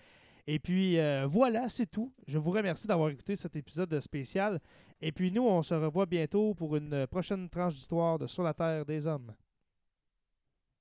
Et 0.50 0.58
puis, 0.58 0.98
euh, 0.98 1.26
voilà, 1.26 1.68
c'est 1.68 1.84
tout. 1.84 2.10
Je 2.26 2.38
vous 2.38 2.50
remercie 2.52 2.86
d'avoir 2.86 3.10
écouté 3.10 3.36
cet 3.36 3.54
épisode 3.54 4.00
spécial. 4.00 4.58
Et 4.98 5.12
puis, 5.12 5.30
nous, 5.30 5.46
on 5.46 5.60
se 5.60 5.74
revoit 5.74 6.06
bientôt 6.06 6.54
pour 6.54 6.74
une 6.74 7.06
prochaine 7.06 7.50
tranche 7.50 7.74
d'histoire 7.74 8.18
de 8.18 8.26
Sur 8.26 8.44
la 8.44 8.54
Terre 8.54 8.86
des 8.86 9.06
Hommes. 9.06 9.34